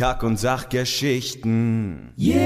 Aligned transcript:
Kack- 0.00 0.22
und 0.22 0.38
Sachgeschichten. 0.38 2.14
Yeah! 2.18 2.40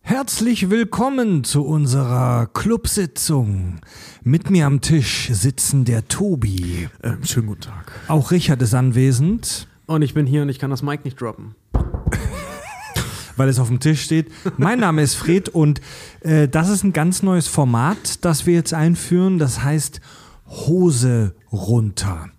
Herzlich 0.00 0.70
willkommen 0.70 1.44
zu 1.44 1.64
unserer 1.64 2.48
Clubsitzung. 2.52 3.78
Mit 4.24 4.50
mir 4.50 4.66
am 4.66 4.80
Tisch 4.80 5.28
sitzen 5.30 5.84
der 5.84 6.08
Tobi. 6.08 6.88
Ähm, 7.04 7.22
schönen 7.22 7.46
guten 7.46 7.60
Tag. 7.60 7.92
Auch 8.08 8.32
Richard 8.32 8.60
ist 8.60 8.74
anwesend. 8.74 9.68
Und 9.86 10.02
ich 10.02 10.14
bin 10.14 10.26
hier 10.26 10.42
und 10.42 10.48
ich 10.48 10.58
kann 10.58 10.70
das 10.70 10.82
Mic 10.82 11.04
nicht 11.04 11.20
droppen. 11.20 11.54
weil 13.36 13.48
es 13.48 13.60
auf 13.60 13.68
dem 13.68 13.78
Tisch 13.78 14.02
steht. 14.02 14.32
Mein 14.56 14.80
Name 14.80 15.02
ist 15.02 15.14
Fred 15.14 15.48
und 15.48 15.80
äh, 16.22 16.48
das 16.48 16.70
ist 16.70 16.82
ein 16.82 16.92
ganz 16.92 17.22
neues 17.22 17.46
Format, 17.46 18.24
das 18.24 18.46
wir 18.46 18.54
jetzt 18.54 18.74
einführen. 18.74 19.38
Das 19.38 19.62
heißt 19.62 20.00
Hose 20.48 21.36
runter. 21.52 22.30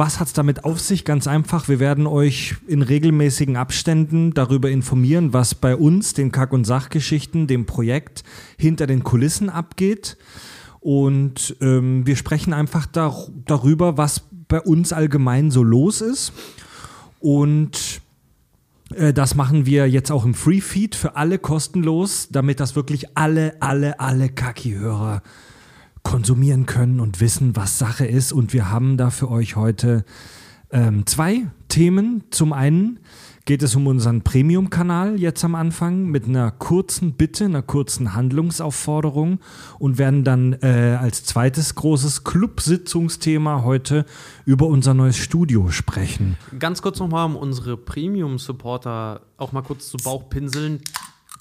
Was 0.00 0.18
hat 0.18 0.28
es 0.28 0.32
damit 0.32 0.64
auf 0.64 0.80
sich? 0.80 1.04
Ganz 1.04 1.26
einfach, 1.26 1.68
wir 1.68 1.78
werden 1.78 2.06
euch 2.06 2.54
in 2.66 2.80
regelmäßigen 2.80 3.58
Abständen 3.58 4.32
darüber 4.32 4.70
informieren, 4.70 5.34
was 5.34 5.54
bei 5.54 5.76
uns, 5.76 6.14
den 6.14 6.32
Kack- 6.32 6.54
und 6.54 6.64
Sachgeschichten, 6.64 7.46
dem 7.46 7.66
Projekt 7.66 8.24
hinter 8.56 8.86
den 8.86 9.04
Kulissen 9.04 9.50
abgeht. 9.50 10.16
Und 10.80 11.54
ähm, 11.60 12.06
wir 12.06 12.16
sprechen 12.16 12.54
einfach 12.54 12.86
dar 12.86 13.14
darüber, 13.44 13.98
was 13.98 14.22
bei 14.48 14.62
uns 14.62 14.94
allgemein 14.94 15.50
so 15.50 15.62
los 15.62 16.00
ist. 16.00 16.32
Und 17.18 18.00
äh, 18.94 19.12
das 19.12 19.34
machen 19.34 19.66
wir 19.66 19.86
jetzt 19.86 20.10
auch 20.10 20.24
im 20.24 20.32
Free 20.32 20.62
Feed 20.62 20.94
für 20.94 21.16
alle 21.16 21.38
kostenlos, 21.38 22.28
damit 22.30 22.58
das 22.58 22.74
wirklich 22.74 23.18
alle, 23.18 23.54
alle, 23.60 24.00
alle 24.00 24.30
Kaki-Hörer 24.30 25.20
konsumieren 26.02 26.66
können 26.66 27.00
und 27.00 27.20
wissen, 27.20 27.56
was 27.56 27.78
Sache 27.78 28.06
ist. 28.06 28.32
Und 28.32 28.52
wir 28.52 28.70
haben 28.70 28.96
da 28.96 29.10
für 29.10 29.30
euch 29.30 29.56
heute 29.56 30.04
ähm, 30.70 31.06
zwei 31.06 31.46
Themen. 31.68 32.24
Zum 32.30 32.52
einen 32.52 33.00
geht 33.44 33.62
es 33.62 33.74
um 33.74 33.86
unseren 33.86 34.22
Premium-Kanal 34.22 35.18
jetzt 35.18 35.44
am 35.44 35.54
Anfang 35.54 36.06
mit 36.06 36.26
einer 36.26 36.50
kurzen 36.50 37.14
Bitte, 37.14 37.46
einer 37.46 37.62
kurzen 37.62 38.14
Handlungsaufforderung 38.14 39.40
und 39.78 39.98
werden 39.98 40.24
dann 40.24 40.52
äh, 40.62 40.96
als 41.00 41.24
zweites 41.24 41.74
großes 41.74 42.24
Clubsitzungsthema 42.24 43.62
heute 43.64 44.04
über 44.44 44.66
unser 44.66 44.94
neues 44.94 45.16
Studio 45.16 45.70
sprechen. 45.70 46.36
Ganz 46.58 46.82
kurz 46.82 47.00
nochmal, 47.00 47.26
um 47.26 47.36
unsere 47.36 47.76
Premium-Supporter 47.76 49.22
auch 49.36 49.52
mal 49.52 49.62
kurz 49.62 49.88
zu 49.88 49.96
Bauchpinseln 49.96 50.80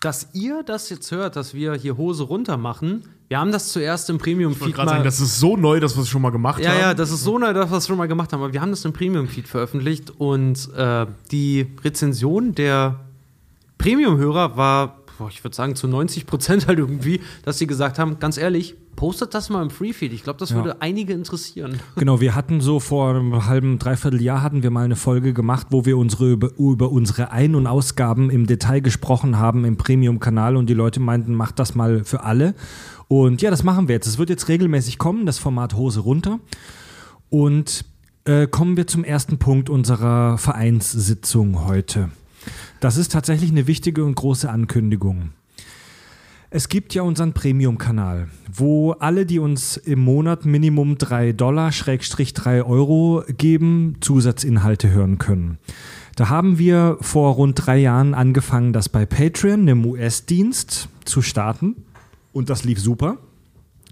dass 0.01 0.29
ihr 0.33 0.63
das 0.63 0.89
jetzt 0.89 1.11
hört, 1.11 1.35
dass 1.35 1.53
wir 1.53 1.73
hier 1.73 1.97
Hose 1.97 2.23
runter 2.23 2.57
machen. 2.57 3.03
Wir 3.29 3.39
haben 3.39 3.51
das 3.51 3.71
zuerst 3.71 4.09
im 4.09 4.17
Premium-Feed 4.17 4.75
mal. 4.75 4.87
Sagen, 4.87 5.03
das 5.03 5.19
ist 5.19 5.39
so 5.39 5.55
neu, 5.55 5.79
dass 5.79 5.95
wir 5.95 6.01
es 6.01 6.09
schon 6.09 6.23
mal 6.23 6.31
gemacht 6.31 6.59
ja, 6.61 6.71
haben. 6.71 6.79
Ja, 6.79 6.87
ja, 6.87 6.93
das 6.95 7.11
ist 7.11 7.23
so 7.23 7.37
neu, 7.37 7.53
dass 7.53 7.69
wir 7.69 7.77
es 7.77 7.85
schon 7.85 7.97
mal 7.97 8.07
gemacht 8.07 8.33
haben. 8.33 8.41
Aber 8.41 8.51
wir 8.53 8.59
haben 8.59 8.71
das 8.71 8.83
im 8.85 8.91
Premium-Feed 8.91 9.47
veröffentlicht 9.47 10.11
und 10.17 10.67
äh, 10.75 11.05
die 11.31 11.67
Rezension 11.83 12.55
der 12.55 12.99
Premium-Hörer 13.77 14.57
war, 14.57 15.03
ich 15.29 15.43
würde 15.43 15.55
sagen, 15.55 15.75
zu 15.75 15.87
90 15.87 16.25
Prozent 16.25 16.65
halt 16.65 16.79
irgendwie, 16.79 17.21
dass 17.45 17.59
sie 17.59 17.67
gesagt 17.67 17.99
haben, 17.99 18.17
ganz 18.17 18.39
ehrlich, 18.39 18.75
postet 18.95 19.35
das 19.35 19.49
mal 19.49 19.61
im 19.61 19.69
Freefeed. 19.69 20.11
Ich 20.11 20.23
glaube, 20.23 20.39
das 20.39 20.53
würde 20.53 20.69
ja. 20.69 20.75
einige 20.79 21.13
interessieren. 21.13 21.79
Genau, 21.95 22.19
wir 22.19 22.33
hatten 22.33 22.61
so 22.61 22.79
vor 22.79 23.11
einem 23.11 23.45
halben, 23.45 23.77
dreiviertel 23.77 24.21
Jahr 24.21 24.41
hatten 24.41 24.63
wir 24.63 24.71
mal 24.71 24.85
eine 24.85 24.95
Folge 24.95 25.33
gemacht, 25.33 25.67
wo 25.69 25.85
wir 25.85 25.97
unsere 25.97 26.31
über, 26.31 26.49
über 26.57 26.91
unsere 26.91 27.31
Ein- 27.31 27.55
und 27.55 27.67
Ausgaben 27.67 28.31
im 28.31 28.47
Detail 28.47 28.81
gesprochen 28.81 29.37
haben 29.37 29.65
im 29.65 29.77
Premium-Kanal 29.77 30.57
und 30.57 30.67
die 30.67 30.73
Leute 30.73 30.99
meinten, 30.99 31.35
macht 31.35 31.59
das 31.59 31.75
mal 31.75 32.03
für 32.03 32.23
alle. 32.23 32.55
Und 33.09 33.41
ja, 33.41 33.49
das 33.49 33.63
machen 33.63 33.87
wir 33.87 33.95
jetzt. 33.95 34.05
Es 34.05 34.19
wird 34.19 34.29
jetzt 34.29 34.47
regelmäßig 34.47 34.99
kommen, 34.99 35.25
das 35.25 35.39
Format 35.39 35.73
Hose 35.73 35.99
runter. 35.99 36.39
Und 37.29 37.83
äh, 38.25 38.45
kommen 38.45 38.77
wir 38.77 38.85
zum 38.85 39.03
ersten 39.03 39.39
Punkt 39.39 39.69
unserer 39.69 40.37
Vereinssitzung 40.37 41.65
heute. 41.65 42.11
Das 42.79 42.97
ist 42.97 43.11
tatsächlich 43.11 43.49
eine 43.49 43.65
wichtige 43.65 44.05
und 44.05 44.13
große 44.13 44.47
Ankündigung. 44.47 45.31
Es 46.51 46.69
gibt 46.69 46.93
ja 46.93 47.01
unseren 47.01 47.33
Premium-Kanal, 47.33 48.27
wo 48.51 48.91
alle, 48.91 49.25
die 49.25 49.39
uns 49.39 49.77
im 49.77 49.99
Monat 49.99 50.45
Minimum 50.45 50.99
3 50.99 51.31
Dollar, 51.33 51.71
Schrägstrich 51.71 52.35
3 52.35 52.63
Euro 52.63 53.23
geben, 53.27 53.97
Zusatzinhalte 54.01 54.91
hören 54.91 55.17
können. 55.17 55.57
Da 56.15 56.29
haben 56.29 56.59
wir 56.59 56.97
vor 57.01 57.33
rund 57.33 57.65
drei 57.65 57.77
Jahren 57.77 58.13
angefangen, 58.13 58.73
das 58.73 58.89
bei 58.89 59.05
Patreon, 59.05 59.61
einem 59.61 59.85
US-Dienst, 59.85 60.89
zu 61.05 61.21
starten. 61.21 61.75
Und 62.31 62.49
das 62.49 62.63
lief 62.63 62.79
super. 62.79 63.17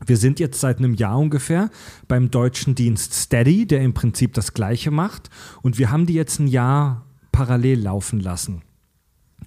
Wir 0.05 0.17
sind 0.17 0.39
jetzt 0.39 0.59
seit 0.59 0.77
einem 0.77 0.93
Jahr 0.93 1.17
ungefähr 1.17 1.71
beim 2.07 2.29
deutschen 2.29 2.75
Dienst 2.75 3.13
Steady, 3.13 3.65
der 3.65 3.81
im 3.81 3.93
Prinzip 3.93 4.33
das 4.33 4.53
Gleiche 4.53 4.91
macht. 4.91 5.29
Und 5.63 5.77
wir 5.79 5.89
haben 5.89 6.05
die 6.05 6.13
jetzt 6.13 6.39
ein 6.39 6.47
Jahr 6.47 7.05
parallel 7.31 7.81
laufen 7.81 8.19
lassen. 8.19 8.61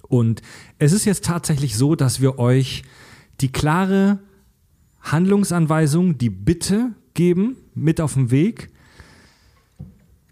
Und 0.07 0.41
es 0.77 0.91
ist 0.91 1.05
jetzt 1.05 1.23
tatsächlich 1.23 1.77
so, 1.77 1.95
dass 1.95 2.19
wir 2.19 2.37
euch 2.37 2.83
die 3.39 3.51
klare 3.51 4.19
Handlungsanweisung, 5.01 6.17
die 6.17 6.29
Bitte 6.29 6.91
geben, 7.13 7.55
mit 7.73 8.01
auf 8.01 8.15
den 8.15 8.29
Weg. 8.29 8.71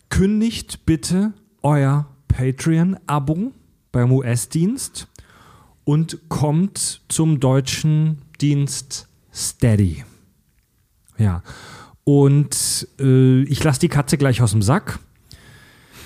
Kündigt 0.09 0.85
bitte 0.85 1.33
euer 1.61 2.07
Patreon-Abo 2.27 3.53
beim 3.91 4.11
US-Dienst 4.11 5.07
und 5.85 6.29
kommt 6.29 7.01
zum 7.07 7.39
deutschen 7.39 8.21
Dienst 8.41 9.07
Steady. 9.33 10.03
Ja. 11.17 11.43
Und 12.03 12.87
äh, 12.99 13.43
ich 13.43 13.63
lasse 13.63 13.79
die 13.79 13.89
Katze 13.89 14.17
gleich 14.17 14.41
aus 14.41 14.51
dem 14.51 14.61
Sack. 14.61 14.99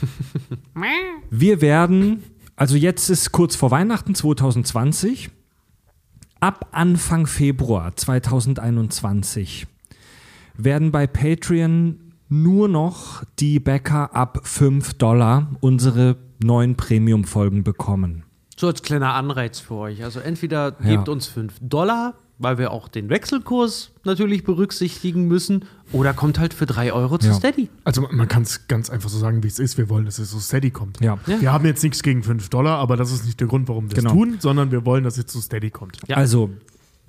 Wir 1.30 1.62
werden, 1.62 2.24
also 2.56 2.76
jetzt 2.76 3.10
ist 3.10 3.32
kurz 3.32 3.56
vor 3.56 3.72
Weihnachten 3.72 4.16
2020. 4.16 5.30
Ab 6.40 6.68
Anfang 6.74 7.26
Februar 7.26 7.96
2021 7.96 9.66
werden 10.58 10.92
bei 10.92 11.08
Patreon 11.08 12.14
nur 12.28 12.68
noch 12.68 13.24
die 13.40 13.60
Bäcker 13.60 14.14
ab 14.16 14.42
5 14.44 14.96
Dollar 14.96 15.52
unsere 15.62 16.18
neuen 16.44 16.76
Premium-Folgen 16.76 17.64
bekommen. 17.64 18.24
So 18.58 18.68
als 18.68 18.82
kleiner 18.82 19.14
Anreiz 19.14 19.60
für 19.60 19.76
euch. 19.76 20.04
Also 20.04 20.20
entweder 20.20 20.72
gebt 20.72 21.08
ja. 21.08 21.14
uns 21.14 21.28
5 21.28 21.54
Dollar 21.62 22.16
weil 22.38 22.58
wir 22.58 22.72
auch 22.72 22.88
den 22.88 23.10
Wechselkurs 23.10 23.92
natürlich 24.04 24.44
berücksichtigen 24.44 25.28
müssen. 25.28 25.66
Oder 25.92 26.14
kommt 26.14 26.40
halt 26.40 26.54
für 26.54 26.66
3 26.66 26.94
Euro 26.94 27.18
zu 27.18 27.28
ja. 27.28 27.34
Steady. 27.34 27.70
Also 27.84 28.08
man 28.12 28.28
kann 28.28 28.44
es 28.44 28.68
ganz 28.68 28.90
einfach 28.90 29.10
so 29.10 29.20
sagen, 29.20 29.44
wie 29.44 29.48
es 29.48 29.60
ist. 29.60 29.78
Wir 29.78 29.90
wollen, 29.90 30.06
dass 30.06 30.20
es 30.20 30.32
zu 30.32 30.40
Steady 30.40 30.72
kommt. 30.72 31.00
Ja. 31.02 31.20
ja. 31.28 31.42
Wir 31.42 31.54
haben 31.54 31.66
jetzt 31.66 31.84
nichts 31.84 32.04
gegen 32.04 32.24
5 32.24 32.50
Dollar, 32.50 32.80
aber 32.80 32.98
das 32.98 33.12
ist 33.12 33.26
nicht 33.26 33.40
der 33.40 33.48
Grund, 33.48 33.68
warum 33.70 33.90
wir 33.90 33.98
es 33.98 34.04
genau. 34.04 34.14
tun, 34.14 34.38
sondern 34.40 34.72
wir 34.72 34.86
wollen, 34.86 35.04
dass 35.04 35.18
es 35.18 35.28
zu 35.28 35.42
Steady 35.42 35.70
kommt. 35.70 36.00
Ja. 36.08 36.18
Also 36.18 36.50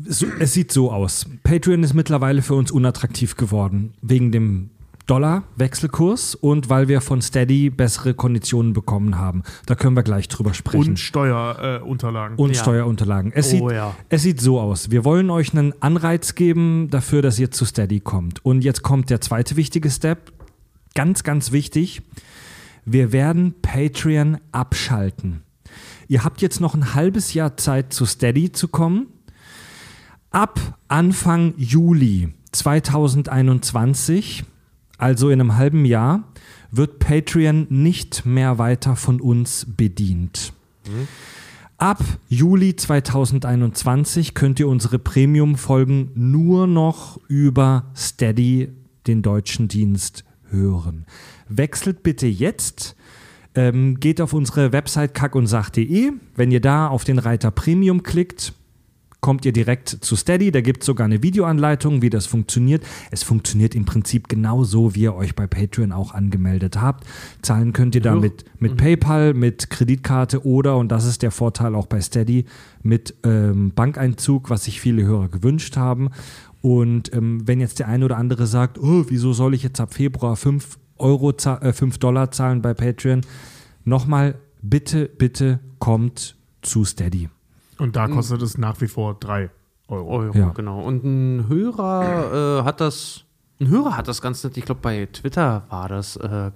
so, 0.07 0.27
es 0.41 0.53
sieht 0.53 0.73
so 0.73 0.91
aus. 0.91 1.27
Patreon 1.45 1.83
ist 1.83 1.95
mittlerweile 1.95 2.43
für 2.43 2.55
uns 2.55 2.71
unattraktiv 2.71 3.37
geworden, 3.37 3.95
wegen 4.03 4.33
dem 4.33 4.71
Dollar-Wechselkurs 5.07 6.35
und 6.35 6.71
weil 6.71 6.89
wir 6.89 7.01
von 7.01 7.21
Steady 7.21 7.71
bessere 7.71 8.15
Konditionen 8.15 8.73
bekommen 8.73 9.19
haben. 9.19 9.43
Da 9.67 9.75
können 9.75 9.97
wir 9.97 10.03
gleich 10.03 10.29
drüber 10.29 10.55
sprechen. 10.55 10.91
Und 10.91 10.99
Steuerunterlagen. 10.99 12.39
Äh, 12.39 12.41
und 12.41 12.57
ja. 12.57 12.63
Steuerunterlagen. 12.63 13.33
Es, 13.35 13.49
oh, 13.49 13.51
sieht, 13.69 13.77
ja. 13.77 13.95
es 14.09 14.23
sieht 14.23 14.41
so 14.41 14.59
aus. 14.61 14.91
Wir 14.91 15.05
wollen 15.05 15.31
euch 15.31 15.53
einen 15.53 15.75
Anreiz 15.83 16.35
geben 16.35 16.89
dafür, 16.91 17.21
dass 17.23 17.39
ihr 17.39 17.51
zu 17.51 17.65
Steady 17.65 18.01
kommt. 18.01 18.45
Und 18.45 18.65
jetzt 18.65 18.83
kommt 18.83 19.11
der 19.11 19.21
zweite 19.21 19.57
wichtige 19.57 19.91
Step. 19.91 20.33
Ganz, 20.95 21.23
ganz 21.23 21.53
wichtig. 21.53 22.03
Wir 22.87 23.13
werden 23.13 23.55
Patreon 23.61 24.39
abschalten. 24.53 25.43
Ihr 26.09 26.25
habt 26.25 26.43
jetzt 26.43 26.61
noch 26.61 26.75
ein 26.75 26.95
halbes 26.95 27.35
Jahr 27.35 27.57
Zeit, 27.57 27.93
zu 27.93 28.07
Steady 28.07 28.53
zu 28.53 28.69
kommen. 28.69 29.09
Ab 30.31 30.61
Anfang 30.89 31.55
Juli 31.57 32.35
2021 32.53 34.45
also 34.99 35.31
in 35.31 35.41
einem 35.41 35.57
halben 35.57 35.85
Jahr, 35.85 36.25
wird 36.71 36.99
Patreon 36.99 37.67
nicht 37.71 38.27
mehr 38.27 38.59
weiter 38.59 38.97
von 38.97 39.21
uns 39.21 39.67
bedient. 39.77 40.53
Mhm. 40.87 41.09
Ab 41.79 42.03
Juli 42.29 42.77
2021 42.77 44.35
könnt 44.35 44.61
ihr 44.61 44.69
unsere 44.69 44.99
Premium-Folgen 44.99 46.11
nur 46.15 46.67
noch 46.67 47.21
über 47.29 47.91
Steady, 47.97 48.71
den 49.07 49.23
deutschen 49.23 49.69
Dienst, 49.69 50.25
hören. 50.51 51.05
Wechselt 51.49 52.03
bitte 52.03 52.27
jetzt. 52.27 52.97
Ähm, 53.57 54.01
geht 54.01 54.21
auf 54.21 54.33
unsere 54.33 54.73
Website 54.73 55.15
kackundsach.de. 55.15 56.13
Wenn 56.35 56.51
ihr 56.51 56.61
da 56.61 56.89
auf 56.89 57.05
den 57.05 57.19
Reiter 57.19 57.51
Premium 57.51 58.03
klickt, 58.03 58.53
kommt 59.25 59.47
ihr 59.47 59.53
direkt 59.53 59.89
zu 59.89 60.17
Steady. 60.17 60.51
Da 60.51 60.61
gibt 60.61 60.83
es 60.83 60.87
sogar 60.87 61.07
eine 61.07 61.23
Videoanleitung, 61.23 62.03
wie 62.03 62.11
das 62.11 62.27
funktioniert. 62.27 62.85
Es 63.11 63.23
funktioniert 63.23 63.75
im 63.75 63.87
Prinzip 63.87 64.29
genauso, 64.29 64.95
wie 64.95 65.01
ihr 65.01 65.15
euch 65.15 65.35
bei 65.35 65.47
Patreon 65.47 65.93
auch 65.93 66.13
angemeldet 66.13 66.79
habt. 66.79 67.07
Zahlen 67.41 67.73
könnt 67.73 67.95
ihr 67.95 68.03
da 68.03 68.17
mit, 68.17 68.45
mit 68.59 68.73
mhm. 68.73 68.77
PayPal, 68.77 69.33
mit 69.33 69.71
Kreditkarte 69.71 70.45
oder, 70.45 70.77
und 70.77 70.93
das 70.93 71.07
ist 71.07 71.23
der 71.23 71.31
Vorteil 71.31 71.75
auch 71.75 71.87
bei 71.87 72.03
Steady, 72.03 72.45
mit 72.83 73.15
ähm, 73.25 73.73
Bankeinzug, 73.75 74.51
was 74.51 74.65
sich 74.65 74.79
viele 74.79 75.05
Hörer 75.05 75.29
gewünscht 75.29 75.79
haben. 75.79 76.11
Und 76.61 77.11
ähm, 77.15 77.49
wenn 77.49 77.61
jetzt 77.61 77.79
der 77.79 77.89
eine 77.89 78.05
oder 78.05 78.19
andere 78.19 78.47
sagt, 78.47 78.79
oh, 78.79 79.07
wieso 79.09 79.33
soll 79.33 79.55
ich 79.55 79.63
jetzt 79.63 79.81
ab 79.81 79.95
Februar 79.95 80.37
5 80.37 80.79
Euro, 80.99 81.31
äh, 81.31 81.73
5 81.73 81.97
Dollar 81.97 82.31
zahlen 82.31 82.61
bei 82.61 82.75
Patreon. 82.75 83.23
Nochmal, 83.87 84.35
bitte, 84.61 85.07
bitte 85.09 85.61
kommt 85.79 86.37
zu 86.61 86.85
Steady. 86.85 87.31
Und 87.79 87.97
da 87.97 88.09
kostet 88.09 88.43
es 88.43 88.59
nach 88.59 88.81
wie 88.81 88.89
vor 88.89 89.15
3 89.19 89.51
Euro. 89.89 90.09
Euro, 90.09 90.37
Ja. 90.39 90.49
genau. 90.51 90.81
Und 90.83 91.05
ein 91.05 91.49
Hörer 91.49 92.61
äh, 92.61 92.65
hat 92.65 92.81
das, 92.81 93.25
ein 93.61 93.69
Hörer 93.69 93.97
hat 93.97 94.09
das 94.09 94.23
ganz 94.23 94.43
nett, 94.45 94.57
ich 94.57 94.65
glaube 94.65 94.81
bei 94.81 95.07
Twitter 95.13 95.65
war 95.69 95.89
das, 95.89 96.17
äh, 96.17 96.51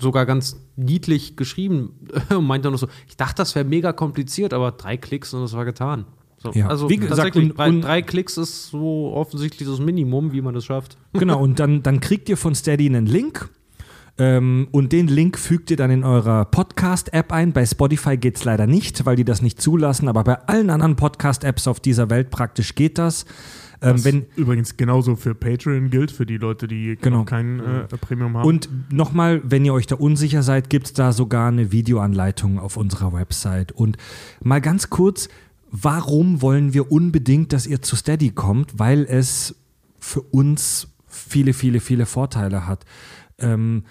sogar 0.00 0.26
ganz 0.26 0.56
niedlich 0.76 1.36
geschrieben 1.36 2.06
und 2.30 2.44
meinte 2.46 2.68
nur 2.68 2.78
so, 2.78 2.88
ich 3.08 3.16
dachte, 3.16 3.36
das 3.36 3.54
wäre 3.54 3.64
mega 3.64 3.92
kompliziert, 3.92 4.54
aber 4.54 4.70
drei 4.72 4.96
Klicks 4.96 5.34
und 5.34 5.40
das 5.42 5.54
war 5.54 5.64
getan. 5.64 6.04
So, 6.40 6.52
Ja. 6.52 6.68
Also 6.68 6.88
Wie 6.88 6.98
gesagt, 6.98 7.16
tatsächlich, 7.16 7.50
und- 7.50 7.58
drei, 7.58 7.68
und- 7.68 7.80
drei 7.80 8.02
Klicks 8.02 8.36
ist 8.36 8.68
so 8.70 9.12
offensichtlich 9.12 9.68
das 9.68 9.80
Minimum, 9.80 10.30
wie 10.32 10.40
man 10.40 10.54
das 10.54 10.64
schafft. 10.66 10.96
Genau, 11.14 11.40
und 11.42 11.58
dann, 11.58 11.82
dann 11.82 11.98
kriegt 11.98 12.28
ihr 12.28 12.36
von 12.36 12.54
Steady 12.54 12.86
einen 12.86 13.06
Link. 13.06 13.48
Ähm, 14.18 14.66
und 14.72 14.92
den 14.92 15.06
Link 15.06 15.38
fügt 15.38 15.70
ihr 15.70 15.76
dann 15.76 15.90
in 15.92 16.02
eurer 16.02 16.44
Podcast-App 16.44 17.32
ein. 17.32 17.52
Bei 17.52 17.64
Spotify 17.64 18.16
geht 18.16 18.36
es 18.36 18.44
leider 18.44 18.66
nicht, 18.66 19.06
weil 19.06 19.14
die 19.14 19.24
das 19.24 19.42
nicht 19.42 19.62
zulassen, 19.62 20.08
aber 20.08 20.24
bei 20.24 20.34
allen 20.48 20.70
anderen 20.70 20.96
Podcast-Apps 20.96 21.68
auf 21.68 21.78
dieser 21.78 22.10
Welt 22.10 22.30
praktisch 22.30 22.74
geht 22.74 22.98
das. 22.98 23.26
Ähm, 23.80 24.04
wenn, 24.04 24.26
übrigens 24.34 24.76
genauso 24.76 25.14
für 25.14 25.36
Patreon 25.36 25.90
gilt, 25.90 26.10
für 26.10 26.26
die 26.26 26.36
Leute, 26.36 26.66
die 26.66 26.98
Genau. 27.00 27.22
kein 27.24 27.60
äh, 27.60 27.84
Premium 28.00 28.36
haben. 28.36 28.44
Und 28.48 28.68
nochmal, 28.92 29.40
wenn 29.44 29.64
ihr 29.64 29.72
euch 29.72 29.86
da 29.86 29.94
unsicher 29.94 30.42
seid, 30.42 30.68
gibt 30.68 30.86
es 30.86 30.92
da 30.94 31.12
sogar 31.12 31.46
eine 31.48 31.70
Videoanleitung 31.70 32.58
auf 32.58 32.76
unserer 32.76 33.12
Website. 33.12 33.70
Und 33.70 33.96
mal 34.42 34.60
ganz 34.60 34.90
kurz, 34.90 35.28
warum 35.70 36.42
wollen 36.42 36.74
wir 36.74 36.90
unbedingt, 36.90 37.52
dass 37.52 37.68
ihr 37.68 37.80
zu 37.80 37.94
Steady 37.94 38.30
kommt? 38.30 38.80
Weil 38.80 39.04
es 39.08 39.54
für 40.00 40.22
uns 40.22 40.88
viele, 41.06 41.52
viele, 41.52 41.78
viele 41.78 42.06
Vorteile 42.06 42.66
hat. 42.66 42.84
Ähm, 43.38 43.84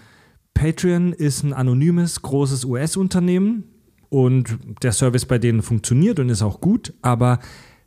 Patreon 0.57 1.13
ist 1.13 1.43
ein 1.43 1.53
anonymes, 1.53 2.23
großes 2.23 2.65
US-Unternehmen 2.65 3.65
und 4.09 4.57
der 4.81 4.91
Service 4.91 5.25
bei 5.25 5.37
denen 5.37 5.61
funktioniert 5.61 6.19
und 6.19 6.29
ist 6.29 6.41
auch 6.41 6.61
gut, 6.61 6.93
aber 7.03 7.37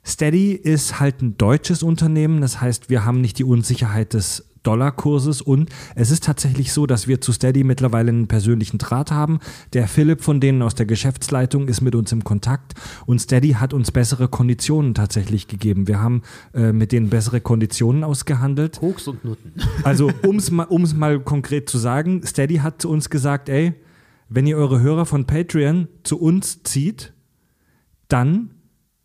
Steady 0.06 0.52
ist 0.52 1.00
halt 1.00 1.20
ein 1.20 1.37
deutsches 1.37 1.82
Unternehmen, 1.82 2.40
das 2.40 2.61
heißt, 2.61 2.88
wir 2.88 3.05
haben 3.05 3.20
nicht 3.20 3.40
die 3.40 3.44
Unsicherheit 3.44 4.14
des 4.14 4.50
Dollarkurses 4.62 5.41
und 5.43 5.71
es 5.95 6.11
ist 6.11 6.25
tatsächlich 6.25 6.73
so, 6.73 6.87
dass 6.87 7.09
wir 7.09 7.21
zu 7.21 7.33
Steady 7.33 7.65
mittlerweile 7.65 8.11
einen 8.11 8.29
persönlichen 8.29 8.79
Draht 8.79 9.11
haben. 9.11 9.41
Der 9.73 9.89
Philipp 9.89 10.23
von 10.23 10.41
denen 10.41 10.62
aus 10.62 10.75
der 10.75 10.87
Geschäftsleitung 10.87 11.69
ist 11.69 11.81
mit 11.81 11.95
uns 11.95 12.12
im 12.12 12.25
Kontakt 12.25 12.75
und 13.07 13.21
Steady 13.21 13.53
hat 13.53 13.73
uns 13.73 13.91
bessere 13.91 14.29
Konditionen 14.29 14.95
tatsächlich 14.95 15.49
gegeben. 15.49 15.89
Wir 15.89 16.01
haben 16.01 16.23
äh, 16.55 16.73
mit 16.73 16.93
denen 16.93 17.09
bessere 17.09 17.41
Konditionen 17.41 18.05
ausgehandelt. 18.05 18.79
Koks 18.79 19.09
und 19.09 19.25
Nutten. 19.25 19.53
Also, 19.83 20.11
um 20.27 20.37
es 20.37 20.51
mal, 20.51 20.65
um's 20.65 20.95
mal 20.95 21.21
konkret 21.21 21.69
zu 21.69 21.79
sagen, 21.79 22.23
Steady 22.25 22.57
hat 22.57 22.83
zu 22.83 22.91
uns 22.91 23.09
gesagt, 23.09 23.49
ey, 23.49 23.75
wenn 24.29 24.47
ihr 24.47 24.57
eure 24.57 24.81
Hörer 24.81 25.07
von 25.07 25.27
Patreon 25.27 25.89
zu 26.05 26.21
uns 26.21 26.62
zieht, 26.62 27.12
dann 28.09 28.51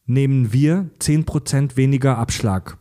nehmen 0.06 0.54
wir 0.54 0.90
10% 1.00 1.78
weniger 1.78 2.18
Abschlag. 2.18 2.78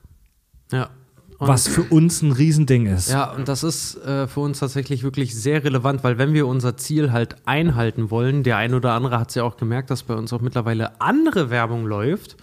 Und- 1.39 1.49
Was 1.49 1.67
für 1.67 1.83
uns 1.83 2.23
ein 2.23 2.31
Riesending 2.33 2.87
ist. 2.87 3.11
Ja, 3.11 3.33
und 3.33 3.49
das 3.49 3.65
ist 3.65 3.97
äh, 4.05 4.29
für 4.29 4.41
uns 4.41 4.61
tatsächlich 4.61 5.03
wirklich 5.03 5.35
sehr 5.35 5.65
relevant, 5.65 6.05
weil 6.05 6.17
wenn 6.17 6.33
wir 6.33 6.47
unser 6.47 6.77
Ziel 6.77 7.11
halt 7.13 7.37
einhalten 7.47 8.11
wollen, 8.11 8.45
der 8.45 8.57
ein 8.59 8.73
oder 8.75 8.93
andere 8.93 9.19
hat 9.19 9.31
es 9.31 9.35
ja 9.35 9.43
auch 9.43 9.57
gemerkt, 9.57 9.91
dass 9.91 10.05
bei 10.05 10.15
uns 10.15 10.33
auch 10.33 10.41
mittlerweile 10.41 11.01
andere 11.01 11.51
Werbung 11.51 11.87
läuft. 11.87 12.37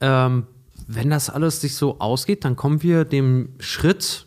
Ähm, 0.00 0.46
wenn 0.86 1.08
das 1.08 1.30
alles 1.30 1.62
sich 1.62 1.74
so 1.76 2.00
ausgeht, 2.00 2.44
dann 2.44 2.56
kommen 2.56 2.82
wir 2.82 3.04
dem 3.06 3.50
Schritt, 3.58 4.26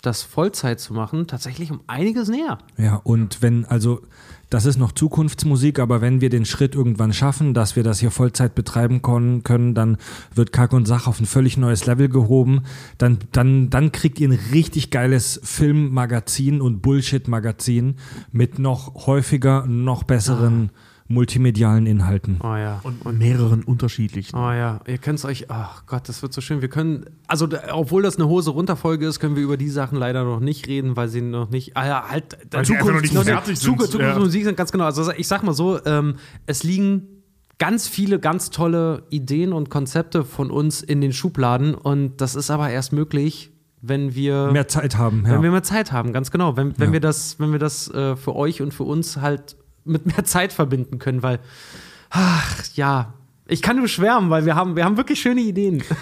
das 0.00 0.22
Vollzeit 0.22 0.80
zu 0.80 0.94
machen, 0.94 1.26
tatsächlich 1.26 1.70
um 1.70 1.80
einiges 1.86 2.28
näher. 2.28 2.58
Ja, 2.78 2.94
und 3.04 3.42
wenn, 3.42 3.64
also, 3.66 4.00
das 4.50 4.64
ist 4.64 4.78
noch 4.78 4.92
Zukunftsmusik, 4.92 5.78
aber 5.78 6.00
wenn 6.00 6.20
wir 6.20 6.30
den 6.30 6.44
Schritt 6.44 6.74
irgendwann 6.74 7.12
schaffen, 7.12 7.52
dass 7.52 7.76
wir 7.76 7.82
das 7.82 8.00
hier 8.00 8.10
Vollzeit 8.10 8.54
betreiben 8.54 9.02
können, 9.02 9.74
dann 9.74 9.98
wird 10.34 10.52
Kack 10.52 10.72
und 10.72 10.86
Sach 10.86 11.06
auf 11.06 11.20
ein 11.20 11.26
völlig 11.26 11.56
neues 11.56 11.86
Level 11.86 12.08
gehoben. 12.08 12.62
Dann, 12.96 13.18
dann, 13.32 13.68
dann 13.68 13.92
kriegt 13.92 14.20
ihr 14.20 14.28
ein 14.28 14.38
richtig 14.52 14.90
geiles 14.90 15.40
Filmmagazin 15.42 16.60
und 16.60 16.80
Bullshit-Magazin 16.80 17.96
mit 18.32 18.58
noch 18.58 19.06
häufiger, 19.06 19.66
noch 19.66 20.04
besseren 20.04 20.70
multimedialen 21.08 21.86
Inhalten. 21.86 22.38
Oh 22.42 22.54
ja. 22.54 22.80
und 22.84 23.18
mehreren 23.18 23.64
unterschiedlichen. 23.64 24.36
Oh 24.36 24.50
ja, 24.52 24.80
ihr 24.86 24.98
könnt 24.98 25.18
es 25.18 25.24
euch, 25.24 25.50
ach 25.50 25.86
Gott, 25.86 26.08
das 26.08 26.22
wird 26.22 26.32
so 26.34 26.40
schön. 26.40 26.60
Wir 26.60 26.68
können, 26.68 27.06
also 27.26 27.48
obwohl 27.72 28.02
das 28.02 28.16
eine 28.16 28.28
Hose 28.28 28.50
runterfolge 28.50 29.06
ist, 29.06 29.18
können 29.18 29.34
wir 29.34 29.42
über 29.42 29.56
die 29.56 29.70
Sachen 29.70 29.96
leider 29.98 30.24
noch 30.24 30.40
nicht 30.40 30.66
reden, 30.66 30.96
weil 30.96 31.08
sie 31.08 31.22
noch 31.22 31.50
nicht, 31.50 31.76
ah 31.76 31.86
ja, 31.86 32.04
halt, 32.10 32.36
Weil 32.50 32.60
einfach 32.60 32.86
noch 32.92 33.00
nicht 33.00 33.14
fertig 33.14 33.58
sind, 33.58 33.70
Zukunft, 33.72 33.92
ja. 33.94 33.98
Zukunftsmusik 33.98 34.44
sind 34.44 34.56
ganz 34.56 34.70
genau. 34.70 34.84
Also 34.84 35.10
ich 35.12 35.26
sag 35.26 35.42
mal 35.42 35.54
so, 35.54 35.82
ähm, 35.86 36.16
es 36.46 36.62
liegen 36.62 37.08
ganz 37.58 37.88
viele 37.88 38.20
ganz 38.20 38.50
tolle 38.50 39.02
Ideen 39.10 39.52
und 39.52 39.70
Konzepte 39.70 40.24
von 40.24 40.50
uns 40.50 40.82
in 40.82 41.00
den 41.00 41.12
Schubladen 41.12 41.74
und 41.74 42.20
das 42.20 42.34
ist 42.34 42.50
aber 42.50 42.70
erst 42.70 42.92
möglich, 42.92 43.50
wenn 43.80 44.14
wir 44.14 44.50
Mehr 44.52 44.68
Zeit 44.68 44.96
haben, 44.98 45.24
ja. 45.24 45.32
wenn 45.32 45.42
wir 45.42 45.50
mehr 45.50 45.62
Zeit 45.62 45.90
haben, 45.92 46.12
ganz 46.12 46.30
genau. 46.30 46.56
Wenn, 46.56 46.78
wenn 46.78 46.88
Ja. 46.88 46.92
wir 46.94 47.00
das, 47.00 47.38
wenn 47.40 47.52
wir 47.52 47.58
das 47.58 47.88
äh, 47.90 48.16
für 48.16 48.36
euch 48.36 48.60
und 48.60 48.74
für 48.74 48.84
uns 48.84 49.16
halt 49.18 49.56
mit 49.88 50.06
mehr 50.06 50.24
Zeit 50.24 50.52
verbinden 50.52 50.98
können, 50.98 51.22
weil, 51.22 51.40
ach 52.10 52.64
ja, 52.74 53.14
ich 53.50 53.62
kann 53.62 53.76
nur 53.76 53.88
schwärmen, 53.88 54.28
weil 54.28 54.44
wir 54.44 54.54
haben, 54.54 54.76
wir 54.76 54.84
haben 54.84 54.98
wirklich 54.98 55.20
schöne 55.20 55.40
Ideen. 55.40 55.82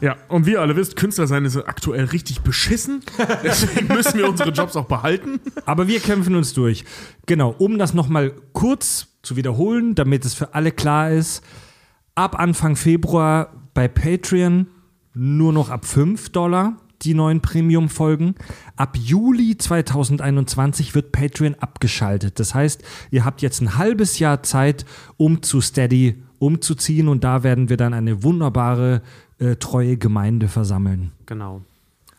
Ja, 0.00 0.16
und 0.28 0.44
wie 0.44 0.52
ihr 0.52 0.60
alle 0.60 0.76
wisst, 0.76 0.94
Künstler 0.96 1.26
sein 1.26 1.46
ist 1.46 1.56
aktuell 1.56 2.04
richtig 2.04 2.42
beschissen. 2.42 3.00
Deswegen 3.42 3.88
müssen 3.88 4.18
wir 4.18 4.28
unsere 4.28 4.50
Jobs 4.50 4.76
auch 4.76 4.84
behalten. 4.84 5.40
Aber 5.64 5.88
wir 5.88 6.00
kämpfen 6.00 6.34
uns 6.34 6.52
durch. 6.52 6.84
Genau, 7.24 7.54
um 7.56 7.78
das 7.78 7.94
nochmal 7.94 8.32
kurz 8.52 9.06
zu 9.22 9.36
wiederholen, 9.36 9.94
damit 9.94 10.26
es 10.26 10.34
für 10.34 10.54
alle 10.54 10.70
klar 10.70 11.10
ist. 11.10 11.42
Ab 12.14 12.38
Anfang 12.38 12.76
Februar 12.76 13.54
bei 13.72 13.88
Patreon 13.88 14.66
nur 15.14 15.54
noch 15.54 15.70
ab 15.70 15.86
5 15.86 16.28
Dollar 16.28 16.76
die 17.02 17.14
neuen 17.14 17.40
Premium-Folgen. 17.40 18.34
Ab 18.76 18.96
Juli 18.96 19.56
2021 19.56 20.94
wird 20.94 21.12
Patreon 21.12 21.54
abgeschaltet. 21.54 22.38
Das 22.40 22.54
heißt, 22.54 22.82
ihr 23.10 23.24
habt 23.24 23.42
jetzt 23.42 23.60
ein 23.60 23.76
halbes 23.76 24.18
Jahr 24.18 24.42
Zeit, 24.42 24.84
um 25.16 25.42
zu 25.42 25.60
Steady 25.60 26.22
umzuziehen 26.38 27.08
und 27.08 27.24
da 27.24 27.42
werden 27.42 27.68
wir 27.68 27.76
dann 27.76 27.94
eine 27.94 28.22
wunderbare, 28.22 29.02
äh, 29.38 29.56
treue 29.56 29.96
Gemeinde 29.96 30.48
versammeln. 30.48 31.12
Genau. 31.26 31.62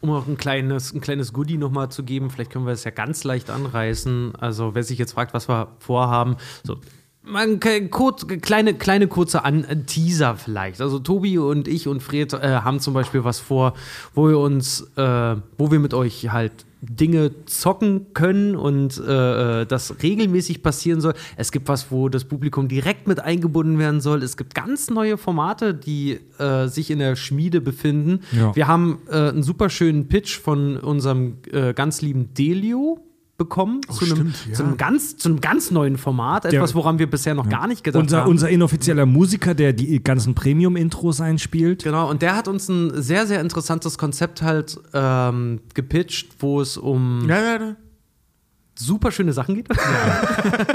Um 0.01 0.11
auch 0.11 0.27
ein 0.27 0.37
kleines, 0.37 0.93
ein 0.93 1.01
kleines 1.01 1.33
Goodie 1.33 1.57
nochmal 1.57 1.89
zu 1.89 2.03
geben, 2.03 2.29
vielleicht 2.29 2.51
können 2.51 2.65
wir 2.65 2.73
es 2.73 2.83
ja 2.83 2.91
ganz 2.91 3.23
leicht 3.23 3.49
anreißen. 3.49 4.35
Also, 4.35 4.75
wer 4.75 4.83
sich 4.83 4.99
jetzt 4.99 5.13
fragt, 5.13 5.33
was 5.33 5.49
wir 5.49 5.69
vorhaben, 5.79 6.37
so. 6.63 6.77
Man, 7.29 7.59
kurz, 7.91 8.25
kleine, 8.41 8.73
kleine 8.73 9.07
kurze 9.07 9.43
An 9.43 9.63
äh, 9.65 9.83
Teaser 9.83 10.35
vielleicht. 10.35 10.81
Also 10.81 10.99
Tobi 10.99 11.37
und 11.37 11.67
ich 11.67 11.87
und 11.87 12.01
Fred 12.01 12.33
äh, 12.33 12.59
haben 12.63 12.79
zum 12.79 12.93
Beispiel 12.93 13.23
was 13.23 13.39
vor, 13.39 13.73
wo 14.13 14.29
wir 14.29 14.39
uns, 14.39 14.81
äh, 14.95 15.35
wo 15.57 15.71
wir 15.71 15.79
mit 15.79 15.93
euch 15.93 16.31
halt 16.31 16.65
Dinge 16.81 17.31
zocken 17.45 18.13
können 18.13 18.55
und 18.55 18.99
äh, 18.99 19.61
äh, 19.61 19.65
das 19.65 19.95
regelmäßig 20.01 20.61
passieren 20.61 21.01
soll. 21.01 21.15
Es 21.35 21.51
gibt 21.51 21.67
was, 21.67 21.91
wo 21.91 22.07
das 22.07 22.25
Publikum 22.25 22.67
direkt 22.67 23.07
mit 23.07 23.19
eingebunden 23.19 23.79
werden 23.79 23.99
soll. 23.99 24.21
Es 24.23 24.37
gibt 24.37 24.53
ganz 24.53 24.89
neue 24.89 25.17
Formate, 25.17 25.73
die 25.73 26.19
äh, 26.37 26.67
sich 26.67 26.91
in 26.91 26.99
der 26.99 27.15
Schmiede 27.15 27.61
befinden. 27.61 28.21
Ja. 28.31 28.55
Wir 28.55 28.67
haben 28.67 28.99
äh, 29.09 29.29
einen 29.29 29.43
super 29.43 29.69
schönen 29.69 30.07
Pitch 30.07 30.37
von 30.37 30.77
unserem 30.77 31.37
äh, 31.51 31.73
ganz 31.73 32.01
lieben 32.01 32.33
Delio 32.35 32.99
bekommen 33.37 33.81
zu, 33.83 34.05
einem, 34.05 34.15
stimmt, 34.15 34.47
ja. 34.47 34.53
zu, 34.53 34.63
einem 34.63 34.77
ganz, 34.77 35.17
zu 35.17 35.29
einem 35.29 35.41
ganz 35.41 35.69
neuen 35.69 35.97
Format, 35.97 36.45
etwas, 36.45 36.73
woran 36.73 36.97
wir 36.97 37.07
bisher 37.09 37.35
noch 37.35 37.47
gar 37.47 37.67
nicht 37.67 37.83
gedacht 37.83 38.01
Unser, 38.01 38.21
haben. 38.21 38.31
unser 38.31 38.49
inoffizieller 38.49 39.05
Musiker, 39.05 39.53
der 39.53 39.73
die 39.73 40.03
ganzen 40.03 40.33
Premium-Intros 40.33 41.21
einspielt. 41.21 41.83
Genau, 41.83 42.09
und 42.09 42.23
der 42.23 42.35
hat 42.35 42.47
uns 42.47 42.67
ein 42.67 42.99
sehr, 43.01 43.27
sehr 43.27 43.41
interessantes 43.41 43.97
Konzept 43.97 44.41
halt 44.41 44.79
ähm, 44.93 45.59
gepitcht, 45.75 46.29
wo 46.39 46.61
es 46.61 46.77
um 46.77 47.27
Ja, 47.29 47.39
ja, 47.39 47.63
ja. 47.63 47.75
Super 48.77 49.11
schöne 49.11 49.33
Sachen 49.33 49.55
geht. 49.55 49.67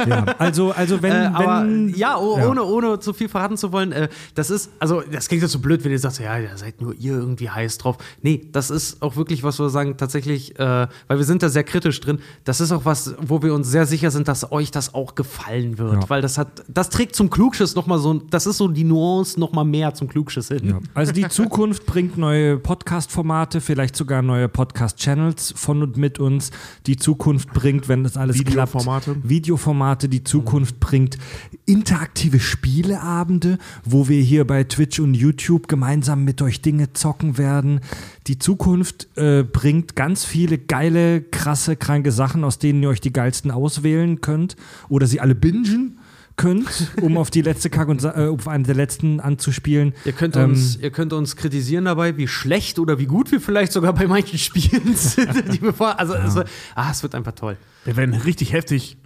Ja, 0.07 0.25
also, 0.39 0.73
also 0.73 1.03
wenn, 1.03 1.13
äh, 1.13 1.31
aber 1.33 1.63
wenn 1.63 1.89
ja, 1.95 2.19
oh, 2.19 2.39
Ja. 2.39 2.49
Ohne, 2.49 2.65
ohne 2.65 2.99
zu 2.99 3.13
viel 3.13 3.29
verraten 3.29 3.57
zu 3.57 3.73
wollen, 3.73 3.93
äh, 3.93 4.09
das 4.35 4.51
ist, 4.51 4.71
also 4.79 5.03
das 5.11 5.29
klingt 5.29 5.43
jetzt 5.43 5.53
so 5.53 5.59
blöd, 5.59 5.85
wenn 5.85 5.93
ihr 5.93 5.99
sagt, 5.99 6.19
ja, 6.19 6.41
da 6.41 6.57
seid 6.57 6.81
nur 6.81 6.95
ihr 6.95 7.15
irgendwie 7.15 7.49
heiß 7.51 7.79
drauf. 7.79 7.99
Nee, 8.23 8.49
das 8.53 8.71
ist 8.71 9.03
auch 9.03 9.17
wirklich 9.17 9.43
was, 9.43 9.59
wo 9.59 9.65
wir 9.65 9.71
sagen, 9.71 9.97
tatsächlich, 9.97 10.59
äh, 10.59 10.87
weil 11.09 11.19
wir 11.19 11.25
sind 11.25 11.43
da 11.43 11.49
sehr 11.49 11.65
kritisch 11.65 12.01
drin, 12.01 12.19
das 12.45 12.61
ist 12.61 12.73
auch 12.73 12.85
was, 12.85 13.15
wo 13.21 13.43
wir 13.43 13.55
uns 13.55 13.69
sehr 13.69 13.87
sicher 13.87 14.11
sind, 14.11 14.29
dass 14.29 14.51
euch 14.53 14.71
das 14.71 14.95
auch 14.95 15.15
gefallen 15.15 15.79
wird. 15.79 16.03
Ja. 16.03 16.11
Weil 16.11 16.23
das 16.23 16.39
hat, 16.39 16.65
das 16.69 16.91
trägt 16.91 17.15
zum 17.15 17.31
Klugschiss 17.31 17.75
nochmal 17.75 17.99
so, 17.99 18.15
das 18.15 18.47
ist 18.47 18.59
so 18.59 18.69
die 18.69 18.85
Nuance 18.85 19.39
nochmal 19.39 19.65
mehr 19.65 19.95
zum 19.95 20.09
Klugschiss 20.09 20.49
hin. 20.49 20.69
Ja. 20.69 20.79
Also 20.95 21.13
die 21.13 21.29
Zukunft 21.29 21.87
bringt 21.87 22.19
neue 22.19 22.59
Podcast-Formate, 22.59 23.61
vielleicht 23.61 23.97
sogar 23.97 24.23
neue 24.23 24.49
Podcast-Channels 24.49 25.55
von 25.57 25.83
und 25.83 25.97
mit 25.97 26.19
uns. 26.19 26.51
Die 26.87 26.97
Zukunft 26.97 27.53
bringt, 27.53 27.89
wenn 27.93 28.05
das 28.05 28.17
alles 28.17 28.39
Videoformate. 28.39 29.13
klappt. 29.13 29.29
Videoformate, 29.29 30.09
die 30.09 30.25
Zukunft 30.25 30.81
bringt. 30.81 31.19
Interaktive 31.67 32.41
Spieleabende, 32.41 33.59
wo 33.85 34.09
wir 34.09 34.23
hier 34.23 34.47
bei 34.47 34.65
Twitch 34.65 34.99
und 34.99 35.15
YouTube 35.15 35.69
gemeinsam 35.69 36.25
mit 36.25 36.41
euch 36.41 36.63
Dinge 36.63 36.95
zocken 36.95 37.37
werden. 37.37 37.81
Die 38.27 38.39
Zukunft 38.39 39.09
äh, 39.17 39.43
bringt 39.43 39.95
ganz 39.95 40.25
viele 40.25 40.57
geile, 40.57 41.21
krasse, 41.21 41.77
kranke 41.77 42.13
Sachen, 42.13 42.45
aus 42.45 42.59
denen 42.59 42.83
ihr 42.83 42.89
euch 42.89 43.01
die 43.01 43.13
geilsten 43.13 43.51
auswählen 43.51 44.21
könnt 44.23 44.57
oder 44.89 45.07
sie 45.07 45.21
alle 45.21 45.35
bingen 45.35 45.99
könnt, 46.37 46.93
um 47.01 47.17
auf 47.19 47.31
die 47.31 47.43
letzte 47.43 47.71
Kack 47.71 47.89
und 47.89 48.03
äh, 48.05 48.09
auf 48.09 48.49
eine 48.49 48.65
der 48.65 48.75
letzten 48.75 49.21
anzuspielen. 49.21 49.95
Ihr 50.05 50.13
könnt, 50.13 50.37
Ähm, 50.37 50.51
uns, 50.51 50.77
ihr 50.77 50.91
könnt 50.91 51.13
uns 51.13 51.37
kritisieren 51.37 51.85
dabei, 51.85 52.17
wie 52.17 52.27
schlecht 52.29 52.79
oder 52.79 52.99
wie 52.99 53.07
gut 53.07 53.31
wir 53.33 53.41
vielleicht 53.41 53.73
sogar 53.73 53.93
bei 53.93 54.07
manchen 54.07 54.39
Spielen 54.39 54.95
sind. 54.97 55.53
Die 55.53 55.63
wir 55.63 55.73
vor, 55.73 55.99
also 55.99 56.15
es, 56.15 56.35
wird- 56.35 56.49
ah, 56.75 56.91
es 56.91 57.03
wird 57.03 57.15
einfach 57.15 57.33
toll. 57.33 57.57
Wir 57.85 57.97
werden 57.97 58.15
richtig 58.15 58.53
heftig 58.53 58.97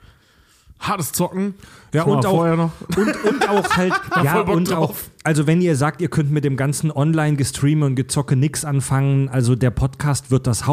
hartes 0.79 1.13
Zocken. 1.13 1.55
Ja, 1.95 2.03
und 2.05 2.27
auch- 2.27 2.31
vorher 2.37 2.57
noch. 2.57 2.73
Und, 2.97 3.25
und 3.25 3.49
auch 3.49 3.77
halt, 3.77 3.95
ja, 4.23 4.41
und 4.41 4.71
auch, 4.73 4.89
drauf. 4.89 5.11
also 5.25 5.47
wenn 5.47 5.61
ihr 5.63 5.75
sagt, 5.77 6.01
ihr 6.03 6.09
könnt 6.09 6.31
mit 6.31 6.45
dem 6.45 6.57
ganzen 6.57 6.91
Online-Gestreame 6.93 7.85
und 7.87 7.95
Gezocke 7.97 8.37
nix 8.37 8.65
anfangen, 8.65 9.29
also 9.31 9.55
der 9.57 9.71
Podcast 9.71 10.31
wird 10.31 10.47
das 10.47 10.67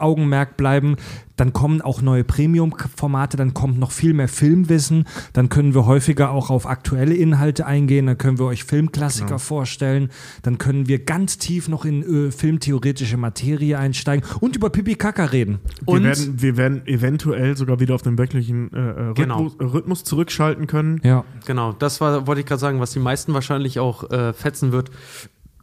Hauptaugenmerk 0.00 0.56
bleiben, 0.56 0.96
dann 1.36 1.52
kommen 1.52 1.80
auch 1.80 2.02
neue 2.02 2.24
Premium-Formate, 2.24 3.36
dann 3.36 3.54
kommt 3.54 3.78
noch 3.78 3.90
viel 3.90 4.14
mehr 4.14 4.28
Filmwissen, 4.28 5.06
dann 5.32 5.48
können 5.48 5.74
wir 5.74 5.86
häufiger 5.86 6.30
auch 6.30 6.50
auf 6.50 6.66
aktuelle 6.66 7.14
Inhalte 7.14 7.66
eingehen, 7.66 8.06
dann 8.06 8.18
können 8.18 8.38
wir 8.38 8.46
euch 8.46 8.64
Filmklassiker 8.64 9.26
Genau. 9.26 9.38
vorstellen, 9.38 10.10
dann 10.42 10.58
können 10.58 10.88
wir 10.88 11.04
ganz 11.04 11.38
tief 11.38 11.68
noch 11.68 11.84
in 11.84 12.02
äh, 12.28 12.30
filmtheoretische 12.30 13.16
Materie 13.16 13.78
einsteigen 13.78 14.26
und 14.40 14.56
über 14.56 14.70
Pipi 14.70 14.94
Kaka 14.94 15.26
reden. 15.26 15.60
Wir 15.84 15.88
Und- 15.94 16.04
werden, 16.04 16.42
wir 16.42 16.56
werden 16.56 16.86
eventuell 16.86 17.56
sogar 17.56 17.80
wieder 17.80 17.94
auf 17.94 18.02
den 18.02 18.18
wöchentlichen 18.18 18.72
äh, 18.72 18.78
äh, 18.78 18.90
Rhythmus, 19.08 19.58
Genau. 19.58 19.70
Rhythmus 19.72 20.04
zurückschalten 20.04 20.66
können. 20.66 21.00
Ja. 21.04 21.24
Genau, 21.46 21.72
das 21.72 22.00
war, 22.00 22.26
wollte 22.26 22.40
ich 22.40 22.46
gerade 22.46 22.60
sagen, 22.60 22.80
was 22.80 22.92
die 22.92 22.98
meisten 23.00 23.34
wahrscheinlich 23.34 23.78
auch 23.78 24.10
äh, 24.10 24.32
fetzen 24.32 24.72
wird. 24.72 24.90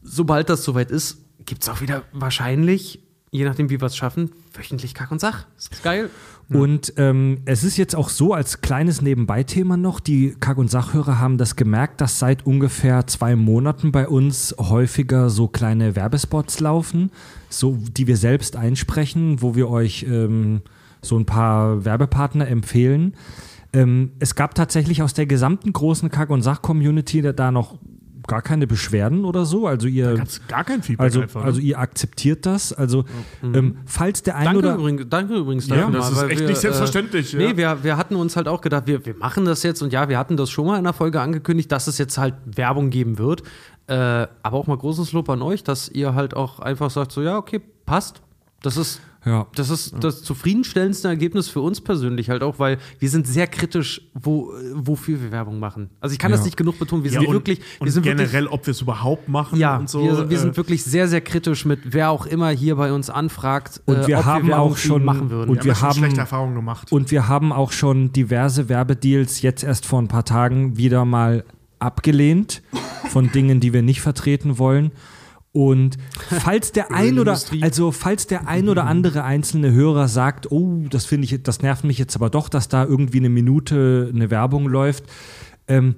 Sobald 0.02 0.50
das 0.50 0.64
soweit 0.64 0.92
ist, 0.92 1.18
gibt 1.46 1.64
es 1.64 1.70
auch 1.70 1.82
wieder 1.82 2.04
wahrscheinlich, 2.14 3.04
je 3.32 3.46
nachdem, 3.46 3.70
wie 3.70 3.80
wir 3.80 3.86
es 3.86 3.96
schaffen, 3.96 4.32
wöchentlich 4.54 4.94
Kack 4.94 5.12
und 5.12 5.20
Sach. 5.20 5.46
Das 5.56 5.68
ist 5.68 5.84
geil. 5.84 6.10
Und 6.52 6.94
ähm, 6.98 7.42
es 7.46 7.64
ist 7.64 7.78
jetzt 7.78 7.96
auch 7.96 8.10
so, 8.10 8.34
als 8.34 8.62
kleines 8.62 9.04
Nebenbei-Thema 9.04 9.78
noch, 9.78 10.00
die 10.00 10.36
Kack- 10.40 10.58
und 10.58 10.72
Sachhörer 10.72 11.20
haben 11.20 11.38
das 11.38 11.56
gemerkt, 11.56 12.02
dass 12.02 12.18
seit 12.18 12.44
ungefähr 12.44 13.06
zwei 13.06 13.36
Monaten 13.36 13.92
bei 13.92 14.08
uns 14.08 14.56
häufiger 14.58 15.30
so 15.30 15.48
kleine 15.48 15.96
Werbespots 15.96 16.60
laufen, 16.60 17.12
so 17.50 17.78
die 17.96 18.08
wir 18.08 18.18
selbst 18.18 18.56
einsprechen, 18.56 19.44
wo 19.44 19.54
wir 19.54 19.70
euch 19.70 20.08
ähm, 20.10 20.62
so 21.04 21.20
ein 21.20 21.28
paar 21.28 21.86
Werbepartner 21.86 22.48
empfehlen. 22.48 23.14
Ähm, 23.72 24.14
es 24.18 24.34
gab 24.34 24.56
tatsächlich 24.56 25.04
aus 25.04 25.14
der 25.14 25.28
gesamten 25.28 25.72
großen 25.72 26.10
Kack- 26.10 26.32
und 26.32 26.42
Sach-Community 26.42 27.22
da- 27.22 27.34
da 27.34 27.52
noch 27.52 27.78
gar 28.30 28.42
keine 28.42 28.68
Beschwerden 28.68 29.26
oder 29.26 29.44
so. 29.44 29.68
Also 29.68 29.88
ihr, 29.88 30.24
gar 30.48 30.64
kein 30.64 30.82
Feedback 30.82 31.04
also, 31.04 31.22
einfach. 31.22 31.42
ne? 31.42 31.46
also 31.48 31.60
ihr 31.60 31.78
akzeptiert 31.78 32.46
das. 32.46 32.72
Also 32.72 33.04
ähm, 33.44 33.80
falls 33.86 34.24
der 34.24 34.38
ein 34.38 34.46
Danke, 34.46 34.60
oder 34.60 34.76
übrigens, 34.76 35.10
danke 35.10 35.36
übrigens 35.36 35.68
Ja, 35.68 35.76
dafür. 35.76 35.92
das 35.92 36.12
mal, 36.12 36.26
ist 36.26 36.32
echt 36.32 36.42
wir, 36.42 36.48
nicht 36.48 36.62
selbstverständlich, 36.62 37.34
Äh, 37.34 37.42
ja. 37.42 37.48
Nee, 37.50 37.58
wir, 37.58 37.84
wir 37.84 37.98
hatten 37.98 38.16
uns 38.16 38.36
halt 38.38 38.48
auch 38.48 38.62
gedacht, 38.62 38.84
wir, 38.88 39.06
wir 39.06 39.16
machen 39.16 39.44
das 39.44 39.64
jetzt 39.64 39.82
und 39.82 39.92
ja, 39.92 40.08
wir 40.08 40.18
hatten 40.18 40.38
das 40.38 40.50
schon 40.50 40.68
mal 40.68 40.78
in 40.78 40.84
der 40.86 40.94
Folge 40.94 41.20
angekündigt, 41.20 41.72
dass 41.72 41.88
es 41.88 41.98
jetzt 41.98 42.18
halt 42.18 42.36
Werbung 42.46 42.90
geben 42.92 43.18
wird. 43.18 43.44
Äh, 43.88 43.94
aber 44.44 44.54
auch 44.54 44.68
mal 44.68 44.78
großes 44.78 45.12
Lob 45.14 45.30
an 45.30 45.42
euch, 45.42 45.64
dass 45.64 45.90
ihr 45.90 46.14
halt 46.14 46.36
auch 46.36 46.60
einfach 46.60 46.92
sagt, 46.92 47.12
so 47.12 47.22
ja, 47.22 47.38
okay, 47.38 47.60
passt. 47.86 48.22
Das 48.62 48.78
ist 48.78 49.02
ja. 49.26 49.48
Das 49.54 49.70
ist 49.70 49.96
das 50.00 50.24
zufriedenstellendste 50.24 51.10
Ergebnis 51.10 51.50
für 51.50 51.60
uns 51.60 51.82
persönlich 51.82 52.30
halt 52.30 52.42
auch, 52.42 52.58
weil 52.58 52.78
wir 53.00 53.10
sind 53.10 53.28
sehr 53.28 53.48
kritisch, 53.48 54.02
wo, 54.14 54.54
wofür 54.74 55.22
wir 55.22 55.30
Werbung 55.34 55.60
machen. 55.60 55.90
Also 56.00 56.14
ich 56.14 56.20
kann 56.20 56.32
das 56.32 56.40
Ja. 56.40 56.46
nicht 56.46 56.56
genug 56.56 56.80
betonen. 56.80 57.04
Wir 57.04 57.12
ja, 57.12 57.20
sind 57.20 57.28
und, 57.28 57.34
wirklich, 57.36 57.60
und 57.80 57.86
wir 57.88 57.92
sind 57.92 58.04
generell, 58.04 58.32
wirklich, 58.32 58.52
ob 58.54 58.66
wir 58.66 58.72
es 58.72 58.80
überhaupt 58.82 59.28
machen 59.28 59.60
ja, 59.60 59.76
und 59.76 59.90
so. 59.90 60.02
wir, 60.04 60.30
wir 60.30 60.38
äh, 60.38 60.40
sind 60.40 60.56
wirklich 60.56 60.86
sehr, 60.86 61.10
sehr 61.10 61.20
kritisch 61.20 61.66
mit 61.66 61.80
wer 61.94 62.12
auch 62.12 62.28
immer 62.28 62.50
hier 62.52 62.78
bei 62.78 62.94
uns 62.94 63.10
anfragt, 63.10 63.82
Und 63.86 64.08
wir 64.08 64.20
ob 64.20 64.26
haben 64.26 64.48
wir 64.48 64.58
auch 64.58 64.78
schon- 64.78 65.04
machen 65.04 65.30
würden. 65.30 65.50
und 65.50 65.58
wir 65.66 65.66
wir 65.76 65.82
haben- 65.82 65.98
schlechte 65.98 66.22
Erfahrungen 66.22 66.56
gemacht. 66.56 66.90
Und 66.90 67.12
wir 67.12 67.28
haben 67.28 67.52
auch 67.52 67.74
schon 67.74 68.14
diverse 68.14 68.70
Werbedeals 68.70 69.42
jetzt 69.42 69.66
erst 69.66 69.86
vor 69.86 70.02
ein 70.02 70.08
paar 70.08 70.24
Tagen 70.24 70.78
wieder 70.78 71.04
mal 71.04 71.44
abgelehnt 71.80 72.62
von 73.10 73.32
Dingen, 73.34 73.60
die 73.60 73.74
wir 73.74 73.82
nicht 73.82 74.00
vertreten 74.02 74.58
wollen. 74.58 74.92
Und 75.52 75.98
falls 76.30 76.72
der 76.72 76.92
ein 76.92 77.20
oder 77.20 77.40
also 77.62 77.92
falls 77.92 78.28
der 78.28 78.48
ein 78.48 78.70
oder 78.70 78.86
andere 78.86 79.24
einzelne 79.24 79.72
Hörer 79.72 80.08
sagt, 80.08 80.52
oh, 80.52 80.86
das 80.90 81.06
finde 81.06 81.26
ich, 81.26 81.42
das 81.44 81.62
nervt 81.62 81.84
mich 81.84 81.98
jetzt 81.98 82.16
aber 82.16 82.30
doch, 82.30 82.50
dass 82.50 82.68
da 82.68 82.86
irgendwie 82.86 83.18
eine 83.18 83.30
Minute 83.30 84.12
eine 84.14 84.30
Werbung 84.30 84.68
läuft, 84.68 85.06
ähm, 85.68 85.96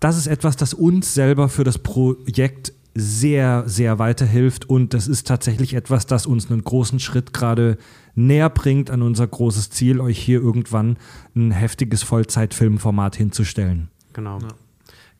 das 0.00 0.16
ist 0.16 0.26
etwas, 0.26 0.56
das 0.56 0.74
uns 0.74 1.14
selber 1.14 1.48
für 1.48 1.64
das 1.64 1.78
Projekt 1.78 2.72
sehr, 2.94 3.64
sehr 3.66 3.98
weiterhilft. 3.98 4.68
Und 4.68 4.94
das 4.94 5.08
ist 5.08 5.26
tatsächlich 5.26 5.74
etwas, 5.74 6.06
das 6.06 6.26
uns 6.26 6.50
einen 6.50 6.64
großen 6.64 7.00
Schritt 7.00 7.32
gerade 7.32 7.78
näher 8.14 8.50
bringt 8.50 8.90
an 8.90 9.02
unser 9.02 9.26
großes 9.26 9.70
Ziel, 9.70 10.00
euch 10.00 10.18
hier 10.18 10.40
irgendwann 10.40 10.96
ein 11.34 11.50
heftiges 11.50 12.02
Vollzeitfilmformat 12.02 13.16
hinzustellen. 13.16 13.90
Genau. 14.12 14.38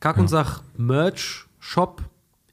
Kack 0.01 0.19
und 0.19 0.29
Sach 0.29 0.63
Merch 0.77 1.47
Shop 1.59 2.03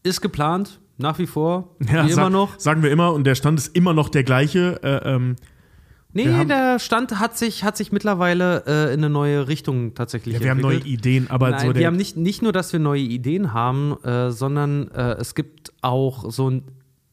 ist 0.03 0.21
geplant, 0.21 0.79
nach 0.97 1.19
wie 1.19 1.27
vor, 1.27 1.75
ja, 1.79 2.05
wie 2.05 2.11
immer 2.11 2.23
sag- 2.23 2.31
noch. 2.31 2.59
Sagen 2.59 2.83
wir 2.83 2.91
immer, 2.91 3.13
und 3.13 3.25
der 3.25 3.35
Stand 3.35 3.59
ist 3.59 3.75
immer 3.75 3.93
noch 3.93 4.09
der 4.09 4.23
gleiche. 4.23 4.79
Äh, 4.83 5.15
ähm, 5.15 5.35
Nee, 6.13 6.45
der 6.45 6.79
Stand 6.79 7.19
hat 7.19 7.37
sich, 7.37 7.63
hat 7.63 7.77
sich 7.77 7.91
mittlerweile 7.91 8.63
äh, 8.65 8.93
in 8.93 9.01
eine 9.01 9.09
neue 9.09 9.47
Richtung 9.47 9.93
tatsächlich 9.93 10.35
ja, 10.35 10.41
wir 10.41 10.49
haben 10.49 10.61
neue 10.61 10.77
entwickelt. 10.77 10.99
Ideen, 11.05 11.29
aber 11.29 11.51
Nein, 11.51 11.67
so 11.67 11.75
wir 11.75 11.85
haben 11.85 11.95
nicht, 11.95 12.17
nicht 12.17 12.41
nur, 12.41 12.51
dass 12.53 12.73
wir 12.73 12.79
neue 12.79 13.01
Ideen 13.01 13.53
haben, 13.53 13.97
äh, 14.03 14.31
sondern 14.31 14.89
äh, 14.91 15.11
es 15.19 15.35
gibt 15.35 15.73
auch 15.81 16.31
so 16.31 16.49
ein 16.49 16.63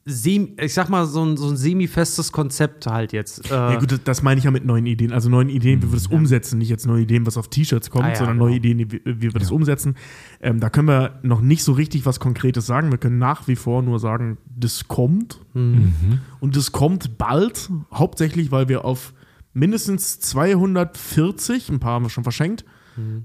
ich 0.07 0.75
sag 0.75 0.91
mal, 0.91 1.07
so 1.07 1.25
ein, 1.25 1.37
so 1.39 1.49
ein 1.49 1.57
semi-festes 1.57 2.31
Konzept 2.31 2.87
halt 2.87 3.13
jetzt. 3.15 3.51
Äh, 3.51 3.55
Ja, 3.55 3.79
gut, 3.79 3.99
das- 4.05 4.23
meine 4.23 4.37
ich 4.39 4.45
ja 4.45 4.51
mit 4.51 4.65
neuen 4.65 4.85
Ideen. 4.87 5.13
Also 5.13 5.31
neuen 5.31 5.49
Ideen, 5.49 5.83
wie 5.83 5.87
wir 5.89 5.95
das 5.95 6.09
umsetzen. 6.09 6.59
Nicht 6.59 6.69
jetzt 6.69 6.87
neue 6.87 7.03
Ideen, 7.03 7.25
was 7.27 7.37
auf 7.39 7.49
T-Shirts 7.49 7.89
kommt, 7.91 8.05
Ah, 8.05 8.09
ja, 8.11 8.15
sondern 8.17 8.37
genau. 8.37 8.47
neue 8.49 8.57
Ideen, 8.57 8.79
wie, 8.79 9.01
wie 9.05 9.23
wir 9.23 9.31
das 9.33 9.51
umsetzen. 9.51 9.97
Ähm, 10.43 10.61
da 10.61 10.69
können 10.69 10.89
wir 10.89 11.19
noch 11.23 11.41
nicht 11.41 11.65
so 11.65 11.73
richtig 11.73 12.05
was 12.05 12.21
Konkretes 12.21 12.67
sagen. 12.67 12.91
Wir 12.91 12.99
können 12.99 13.19
nach 13.19 13.49
wie 13.49 13.57
vor 13.57 13.81
nur 13.83 13.99
sagen, 13.99 14.37
das 14.55 14.89
kommt. 14.89 15.41
Mhm. 15.55 15.93
Und 16.41 16.55
das 16.57 16.71
kommt 16.73 17.17
bald. 17.17 17.71
Hauptsächlich, 17.93 18.51
weil 18.51 18.69
wir 18.69 18.85
auf 18.85 19.15
mindestens 19.55 20.21
240, 20.21 21.71
ein 21.71 21.81
paar 21.81 21.93
haben 21.95 22.05
wir 22.05 22.11
schon 22.11 22.25
verschenkt. 22.25 22.65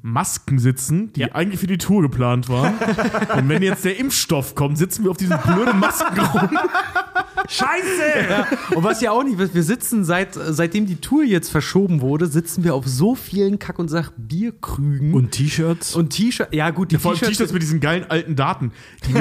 Masken 0.02 0.60
sitzen, 0.60 1.14
die 1.14 1.32
eigentlich 1.32 1.60
für 1.60 1.68
die 1.68 1.78
Tour 1.78 2.02
geplant 2.02 2.50
waren. 2.50 2.74
Und 3.38 3.50
wenn 3.50 3.62
jetzt 3.62 3.86
der 3.86 3.98
Impfstoff 4.00 4.56
kommt, 4.56 4.78
sitzen 4.78 5.04
wir 5.04 5.12
auf 5.12 5.18
diesen 5.18 5.38
blöden 5.40 5.80
Masken 5.80 6.20
rum. 6.20 6.50
Scheiße! 7.48 8.76
Und 8.76 8.84
was 8.84 9.02
ja 9.02 9.12
auch 9.12 9.24
nicht, 9.24 9.38
wir 9.54 9.64
sitzen 9.64 10.04
seit, 10.04 10.34
seitdem 10.34 10.86
die 10.86 10.98
Tour 10.98 11.24
jetzt 11.24 11.50
verschoben 11.50 12.02
wurde, 12.02 12.28
sitzen 12.28 12.64
wir 12.64 12.76
auf 12.76 12.86
so 12.88 13.16
vielen 13.16 13.60
Kack- 13.60 13.80
und 13.80 13.88
Sach-Bierkrügen 13.90 15.14
Und 15.14 15.32
T-Shirts? 15.32 15.96
und 15.96 16.10
T-Shirts. 16.10 16.54
Ja, 16.54 16.70
gut, 16.72 16.92
die 16.92 16.98
Vor 16.98 17.12
allem 17.12 17.20
T-Shirts 17.22 17.54
mit 17.54 17.62
diesen 17.62 17.80
geilen 17.80 18.06
alten 18.10 18.36
Daten. 18.36 18.72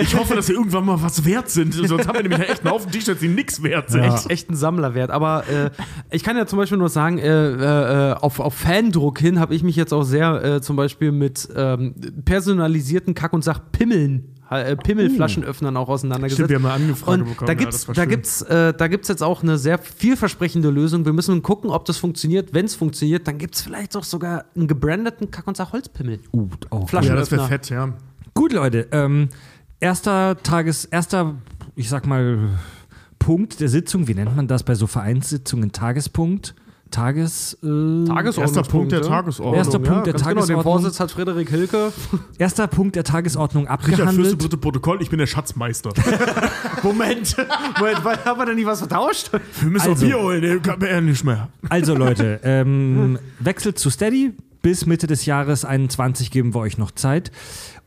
Ich 0.00 0.14
hoffe, 0.16 0.34
dass 0.34 0.46
sie 0.46 0.52
irgendwann 0.52 0.84
mal 0.84 1.02
was 1.02 1.24
wert 1.24 1.50
sind. 1.50 1.74
Sonst 1.74 2.06
haben 2.06 2.14
wir 2.16 2.22
nämlich 2.22 2.48
echt 2.48 2.62
einen 2.64 2.70
Haufen 2.72 2.90
T-Shirts, 2.90 3.20
die 3.20 3.28
nichts 3.28 3.62
wert 3.62 3.90
sind. 3.90 4.02
echt, 4.04 4.30
echt 4.30 4.50
ein 4.50 4.56
Sammlerwert. 4.56 5.10
Aber 5.10 5.44
äh, 5.48 5.70
ich 6.10 6.22
kann 6.22 6.36
ja 6.36 6.46
zum 6.46 6.58
Beispiel 6.58 6.78
nur 6.78 6.88
sagen, 6.88 7.18
äh, 7.18 8.10
äh, 8.10 8.14
auf, 8.14 8.40
auf 8.40 8.54
Fandruck 8.54 9.18
hin 9.18 9.40
habe 9.40 9.54
ich 9.54 9.62
mich 9.62 9.76
jetzt 9.76 9.85
auch 9.92 10.02
sehr 10.04 10.44
äh, 10.44 10.60
zum 10.60 10.76
Beispiel 10.76 11.12
mit 11.12 11.48
ähm, 11.54 11.94
personalisierten 12.24 13.14
Kack- 13.14 13.32
und 13.32 13.42
Sach-Pimmeln, 13.42 14.34
äh, 14.50 14.76
Pimmelflaschenöffnern 14.76 15.76
auch 15.76 15.88
auseinandergesetzt. 15.88 16.46
Stimmt, 16.48 16.62
wir 16.64 16.72
haben 16.72 16.82
Anfrage 16.90 17.22
Und 17.22 17.28
bekommen. 17.30 17.46
da 17.46 17.52
ja, 17.52 17.58
gibt's, 17.58 17.88
war 17.88 17.94
da 17.94 18.04
gibt's, 18.04 18.42
äh, 18.42 18.72
da 18.74 18.88
gibt's 18.88 19.08
jetzt 19.08 19.22
auch 19.22 19.42
eine 19.42 19.58
sehr 19.58 19.78
vielversprechende 19.78 20.70
Lösung. 20.70 21.04
Wir 21.04 21.12
müssen 21.12 21.42
gucken, 21.42 21.70
ob 21.70 21.84
das 21.84 21.96
funktioniert. 21.98 22.54
Wenn 22.54 22.66
es 22.66 22.74
funktioniert, 22.74 23.26
dann 23.26 23.38
gibt 23.38 23.56
es 23.56 23.62
vielleicht 23.62 23.96
auch 23.96 24.04
sogar 24.04 24.44
einen 24.54 24.68
gebrandeten 24.68 25.30
Kack- 25.30 25.46
und 25.48 25.56
Sach-Holzpimmel. 25.56 26.20
Uh, 26.32 26.48
auch. 26.70 26.88
Flaschen- 26.88 27.08
Ja, 27.08 27.16
das 27.16 27.30
wäre 27.30 27.46
fett, 27.48 27.70
ja. 27.70 27.92
Gut, 28.34 28.52
Leute. 28.52 28.86
Ähm, 28.92 29.28
erster 29.80 30.36
Tages, 30.42 30.84
erster, 30.84 31.34
ich 31.74 31.88
sag 31.88 32.06
mal, 32.06 32.50
Punkt 33.18 33.60
der 33.60 33.68
Sitzung. 33.68 34.06
Wie 34.06 34.14
nennt 34.14 34.36
man 34.36 34.46
das 34.46 34.62
bei 34.62 34.74
so 34.74 34.86
Vereinssitzungen? 34.86 35.72
Tagespunkt? 35.72 36.54
Tages, 36.96 37.58
äh, 37.62 38.40
Erster 38.40 38.62
Punkt 38.62 38.92
der 38.92 39.00
ja. 39.00 39.06
Tagesordnung. 39.06 39.54
Erster 39.54 39.78
Punkt 39.78 40.06
der 40.06 40.12
ganz 40.14 40.24
Genau, 40.24 40.34
den 40.34 40.46
Tagesordnung. 40.46 40.62
Vorsitz 40.62 41.00
hat 41.00 41.10
Frederik 41.10 41.50
Hilke. 41.50 41.92
erster 42.38 42.66
Punkt 42.66 42.96
der 42.96 43.04
Tagesordnung 43.04 43.64
Richard 43.64 43.82
Fürste, 43.84 44.02
abgehandelt. 44.02 44.42
dritte 44.42 44.56
Protokoll, 44.56 45.02
ich 45.02 45.10
bin 45.10 45.18
der 45.18 45.26
Schatzmeister. 45.26 45.92
Moment, 46.82 47.36
Moment, 47.78 48.04
weil- 48.04 48.24
haben 48.24 48.38
wir 48.40 48.46
denn 48.46 48.56
nicht 48.56 48.66
was 48.66 48.78
vertauscht? 48.80 49.30
Wir 49.60 49.70
müssen 49.70 49.90
Also. 49.90 50.04
auch 50.04 50.08
Bier 50.08 50.20
holen, 50.20 50.40
der 50.42 50.58
kann 50.58 50.78
mir 50.78 50.90
ja 50.90 51.00
nicht 51.00 51.24
mehr. 51.24 51.48
Also 51.68 51.94
Leute, 51.96 52.40
ähm, 52.42 53.18
wechselt 53.38 53.78
zu 53.78 53.90
Steady. 53.90 54.32
Bis 54.62 54.84
Mitte 54.84 55.06
des 55.06 55.26
Jahres 55.26 55.64
21 55.64 56.32
geben 56.32 56.52
wir 56.54 56.58
euch 56.60 56.76
noch 56.76 56.90
Zeit. 56.90 57.30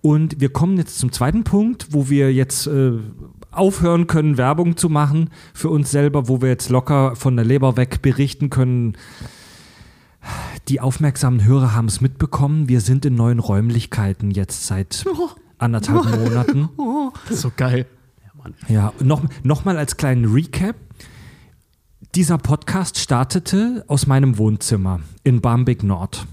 Und 0.02 0.40
wir 0.40 0.48
kommen 0.50 0.78
jetzt 0.78 0.98
zum 0.98 1.12
zweiten 1.12 1.44
Punkt, 1.44 1.88
wo 1.92 2.10
wir 2.10 2.32
jetzt 2.34 2.68
äh, 2.68 2.92
aufhören 3.52 4.08
können, 4.08 4.38
Werbung 4.38 4.78
zu 4.78 4.90
machen 4.90 5.30
für 5.54 5.70
uns 5.70 5.92
selber, 5.92 6.28
wo 6.28 6.42
wir 6.42 6.50
jetzt 6.50 6.70
locker 6.70 7.16
von 7.16 7.36
der 7.36 7.46
Leber 7.46 7.78
weg 7.78 8.02
berichten 8.02 8.50
können, 8.50 8.96
die 10.68 10.80
aufmerksamen 10.80 11.44
Hörer 11.44 11.74
haben 11.74 11.88
es 11.88 12.02
mitbekommen. 12.02 12.70
Wir 12.70 12.82
sind 12.82 13.06
in 13.06 13.16
neuen 13.16 13.40
Räumlichkeiten 13.40 14.32
jetzt 14.32 14.68
seit 14.68 15.06
anderthalb 15.58 16.06
Monaten. 16.20 16.70
Das 17.26 17.32
ist 17.38 17.42
so 17.42 17.52
geil. 17.56 17.86
Ja, 18.68 18.94
noch, 19.02 19.24
noch 19.44 19.66
mal 19.66 19.78
als 19.78 19.98
kleinen 19.98 20.32
Recap. 20.32 20.76
Dieser 22.16 22.38
Podcast 22.38 22.98
startete 22.98 23.84
aus 23.88 24.08
meinem 24.08 24.38
Wohnzimmer 24.38 25.02
in 25.24 25.42
Barmbek 25.42 25.84
Nord. 25.84 26.26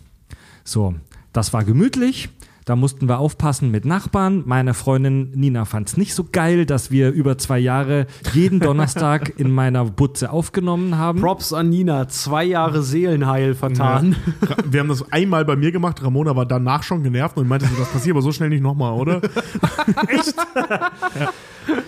So, 0.65 0.95
das 1.33 1.53
war 1.53 1.65
gemütlich. 1.65 2.29
Da 2.69 2.75
mussten 2.75 3.09
wir 3.09 3.21
aufpassen 3.21 3.71
mit 3.71 3.85
Nachbarn. 3.85 4.43
Meine 4.45 4.75
Freundin 4.75 5.31
Nina 5.31 5.65
fand 5.67 5.89
es 5.89 5.97
nicht 5.97 6.15
so 6.15 6.27
geil, 6.33 6.67
dass 6.67 6.91
wir 6.91 7.13
über 7.13 7.39
zwei 7.39 7.61
Jahre 7.61 8.09
jeden 8.33 8.59
Donnerstag 8.59 9.33
in 9.39 9.53
meiner 9.53 9.85
Butze 9.85 10.33
aufgenommen 10.33 10.99
haben. 10.99 11.21
Props 11.21 11.53
an 11.53 11.69
Nina, 11.69 12.09
zwei 12.09 12.43
Jahre 12.43 12.83
Seelenheil 12.83 13.55
vertan. 13.55 14.17
Ra- 14.43 14.57
Wir 14.69 14.81
haben 14.81 14.89
das 14.89 15.13
einmal 15.13 15.45
bei 15.45 15.55
mir 15.55 15.71
gemacht. 15.71 16.03
Ramona 16.03 16.35
war 16.35 16.45
danach 16.45 16.83
schon 16.83 17.05
genervt 17.05 17.37
und 17.37 17.47
meinte 17.47 17.67
so, 17.67 17.77
das 17.79 17.89
passiert 17.93 18.15
aber 18.17 18.23
so 18.23 18.33
schnell 18.33 18.49
nicht 18.49 18.63
nochmal, 18.65 18.95
oder? 18.99 19.21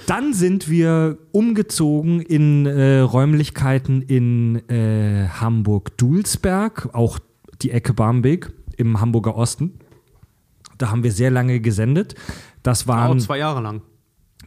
Dann 0.06 0.32
sind 0.32 0.70
wir 0.70 1.18
umgezogen 1.32 2.20
in 2.20 2.66
äh, 2.66 3.00
Räumlichkeiten 3.00 4.00
in 4.02 4.68
äh, 4.68 5.26
Hamburg-Dulsberg, 5.28 6.90
auch 6.92 7.18
die 7.62 7.72
Ecke 7.72 7.94
Barmbek 7.94 8.52
im 8.76 9.00
Hamburger 9.00 9.34
Osten. 9.36 9.80
Da 10.78 10.90
haben 10.90 11.02
wir 11.02 11.12
sehr 11.12 11.30
lange 11.30 11.60
gesendet. 11.60 12.14
Das 12.62 12.86
waren, 12.86 13.20
zwei 13.20 13.38
Jahre 13.38 13.60
lang. 13.60 13.82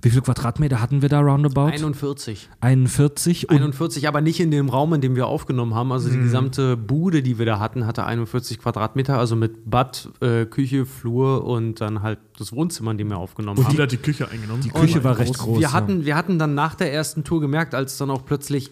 wie 0.01 0.09
viele 0.09 0.21
Quadratmeter 0.21 0.81
hatten 0.81 1.01
wir 1.01 1.09
da 1.09 1.19
roundabout? 1.19 1.67
41. 1.67 2.49
41. 2.61 3.49
Und 3.49 3.55
41, 3.57 4.07
aber 4.07 4.21
nicht 4.21 4.39
in 4.39 4.49
dem 4.49 4.69
Raum, 4.69 4.93
in 4.93 5.01
dem 5.01 5.15
wir 5.15 5.27
aufgenommen 5.27 5.75
haben. 5.75 5.91
Also 5.91 6.09
die 6.09 6.17
gesamte 6.17 6.77
Bude, 6.77 7.21
die 7.21 7.37
wir 7.37 7.45
da 7.45 7.59
hatten, 7.59 7.85
hatte 7.85 8.05
41 8.05 8.59
Quadratmeter, 8.59 9.17
also 9.17 9.35
mit 9.35 9.69
Bad, 9.69 10.09
äh, 10.21 10.45
Küche, 10.45 10.85
Flur 10.85 11.45
und 11.45 11.81
dann 11.81 12.01
halt 12.01 12.19
das 12.37 12.53
Wohnzimmer, 12.53 12.91
in 12.91 12.97
dem 12.97 13.09
wir 13.09 13.17
aufgenommen 13.17 13.59
Und 13.59 13.65
haben. 13.65 13.75
die 13.75 13.81
hat 13.81 13.91
die 13.91 13.97
Küche 13.97 14.29
eingenommen. 14.29 14.61
die 14.61 14.69
Küche 14.69 15.03
war 15.03 15.17
recht 15.17 15.37
groß. 15.37 15.57
wir, 15.57 15.63
ja. 15.63 15.73
hatten, 15.73 16.05
wir 16.05 16.15
hatten 16.15 16.39
dann 16.39 16.55
nach 16.55 16.75
der 16.75 16.93
ersten 16.93 17.23
Tour 17.23 17.41
gemerkt, 17.41 17.75
als 17.75 17.97
dann 17.97 18.09
auch 18.09 18.25
plötzlich 18.25 18.71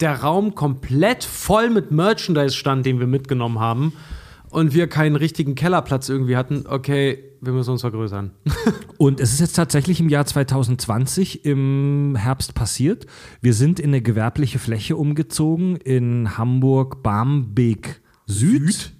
der 0.00 0.20
Raum 0.22 0.54
komplett 0.54 1.24
voll 1.24 1.70
mit 1.70 1.90
Merchandise 1.90 2.54
stand, 2.54 2.86
den 2.86 3.00
wir 3.00 3.06
mitgenommen 3.06 3.58
haben 3.58 3.92
und 4.50 4.74
wir 4.74 4.88
keinen 4.88 5.16
richtigen 5.16 5.54
Kellerplatz 5.54 6.08
irgendwie 6.08 6.36
hatten, 6.36 6.64
okay, 6.66 7.24
wir 7.40 7.52
müssen 7.52 7.70
uns 7.70 7.82
vergrößern. 7.82 8.32
Und 8.98 9.20
es 9.20 9.32
ist 9.32 9.40
jetzt 9.40 9.54
tatsächlich 9.54 10.00
im 10.00 10.08
Jahr 10.08 10.26
2020 10.26 11.44
im 11.44 12.16
Herbst 12.16 12.54
passiert. 12.54 13.06
Wir 13.40 13.54
sind 13.54 13.78
in 13.78 13.90
eine 13.90 14.02
gewerbliche 14.02 14.58
Fläche 14.58 14.96
umgezogen 14.96 15.76
in 15.76 16.36
Hamburg-Barmbek 16.36 18.00
Süd. 18.26 18.92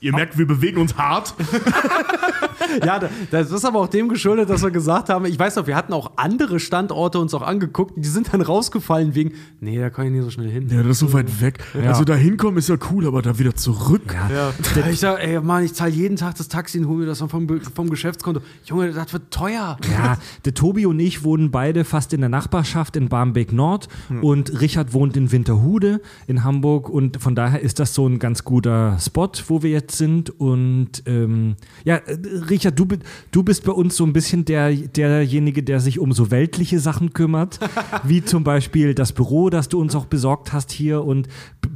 Ihr 0.00 0.12
merkt, 0.12 0.38
wir 0.38 0.46
bewegen 0.46 0.80
uns 0.80 0.96
hart. 0.96 1.34
Ja, 2.84 2.98
da- 2.98 3.08
das 3.30 3.50
ist 3.50 3.64
aber 3.64 3.80
auch 3.80 3.88
dem 3.88 4.08
geschuldet, 4.08 4.48
dass 4.50 4.62
wir 4.62 4.70
gesagt 4.70 5.08
haben, 5.08 5.24
ich 5.26 5.38
weiß 5.38 5.56
noch, 5.56 5.66
wir 5.66 5.76
hatten 5.76 5.92
auch 5.92 6.12
andere 6.16 6.60
Standorte 6.60 7.18
uns 7.18 7.34
auch 7.34 7.42
angeguckt, 7.42 7.94
die 7.96 8.08
sind 8.08 8.32
dann 8.32 8.40
rausgefallen 8.40 9.14
wegen, 9.14 9.32
nee, 9.60 9.78
da 9.78 9.90
kann 9.90 10.06
ich 10.06 10.12
nicht 10.12 10.24
so 10.24 10.30
schnell 10.30 10.50
hin. 10.50 10.68
Ja, 10.70 10.78
das 10.82 10.92
ist 10.92 10.98
so 11.00 11.12
weit 11.12 11.40
weg. 11.40 11.58
Also 11.86 12.04
da 12.04 12.14
hinkommen 12.14 12.58
ist 12.58 12.68
ja 12.68 12.76
cool, 12.90 13.06
aber 13.06 13.22
da 13.22 13.38
wieder 13.38 13.54
zurück. 13.54 14.14
Ja. 14.32 14.52
Ich 14.90 15.00
sag, 15.00 15.22
ey, 15.22 15.40
Mann, 15.40 15.64
ich 15.64 15.74
zahle 15.74 15.90
jeden 15.92 16.16
Tag 16.16 16.36
das 16.36 16.48
Taxi 16.48 16.78
und 16.78 16.88
hol 16.88 16.98
mir 16.98 17.06
das 17.06 17.18
dann 17.18 17.28
vom, 17.28 17.46
vom 17.74 17.90
Geschäftskonto. 17.90 18.40
Junge, 18.64 18.92
das 18.92 19.12
wird 19.12 19.30
teuer. 19.30 19.76
Ja, 19.92 20.18
der 20.44 20.54
Tobi 20.54 20.86
und 20.86 20.98
ich 21.00 21.24
wohnen 21.24 21.50
beide 21.50 21.84
fast 21.84 22.12
in 22.12 22.20
der 22.20 22.28
Nachbarschaft 22.30 22.96
in 22.96 23.08
Barmbek 23.08 23.52
Nord 23.52 23.88
und 24.22 24.60
Richard 24.60 24.92
wohnt 24.92 25.16
in 25.16 25.32
Winterhude 25.32 26.00
in 26.26 26.44
Hamburg 26.44 26.88
und 26.88 27.20
von 27.22 27.34
daher 27.34 27.60
ist 27.60 27.78
das 27.78 27.94
so 27.94 28.06
ein 28.06 28.18
ganz 28.18 28.44
guter 28.44 28.98
Spot, 29.00 29.30
wo 29.48 29.62
wir 29.62 29.70
jetzt 29.70 29.96
sind 29.96 30.30
und 30.40 31.02
ähm, 31.06 31.56
ja, 31.84 31.96
äh, 31.96 32.16
Richard, 32.60 32.78
du, 32.78 32.86
du 33.30 33.42
bist 33.42 33.64
bei 33.64 33.72
uns 33.72 33.96
so 33.96 34.04
ein 34.04 34.12
bisschen 34.12 34.44
der, 34.44 34.70
derjenige, 34.70 35.62
der 35.62 35.80
sich 35.80 35.98
um 35.98 36.12
so 36.12 36.30
weltliche 36.30 36.78
Sachen 36.78 37.14
kümmert, 37.14 37.58
wie 38.04 38.22
zum 38.22 38.44
Beispiel 38.44 38.94
das 38.94 39.14
Büro, 39.14 39.48
das 39.48 39.70
du 39.70 39.80
uns 39.80 39.94
auch 39.94 40.04
besorgt 40.04 40.52
hast 40.52 40.70
hier 40.70 41.02
und 41.02 41.26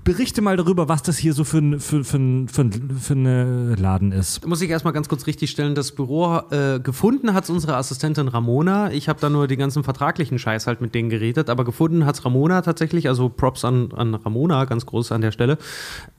berichte 0.05 0.43
mal 0.43 0.57
darüber, 0.57 0.89
was 0.89 1.03
das 1.03 1.17
hier 1.19 1.33
so 1.33 1.45
für 1.45 1.59
ein 1.59 1.81
für, 1.81 2.05
für, 2.05 2.19
für, 2.47 2.63
ein- 2.63 2.97
für 3.01 3.13
eine 3.15 3.75
Laden 3.77 4.13
ist. 4.13 4.47
Muss 4.47 4.61
ich 4.61 4.71
erstmal 4.71 4.93
ganz 4.93 5.09
kurz 5.09 5.27
richtigstellen, 5.27 5.75
das 5.75 5.93
Büro 5.93 6.41
äh, 6.51 6.79
gefunden 6.81 7.33
hat 7.35 7.49
unsere 7.51 7.77
Assistentin 7.77 8.29
Ramona. 8.29 8.93
Ich 8.93 9.09
habe 9.09 9.19
da 9.21 9.31
nur 9.31 9.49
die 9.49 9.57
ganzen 9.57 9.83
vertraglichen 9.85 10.39
Scheiß 10.39 10.67
halt 10.67 10.81
mit 10.81 10.95
denen 10.95 11.09
geredet, 11.09 11.49
aber 11.51 11.65
gefunden 11.65 12.05
hat 12.07 12.25
Ramona 12.25 12.63
tatsächlich, 12.63 13.09
also 13.09 13.29
Props 13.29 13.65
an, 13.65 13.93
an 13.93 14.15
Ramona, 14.15 14.65
ganz 14.67 14.87
groß 14.87 15.11
an 15.13 15.21
der 15.23 15.33
Stelle. 15.33 15.59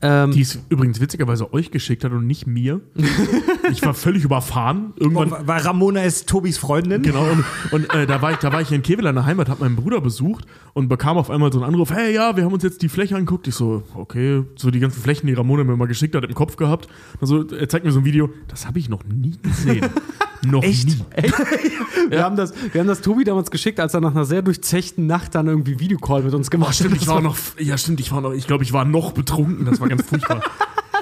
Ähm, 0.02 0.32
Die 0.32 0.42
es 0.42 0.58
übrigens 0.68 1.00
witzigerweise 1.00 1.52
euch 1.52 1.70
geschickt 1.70 2.02
hat 2.04 2.12
und 2.12 2.26
nicht 2.26 2.46
mir. 2.46 2.80
ich 3.70 3.82
war 3.84 3.94
völlig 3.94 4.24
überfahren. 4.24 4.92
Irgendwann. 4.98 5.32
Weil 5.46 5.60
Ramona 5.62 6.02
ist 6.02 6.28
Tobis 6.28 6.58
Freundin. 6.58 7.02
Genau, 7.02 7.24
und, 7.30 7.44
und 7.72 7.94
äh, 7.94 8.06
da, 8.06 8.20
war 8.20 8.32
ich, 8.32 8.38
da 8.38 8.52
war 8.52 8.60
ich 8.60 8.72
in 8.72 8.82
Kevela 8.82 9.10
in 9.10 9.16
der 9.16 9.26
Heimat, 9.26 9.48
habe 9.48 9.62
meinen 9.62 9.76
Bruder 9.76 10.00
besucht 10.00 10.44
und 10.76 10.88
bekam 10.88 11.16
auf 11.16 11.30
einmal 11.30 11.50
so 11.50 11.58
einen 11.58 11.72
Anruf, 11.72 11.90
hey, 11.90 12.12
ja, 12.14 12.36
wir 12.36 12.44
haben 12.44 12.52
uns 12.52 12.62
jetzt 12.62 12.82
die 12.82 12.90
Fläche 12.90 13.16
angeguckt. 13.16 13.48
Ich 13.48 13.54
so, 13.54 13.82
okay, 13.94 14.42
so 14.56 14.70
die 14.70 14.78
ganzen 14.78 15.02
Flächen, 15.02 15.26
die 15.26 15.32
Ramona 15.32 15.64
mir 15.64 15.74
mal 15.74 15.88
geschickt 15.88 16.14
hat, 16.14 16.22
im 16.22 16.34
Kopf 16.34 16.56
gehabt. 16.56 16.86
Also 17.18 17.46
er 17.48 17.66
zeigt 17.70 17.86
mir 17.86 17.92
so 17.92 18.00
ein 18.00 18.04
Video, 18.04 18.28
das 18.48 18.66
habe 18.66 18.78
ich 18.78 18.90
noch 18.90 19.02
nie 19.04 19.38
gesehen. 19.42 19.88
noch 20.46 20.62
Echt? 20.62 20.86
nie. 20.86 20.98
wir, 22.10 22.22
haben 22.22 22.36
das, 22.36 22.52
wir 22.72 22.78
haben 22.78 22.88
das 22.88 23.00
Tobi 23.00 23.24
damals 23.24 23.50
geschickt, 23.50 23.80
als 23.80 23.94
er 23.94 24.02
nach 24.02 24.10
einer 24.10 24.26
sehr 24.26 24.42
durchzechten 24.42 25.06
Nacht 25.06 25.34
dann 25.34 25.46
irgendwie 25.46 25.80
Videocall 25.80 26.22
mit 26.22 26.34
uns 26.34 26.50
gemacht 26.50 26.68
hat. 26.68 26.76
Stimmt, 26.76 27.00
ich 27.00 27.08
war 27.08 27.20
noch, 27.22 27.38
ja 27.58 27.78
stimmt, 27.78 28.00
ich 28.00 28.12
war 28.12 28.20
noch, 28.20 28.34
ich 28.34 28.46
glaube, 28.46 28.62
ich 28.62 28.74
war 28.74 28.84
noch 28.84 29.12
betrunken, 29.12 29.64
das 29.64 29.80
war 29.80 29.88
ganz 29.88 30.02
furchtbar. 30.02 30.42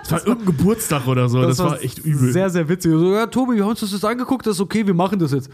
Das 0.02 0.12
war 0.12 0.24
irgendein 0.24 0.56
Geburtstag 0.56 1.08
oder 1.08 1.28
so, 1.28 1.42
das, 1.42 1.58
war 1.58 1.82
echt 1.82 1.98
übel. 1.98 2.30
Sehr, 2.30 2.48
sehr 2.48 2.68
witzig. 2.68 2.92
So, 2.92 3.12
ja, 3.12 3.26
Tobi, 3.26 3.56
wir 3.56 3.64
haben 3.64 3.70
uns 3.70 3.80
das 3.80 3.90
jetzt 3.90 4.04
angeguckt, 4.04 4.46
das 4.46 4.54
ist 4.54 4.60
okay, 4.60 4.86
wir 4.86 4.94
machen 4.94 5.18
das 5.18 5.32
jetzt. 5.32 5.50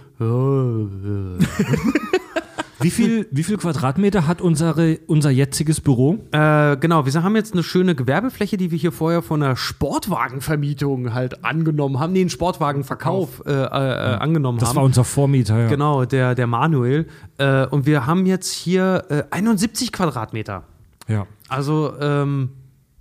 Wie 2.82 2.90
viel, 2.90 3.26
wie 3.30 3.42
viel 3.42 3.56
Quadratmeter 3.58 4.26
hat 4.26 4.40
unsere, 4.40 4.98
unser 5.06 5.30
jetziges 5.30 5.80
Büro? 5.80 6.18
Äh, 6.32 6.76
genau, 6.78 7.04
wir 7.06 7.22
haben 7.22 7.36
jetzt 7.36 7.52
eine 7.52 7.62
schöne 7.62 7.94
Gewerbefläche, 7.94 8.56
die 8.56 8.70
wir 8.70 8.78
hier 8.78 8.92
vorher 8.92 9.22
von 9.22 9.42
einer 9.42 9.56
Sportwagenvermietung 9.56 11.14
halt 11.14 11.44
angenommen 11.44 11.98
haben. 12.00 12.12
Nee, 12.12 12.20
einen 12.22 12.30
Sportwagenverkauf 12.30 13.42
äh, 13.46 13.50
äh, 13.50 13.54
äh, 13.54 14.16
angenommen 14.16 14.58
Das 14.58 14.70
haben. 14.70 14.76
war 14.76 14.84
unser 14.84 15.04
Vormieter, 15.04 15.58
ja. 15.58 15.68
Genau, 15.68 16.04
der, 16.04 16.34
der 16.34 16.46
Manuel. 16.46 17.06
Äh, 17.38 17.66
und 17.66 17.86
wir 17.86 18.06
haben 18.06 18.26
jetzt 18.26 18.52
hier 18.52 19.04
äh, 19.08 19.22
71 19.30 19.92
Quadratmeter. 19.92 20.64
ja. 21.08 21.26
Also, 21.48 21.92
ähm, 22.00 22.50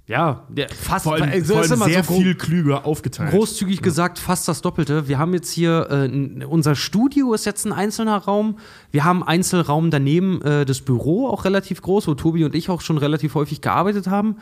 ja, 0.10 0.42
der, 0.50 0.70
fast 0.70 1.04
vor 1.04 1.14
allem, 1.14 1.30
vor 1.30 1.62
ist 1.62 1.72
allem 1.72 1.74
immer 1.74 1.86
sehr 1.86 2.04
so 2.04 2.16
viel 2.16 2.34
klüger 2.34 2.84
aufgeteilt. 2.84 3.30
großzügig 3.30 3.84
gesagt, 3.84 4.18
fast 4.18 4.48
das 4.48 4.62
Doppelte. 4.62 5.08
Wir 5.08 5.20
haben 5.20 5.36
jetzt 5.36 5.52
hier, 5.52 5.88
äh, 5.92 6.46
unser 6.46 6.74
Studio 6.74 7.36
ist 7.36 7.46
jetzt 7.46 7.64
ein 7.68 7.72
einzelner 7.72 8.18
Raum. 8.18 8.58
Wir 8.90 9.04
haben 9.04 9.22
einen 9.22 9.30
Einzelraum 9.30 9.92
daneben, 9.92 10.42
äh, 10.42 10.66
das 10.66 10.82
Büro 10.82 11.28
auch 11.28 11.46
relativ 11.46 11.84
groß, 11.84 12.08
wo 12.08 12.16
Tobi 12.16 12.44
und 12.44 12.56
ich 12.56 12.72
auch 12.72 12.82
schon 12.82 12.98
relativ 12.98 13.36
häufig 13.36 13.62
gearbeitet 13.62 14.08
haben. 14.08 14.38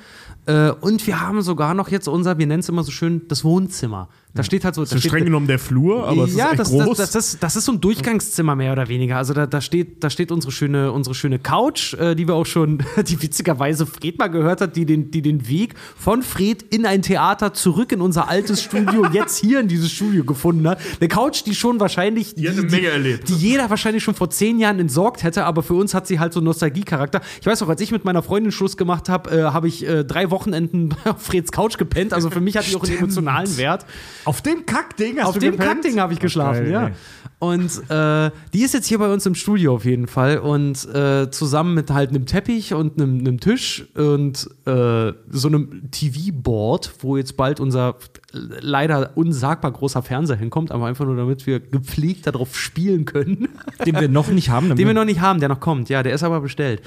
Äh, 0.46 0.72
und 0.72 1.06
wir 1.06 1.20
haben 1.20 1.42
sogar 1.42 1.74
noch 1.74 1.90
jetzt 1.90 2.08
unser, 2.08 2.38
wir 2.38 2.48
nennen 2.48 2.62
es 2.62 2.70
immer 2.70 2.84
so 2.84 2.92
schön, 2.92 3.28
das 3.28 3.44
Wohnzimmer. 3.44 4.08
Da 4.38 4.44
steht 4.44 4.64
halt 4.64 4.76
so, 4.76 4.82
das 4.82 4.92
da 4.92 4.96
ist 4.98 5.04
streng 5.06 5.26
genommen 5.26 5.48
der 5.48 5.60
Flur, 5.60 6.08
aber 6.08 6.26
es 6.26 6.36
ja, 6.36 6.46
ist 6.46 6.52
echt 6.52 6.60
das, 6.60 6.70
groß. 6.70 6.98
Das, 6.98 7.12
das, 7.12 7.34
ist, 7.34 7.44
das 7.44 7.56
ist 7.56 7.66
so 7.66 7.72
ein 7.72 7.82
Durchgangszimmer 7.82 8.56
mehr 8.56 8.72
oder 8.72 8.88
weniger. 8.88 9.18
Also 9.18 9.34
da, 9.34 9.48
da, 9.48 9.62
steht, 9.62 10.04
da 10.04 10.10
steht 10.10 10.32
unsere 10.32 10.52
schöne, 10.52 10.92
unsere 10.92 11.16
schöne 11.16 11.40
Couch, 11.40 11.94
äh, 11.96 12.16
die 12.16 12.28
wir 12.28 12.36
auch 12.36 12.46
schon, 12.46 12.84
die 13.08 13.22
witzigerweise 13.22 13.86
Fred 13.86 14.20
mal 14.20 14.28
gehört 14.28 14.62
hat, 14.62 14.76
die 14.76 14.86
den, 14.86 15.12
die 15.12 15.22
den 15.22 15.48
Weg 15.48 15.74
von 15.98 16.24
Fred 16.24 16.62
in 16.74 16.86
ein 16.86 17.02
Theater 17.02 17.54
zurück 17.54 17.92
in 17.92 18.02
unser 18.02 18.30
altes 18.30 18.64
Studio, 18.64 19.06
jetzt 19.12 19.38
hier 19.38 19.60
in 19.60 19.68
dieses 19.68 19.92
Studio 19.92 20.24
gefunden 20.24 20.68
hat. 20.68 20.80
Eine 21.00 21.08
Couch, 21.08 21.44
die 21.46 21.56
schon 21.56 21.80
wahrscheinlich. 21.80 22.36
Die 22.36 22.48
hat 22.48 22.58
eine 22.58 22.68
Menge 22.70 22.88
erlebt. 22.88 23.30
Die 23.30 23.34
jeder 23.34 23.70
wahrscheinlich 23.70 24.04
schon 24.04 24.16
vor 24.16 24.30
zehn 24.30 24.60
Jahren 24.60 24.80
entsorgt 24.80 25.24
hätte, 25.24 25.46
aber 25.46 25.64
für 25.64 25.74
uns 25.74 25.94
hat 25.94 26.08
sie 26.08 26.20
halt 26.20 26.34
so 26.34 26.42
Nostalgie-Charakter. 26.42 27.22
Ich 27.42 27.48
weiß 27.48 27.62
auch, 27.64 27.70
als 27.70 27.82
ich 27.82 27.92
mit 27.92 28.06
meiner 28.06 28.22
Freundin 28.22 28.52
Schluss 28.52 28.78
gemacht 28.78 29.10
habe, 29.10 29.32
äh, 29.32 29.44
habe 29.44 29.68
ich 29.68 29.88
äh, 29.88 30.04
drei 30.04 30.30
Wochenenden 30.32 30.96
auf 31.06 31.22
Freds 31.22 31.52
Couch 31.52 31.78
gepennt. 31.78 32.14
Also 32.14 32.30
für 32.30 32.42
mich 32.42 32.56
hat 32.58 32.68
die 32.68 32.76
auch 32.76 32.84
einen 32.84 32.98
emotionalen 32.98 33.58
Wert. 33.58 33.86
Auf 34.28 34.42
dem 34.42 34.66
Kackding 34.66 35.20
hast 35.20 35.28
Auf 35.28 35.34
du 35.36 35.40
dem 35.40 35.52
gepennt? 35.52 35.84
Kackding 35.84 36.00
habe 36.02 36.12
ich 36.12 36.20
geschlafen, 36.20 36.64
geil, 36.66 36.72
ja. 36.72 36.88
ey. 36.88 36.94
Und 37.40 37.90
äh, 37.90 38.32
die 38.54 38.64
ist 38.64 38.74
jetzt 38.74 38.88
hier 38.88 38.98
bei 38.98 39.14
uns 39.14 39.26
im 39.26 39.36
Studio 39.36 39.76
auf 39.76 39.86
jeden 39.86 40.08
Fall 40.08 40.40
und 40.40 40.86
äh, 40.94 41.30
zusammen 41.30 41.76
mit 41.76 41.92
halt 41.92 42.10
einem 42.10 42.26
Teppich 42.26 42.74
und 42.74 43.00
einem, 43.00 43.20
einem 43.20 43.40
Tisch 43.40 43.86
und 43.96 44.50
äh, 44.66 45.14
so 45.30 45.48
einem 45.48 45.90
TV-Board, 45.92 46.96
wo 47.00 47.16
jetzt 47.16 47.38
bald 47.38 47.60
unser 47.60 47.96
leider 48.34 49.12
unsagbar 49.16 49.72
großer 49.72 50.02
Fernseher 50.02 50.36
hinkommt, 50.36 50.72
aber 50.72 50.88
einfach 50.88 51.06
nur 51.06 51.16
damit 51.16 51.48
wir 51.48 51.60
gepflegt 51.60 52.28
darauf 52.28 52.58
spielen 52.58 53.06
können. 53.06 53.48
Den 53.86 54.00
wir 54.00 54.10
noch 54.10 54.28
nicht 54.28 54.50
haben. 54.50 54.70
Den 54.76 54.88
wir 54.88 54.94
noch 54.94 55.06
nicht 55.06 55.22
haben, 55.22 55.40
der 55.40 55.50
noch 55.50 55.60
kommt. 55.60 55.90
Ja, 55.90 56.04
der 56.04 56.14
ist 56.14 56.24
aber 56.24 56.42
bestellt. 56.42 56.82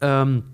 Ähm, 0.00 0.44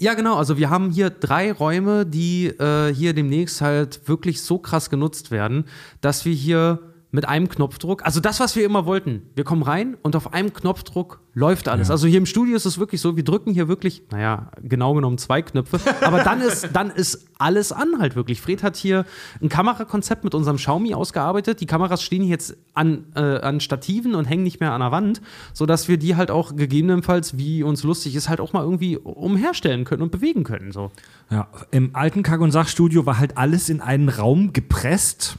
ja, 0.00 0.14
genau. 0.14 0.36
Also 0.36 0.56
wir 0.56 0.70
haben 0.70 0.90
hier 0.90 1.10
drei 1.10 1.52
Räume, 1.52 2.04
die 2.06 2.46
äh, 2.46 2.92
hier 2.92 3.14
demnächst 3.14 3.60
halt 3.60 4.08
wirklich 4.08 4.42
so 4.42 4.58
krass 4.58 4.90
genutzt 4.90 5.30
werden, 5.30 5.66
dass 6.00 6.24
wir 6.24 6.34
hier 6.34 6.93
mit 7.14 7.28
einem 7.28 7.48
Knopfdruck. 7.48 8.04
Also 8.04 8.18
das, 8.18 8.40
was 8.40 8.56
wir 8.56 8.64
immer 8.64 8.86
wollten. 8.86 9.22
Wir 9.36 9.44
kommen 9.44 9.62
rein 9.62 9.96
und 10.02 10.16
auf 10.16 10.34
einem 10.34 10.52
Knopfdruck 10.52 11.20
läuft 11.32 11.68
alles. 11.68 11.88
Also 11.88 12.08
hier 12.08 12.18
im 12.18 12.26
Studio 12.26 12.56
ist 12.56 12.64
es 12.64 12.78
wirklich 12.78 13.00
so, 13.00 13.16
wir 13.16 13.22
drücken 13.22 13.52
hier 13.52 13.68
wirklich, 13.68 14.02
naja, 14.10 14.50
genau 14.60 14.94
genommen 14.94 15.16
zwei 15.18 15.40
Knöpfe, 15.40 15.78
aber 16.00 16.24
dann 16.24 16.40
ist, 16.40 16.70
dann 16.72 16.90
ist 16.90 17.28
alles 17.38 17.70
an 17.70 18.00
halt 18.00 18.16
wirklich. 18.16 18.40
Fred 18.40 18.64
hat 18.64 18.76
hier 18.76 19.04
ein 19.40 19.48
Kamerakonzept 19.48 20.24
mit 20.24 20.34
unserem 20.34 20.56
Xiaomi 20.56 20.94
ausgearbeitet. 20.94 21.60
Die 21.60 21.66
Kameras 21.66 22.02
stehen 22.02 22.24
jetzt 22.24 22.56
an, 22.74 23.04
äh, 23.14 23.20
an 23.20 23.60
Stativen 23.60 24.16
und 24.16 24.24
hängen 24.24 24.42
nicht 24.42 24.58
mehr 24.58 24.72
an 24.72 24.80
der 24.80 24.90
Wand, 24.90 25.22
sodass 25.52 25.86
wir 25.86 25.98
die 25.98 26.16
halt 26.16 26.32
auch 26.32 26.56
gegebenenfalls, 26.56 27.38
wie 27.38 27.62
uns 27.62 27.84
lustig 27.84 28.16
ist, 28.16 28.28
halt 28.28 28.40
auch 28.40 28.52
mal 28.52 28.64
irgendwie 28.64 28.96
umherstellen 28.96 29.84
können 29.84 30.02
und 30.02 30.10
bewegen 30.10 30.42
können. 30.42 30.72
So. 30.72 30.90
Ja, 31.30 31.46
im 31.70 31.94
alten 31.94 32.24
Kack- 32.24 32.40
und 32.40 32.50
Sachstudio 32.50 33.06
war 33.06 33.18
halt 33.18 33.38
alles 33.38 33.68
in 33.68 33.80
einen 33.80 34.08
Raum 34.08 34.52
gepresst. 34.52 35.38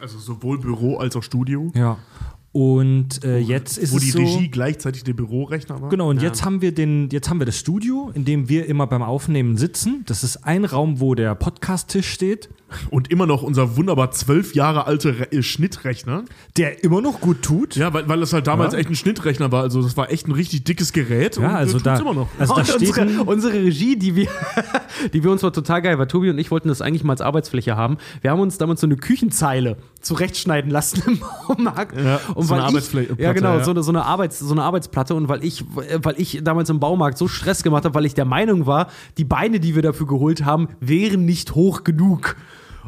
Also 0.00 0.18
sowohl 0.18 0.58
Büro 0.58 0.96
als 0.98 1.14
auch 1.16 1.22
Studio. 1.22 1.70
Ja. 1.74 1.98
Und 2.52 3.22
äh, 3.24 3.38
jetzt 3.38 3.78
ist 3.78 3.92
wo 3.92 3.98
es 3.98 4.02
die 4.02 4.10
so, 4.10 4.18
Regie 4.18 4.48
gleichzeitig 4.48 5.04
der 5.04 5.12
Bürorechner 5.12 5.80
war. 5.80 5.88
Genau, 5.88 6.10
und 6.10 6.20
jetzt 6.20 6.44
haben 6.44 6.60
wir 6.60 6.74
den, 6.74 7.08
jetzt 7.10 7.30
haben 7.30 7.38
wir 7.38 7.46
das 7.46 7.56
Studio, 7.56 8.10
in 8.14 8.24
dem 8.24 8.48
wir 8.48 8.66
immer 8.66 8.88
beim 8.88 9.02
Aufnehmen 9.02 9.56
sitzen. 9.56 10.02
Das 10.06 10.24
ist 10.24 10.38
ein 10.44 10.64
Raum, 10.64 10.98
wo 10.98 11.14
der 11.14 11.36
Podcast-Tisch 11.36 12.08
steht, 12.10 12.48
Und 12.90 13.08
immer 13.10 13.26
noch 13.26 13.42
unser 13.42 13.76
wunderbar 13.76 14.10
zwölf 14.10 14.54
Jahre 14.56 14.86
alte 14.88 15.20
Re 15.20 15.32
äh, 15.32 15.42
Schnittrechner. 15.42 16.24
der 16.56 16.82
immer 16.82 17.00
noch 17.00 17.20
gut 17.20 17.42
tut. 17.42 17.76
Ja, 17.76 17.92
weil, 17.94 18.08
weil 18.08 18.18
das 18.20 18.32
halt 18.32 18.48
damals 18.48 18.72
Ja. 18.72 18.80
echt 18.80 18.90
ein 18.90 18.96
Schnittrechner 18.96 19.52
war. 19.52 19.62
Also 19.62 19.80
das 19.82 19.96
war 19.96 20.10
echt 20.10 20.26
ein 20.26 20.32
richtig 20.32 20.64
dickes 20.64 20.92
Gerät. 20.92 21.36
Ja, 21.36 21.50
und, 21.50 21.54
also 21.54 21.78
da, 21.78 21.98
immer 21.98 22.14
noch. 22.14 22.28
also 22.38 22.54
da 22.56 22.64
steht 22.64 22.88
unsere, 22.98 23.22
unsere 23.24 23.54
Regie, 23.54 23.96
die 23.96 24.16
wir, 24.16 24.28
die 25.12 25.22
wir 25.22 25.30
uns 25.30 25.42
war 25.44 25.52
total 25.52 25.82
geil, 25.82 25.98
weil 26.00 26.06
Tobi 26.08 26.30
und 26.30 26.38
ich 26.38 26.50
wollten 26.50 26.66
das 26.68 26.80
eigentlich 26.82 27.04
mal 27.04 27.12
als 27.12 27.20
Arbeitsfläche 27.20 27.76
haben. 27.76 27.98
Wir 28.22 28.32
haben 28.32 28.40
uns 28.40 28.58
damals 28.58 28.80
so 28.80 28.86
eine 28.88 28.96
Küchenzeile 28.96 29.76
zurechtschneiden 30.00 30.70
lassen 30.70 31.02
im 31.06 31.20
Baumarkt. 31.46 31.96
Ja, 31.96 32.20
und 32.40 32.46
so 32.46 32.54
eine 32.54 32.78
ich, 32.78 33.18
ja 33.18 33.32
genau, 33.32 33.58
ja. 33.58 33.64
so 33.64 33.70
eine, 33.70 33.82
so 33.82 33.90
eine 33.92 34.04
Arbeits, 34.04 34.38
so 34.38 34.52
eine 34.52 34.62
Arbeitsplatte 34.62 35.14
und 35.14 35.28
weil 35.28 35.44
ich, 35.44 35.64
weil 36.02 36.14
ich 36.18 36.40
damals 36.42 36.68
im 36.70 36.80
Baumarkt 36.80 37.18
so 37.18 37.28
Stress 37.28 37.62
gemacht 37.62 37.84
habe, 37.84 37.94
weil 37.94 38.06
ich 38.06 38.14
der 38.14 38.24
Meinung 38.24 38.66
war, 38.66 38.88
die 39.18 39.24
Beine, 39.24 39.60
die 39.60 39.74
wir 39.74 39.82
dafür 39.82 40.06
geholt 40.06 40.44
haben, 40.44 40.68
wären 40.80 41.24
nicht 41.24 41.54
hoch 41.54 41.84
genug. 41.84 42.36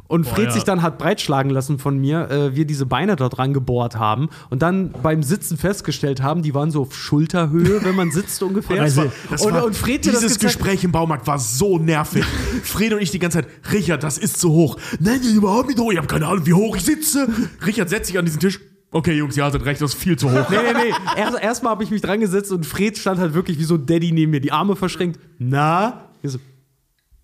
Und 0.09 0.27
Fred 0.27 0.47
ja. 0.47 0.51
sich 0.51 0.65
dann 0.65 0.83
hat 0.83 0.99
breitschlagen 0.99 1.51
lassen 1.51 1.79
von 1.79 1.99
mir, 1.99 2.31
äh, 2.31 2.55
wir 2.55 2.67
diese 2.67 2.85
Beine 2.85 3.17
da 3.17 3.29
dran 3.31 3.55
gebohrt 3.55 3.97
haben 3.97 4.29
und 4.51 4.61
dann 4.61 4.91
beim 5.03 5.23
Sitzen 5.23 5.57
festgestellt 5.57 6.23
haben, 6.23 6.43
die 6.43 6.55
waren 6.55 6.71
so 6.71 6.83
auf 6.83 6.95
Schulterhöhe, 6.95 7.83
wenn 7.83 7.95
man 7.95 8.11
sitzt 8.11 8.43
ungefähr. 8.43 8.83
Also, 8.83 9.11
Das 9.31 9.43
und, 9.43 9.55
war, 9.55 9.65
und 9.65 9.75
Fred 9.75 10.05
das 10.07 10.13
dieses 10.21 10.39
gezeigt- 10.39 10.59
Gespräch 10.59 10.85
im 10.85 10.93
Baumarkt 10.93 11.27
war 11.27 11.39
so 11.39 11.79
nervig. 11.79 12.25
Fred 12.63 12.93
und 12.93 13.01
ich 13.01 13.11
die 13.11 13.19
ganze 13.19 13.39
Zeit, 13.43 13.49
Richard, 13.73 14.03
das 14.03 14.19
ist 14.19 14.39
zu 14.39 14.51
hoch. 14.51 14.77
Nein, 14.99 15.19
das 15.19 15.29
ist 15.29 15.35
überhaupt 15.35 15.69
nicht 15.69 15.79
hoch. 15.79 15.93
Ich 15.93 15.99
habe 15.99 16.07
keine 16.09 16.27
Ahnung, 16.27 16.45
wie 16.47 16.55
hoch 16.55 16.77
ich 16.77 16.85
sitze. 16.85 17.29
Richard 17.67 17.89
setzt 17.89 18.09
sich 18.09 18.19
an 18.19 18.25
diesen 18.27 18.41
Tisch. 18.41 18.61
Okay, 18.95 19.15
Jungs, 19.17 19.37
ihr 19.39 19.45
hattet 19.45 19.65
recht, 19.65 19.81
das 19.81 19.95
ist 19.95 20.01
viel 20.01 20.17
zu 20.19 20.31
hoch. 20.31 20.47
Nee, 20.51 20.57
nee, 20.75 20.91
nee. 20.91 21.21
Erst, 21.21 21.41
erstmal 21.43 21.71
habe 21.73 21.83
ich 21.83 21.91
mich 21.91 22.03
dran 22.03 22.21
gesetzt 22.21 22.53
und 22.53 22.67
Fred 22.67 22.99
stand 22.99 23.19
halt 23.19 23.33
wirklich 23.35 23.59
wie 23.59 23.65
so 23.65 23.75
ein 23.77 23.87
Daddy 23.87 24.13
neben 24.13 24.31
mir, 24.31 24.41
die 24.41 24.53
Arme 24.53 24.77
verschränkt. 24.77 25.19
Na? 25.39 26.11
So, 26.23 26.39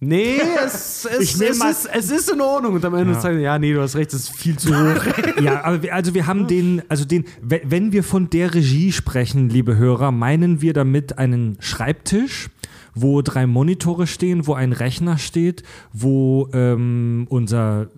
nee, 0.00 0.36
es, 0.64 1.04
es, 1.20 1.40
es, 1.40 1.40
ist, 1.40 1.88
es 1.92 2.10
ist 2.10 2.30
in 2.30 2.40
Ordnung. 2.40 2.72
Und 2.74 2.84
am 2.86 2.94
Ende 2.94 3.12
ja. 3.12 3.20
sagt 3.20 3.34
er, 3.34 3.40
ja, 3.40 3.58
nee, 3.58 3.72
du 3.74 3.82
hast 3.82 3.96
recht, 3.96 4.12
es 4.14 4.20
ist 4.30 4.36
viel 4.36 4.56
zu 4.56 4.70
hoch. 4.74 5.04
ja, 5.42 5.62
aber 5.62 5.82
wir, 5.82 5.94
also 5.94 6.14
wir 6.14 6.26
haben 6.26 6.46
den, 6.46 6.82
also 6.88 7.04
den, 7.04 7.24
we- 7.42 7.60
wenn 7.64 7.92
wir 7.92 8.02
von 8.02 8.30
der 8.30 8.54
Regie 8.54 8.90
sprechen, 8.92 9.50
liebe 9.50 9.76
Hörer, 9.76 10.10
meinen 10.10 10.62
wir 10.62 10.72
damit 10.72 11.18
einen 11.18 11.58
Schreibtisch, 11.60 12.48
wo 12.94 13.20
drei 13.22 13.46
Monitore 13.46 14.06
stehen, 14.06 14.46
wo 14.46 14.54
ein 14.54 14.72
Rechner 14.72 15.18
steht, 15.18 15.62
wo 15.92 16.48
ähm, 16.54 17.26
unser 17.28 17.88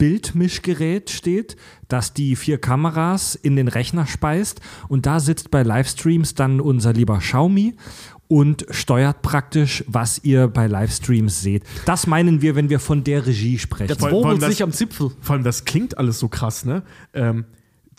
Bildmischgerät 0.00 1.10
steht, 1.10 1.58
das 1.88 2.14
die 2.14 2.34
vier 2.34 2.56
Kameras 2.56 3.34
in 3.34 3.54
den 3.54 3.68
Rechner 3.68 4.06
speist 4.06 4.62
und 4.88 5.04
da 5.04 5.20
sitzt 5.20 5.50
bei 5.50 5.62
Livestreams 5.62 6.34
dann 6.34 6.62
unser 6.62 6.94
lieber 6.94 7.18
Xiaomi 7.18 7.74
und 8.26 8.64
steuert 8.70 9.20
praktisch, 9.20 9.84
was 9.88 10.24
ihr 10.24 10.48
bei 10.48 10.68
Livestreams 10.68 11.42
seht. 11.42 11.64
Das 11.84 12.06
meinen 12.06 12.40
wir, 12.40 12.56
wenn 12.56 12.70
wir 12.70 12.80
von 12.80 13.04
der 13.04 13.26
Regie 13.26 13.58
sprechen. 13.58 13.90
Jetzt 13.90 14.00
Vor 14.00 14.26
allem 14.26 14.40
sich 14.40 14.62
am 14.62 14.72
Zipfel. 14.72 15.10
Vor 15.20 15.34
allem, 15.34 15.44
das 15.44 15.66
klingt 15.66 15.98
alles 15.98 16.18
so 16.18 16.28
krass, 16.28 16.64
ne? 16.64 16.82
Ähm, 17.12 17.44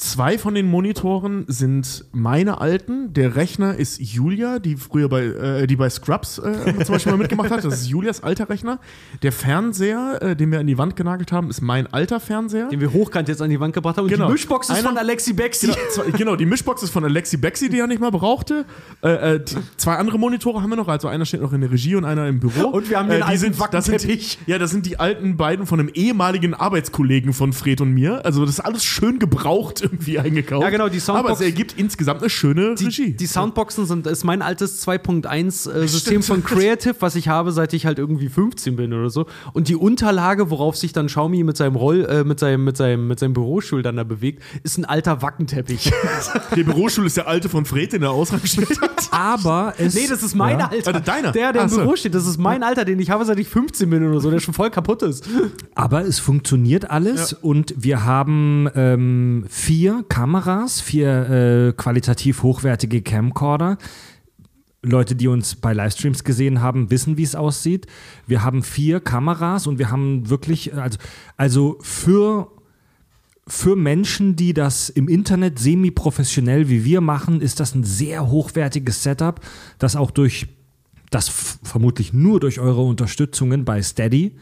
zwei 0.01 0.39
von 0.39 0.55
den 0.55 0.65
Monitoren 0.67 1.45
sind 1.47 2.05
meine 2.11 2.59
alten. 2.59 3.13
Der 3.13 3.35
Rechner 3.35 3.75
ist 3.75 4.01
Julia, 4.01 4.57
die 4.57 4.75
früher 4.75 5.07
bei, 5.07 5.21
äh, 5.25 5.67
die 5.67 5.75
bei 5.75 5.89
Scrubs 5.89 6.39
äh, 6.39 6.83
zum 6.83 6.93
Beispiel 6.93 7.11
mal 7.11 7.19
mitgemacht 7.19 7.51
hat. 7.51 7.63
Das 7.63 7.81
ist 7.81 7.87
Julias 7.87 8.23
alter 8.23 8.49
Rechner. 8.49 8.79
Der 9.21 9.31
Fernseher, 9.31 10.17
äh, 10.21 10.35
den 10.35 10.51
wir 10.51 10.59
an 10.59 10.65
die 10.65 10.77
Wand 10.79 10.95
genagelt 10.95 11.31
haben, 11.31 11.49
ist 11.51 11.61
mein 11.61 11.85
alter 11.93 12.19
Fernseher. 12.19 12.69
Den 12.69 12.79
wir 12.81 12.91
hochkant 12.93 13.29
jetzt 13.29 13.43
an 13.43 13.51
die 13.51 13.59
Wand 13.59 13.73
gebracht 13.75 13.97
haben. 13.97 14.05
Und 14.05 14.09
Genau. 14.11 14.25
die 14.25 14.33
Mischbox 14.33 14.69
ist 14.69 14.75
Einer- 14.79 14.89
von 14.89 14.97
Alexi 14.97 15.33
Bexi. 15.33 15.67
Genau, 15.67 15.77
zwei, 15.91 16.11
genau, 16.17 16.35
die 16.35 16.47
Mischbox 16.47 16.81
ist 16.81 16.89
von 16.89 17.03
Alexi 17.05 17.37
Bexi, 17.37 17.69
die 17.69 17.77
er 17.79 17.85
nicht 17.87 18.01
mal 18.01 18.11
brauchte. 18.11 18.65
Äh, 19.03 19.35
äh, 19.35 19.39
die, 19.43 19.55
zwei 19.77 19.97
andere 19.97 20.17
Monitore 20.17 20.63
haben 20.63 20.69
wir 20.71 20.77
noch, 20.77 20.87
also 20.87 21.09
einer 21.09 21.25
steht 21.25 21.41
noch 21.41 21.53
in 21.53 21.61
der 21.61 21.71
Regie 21.71 21.95
und 21.95 22.05
einer 22.05 22.27
im 22.27 22.39
Büro. 22.39 22.69
Und 22.69 22.89
wir 22.89 22.97
haben 22.97 23.07
den 23.07 23.17
die 23.17 23.23
alten 23.23 23.39
sind, 23.53 23.55
das 23.71 23.85
sind. 23.85 24.37
Ja, 24.47 24.57
das 24.57 24.71
sind 24.71 24.87
die 24.87 24.99
alten 24.99 25.37
beiden 25.37 25.67
von 25.67 25.79
einem 25.79 25.89
ehemaligen 25.93 26.55
Arbeitskollegen 26.55 27.33
von 27.33 27.53
Fred 27.53 27.81
und 27.81 27.91
mir. 27.93 28.25
Also 28.25 28.41
das 28.41 28.55
ist 28.55 28.59
alles 28.61 28.83
schön 28.83 29.19
gebraucht 29.19 29.90
irgendwie 29.91 30.19
eingekauft. 30.19 30.63
Ja, 30.63 30.69
genau, 30.69 30.89
die 30.89 30.99
Soundbox- 30.99 31.17
Aber 31.17 31.31
es 31.31 31.41
ergibt 31.41 31.73
insgesamt 31.77 32.21
eine 32.21 32.29
schöne 32.29 32.71
Regie. 32.71 33.11
Die, 33.11 33.15
die 33.17 33.25
Soundboxen 33.27 33.85
sind 33.85 34.07
ist 34.07 34.23
mein 34.23 34.41
altes 34.41 34.85
2.1 34.87 35.71
äh, 35.71 35.87
System 35.87 36.23
von 36.23 36.43
Creative, 36.43 36.95
was 36.99 37.15
ich 37.15 37.27
habe, 37.27 37.51
seit 37.51 37.73
ich 37.73 37.85
halt 37.85 37.99
irgendwie 37.99 38.29
15 38.29 38.75
bin 38.75 38.93
oder 38.93 39.09
so. 39.09 39.25
Und 39.53 39.67
die 39.67 39.75
Unterlage, 39.75 40.49
worauf 40.49 40.77
sich 40.77 40.93
dann 40.93 41.07
Xiaomi 41.07 41.43
mit 41.43 41.57
seinem 41.57 41.75
Roll, 41.75 42.05
äh, 42.05 42.23
mit 42.23 42.39
seinem, 42.39 42.63
mit 42.63 42.77
seinem, 42.77 43.07
mit 43.07 43.19
seinem 43.19 43.33
Bürostuhl 43.33 43.81
dann 43.81 43.95
da 43.97 44.03
bewegt, 44.03 44.41
ist 44.63 44.77
ein 44.77 44.85
alter 44.85 45.21
Wackenteppich. 45.21 45.91
der 46.55 46.63
Bürostuhl 46.63 47.05
ist 47.05 47.17
der 47.17 47.27
alte 47.27 47.49
von 47.49 47.65
Fred, 47.65 47.93
den 47.93 48.03
er 48.03 48.11
ausrangiert 48.11 48.81
hat. 48.81 49.09
aber 49.11 49.73
es 49.77 49.93
nee, 49.95 50.07
das 50.07 50.23
ist 50.23 50.35
mein 50.35 50.59
Ja. 50.59 50.69
Alter. 50.69 50.93
Also 50.93 50.99
deiner? 50.99 51.31
Der, 51.31 51.53
der 51.53 51.61
im 51.63 51.67
Ach 51.67 51.71
so. 51.71 51.81
Büro 51.81 51.95
steht, 51.95 52.15
das 52.15 52.27
ist 52.27 52.37
mein 52.37 52.63
Alter, 52.63 52.85
den 52.85 52.99
ich 52.99 53.09
habe, 53.09 53.25
seit 53.25 53.39
ich 53.39 53.47
15 53.47 53.89
bin 53.89 54.07
oder 54.07 54.19
so, 54.19 54.29
der 54.31 54.39
schon 54.39 54.53
voll 54.53 54.69
kaputt 54.69 55.01
ist. 55.03 55.27
Aber 55.75 56.01
es 56.05 56.19
funktioniert 56.19 56.89
alles 56.89 57.33
und 57.33 57.73
wir 57.77 58.05
haben 58.05 58.69
ähm, 58.75 59.45
vier 59.81 60.05
Kameras, 60.07 60.79
vier 60.79 61.09
äh, 61.09 61.73
qualitativ 61.73 62.43
hochwertige 62.43 63.01
Camcorder. 63.01 63.79
Leute, 64.83 65.15
die 65.15 65.27
uns 65.27 65.55
bei 65.55 65.73
Livestreams 65.73 66.23
gesehen 66.23 66.61
haben, 66.61 66.91
wissen, 66.91 67.17
wie 67.17 67.23
es 67.23 67.33
aussieht. 67.33 67.87
Wir 68.27 68.43
haben 68.43 68.61
vier 68.61 68.99
Kameras 68.99 69.65
und 69.65 69.79
wir 69.79 69.89
haben 69.89 70.29
wirklich, 70.29 70.75
also, 70.75 70.99
also 71.35 71.79
für, 71.81 72.51
für 73.47 73.75
Menschen, 73.75 74.35
die 74.35 74.53
das 74.53 74.89
im 74.89 75.07
Internet 75.07 75.57
semi-professionell 75.57 76.69
wie 76.69 76.85
wir 76.85 77.01
machen, 77.01 77.41
ist 77.41 77.59
das 77.59 77.73
ein 77.73 77.83
sehr 77.83 78.29
hochwertiges 78.29 79.01
Setup, 79.01 79.39
das 79.79 79.95
auch 79.95 80.11
durch, 80.11 80.45
das 81.09 81.27
vermutlich 81.63 82.13
nur 82.13 82.39
durch 82.39 82.59
eure 82.59 82.83
Unterstützungen 82.83 83.65
bei 83.65 83.81
Steady 83.81 84.35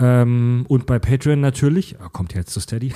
ähm, 0.00 0.64
und 0.68 0.86
bei 0.86 0.98
Patreon 0.98 1.40
natürlich, 1.40 2.00
ah, 2.00 2.08
kommt 2.08 2.34
jetzt 2.34 2.52
zu 2.52 2.60
Steady, 2.60 2.94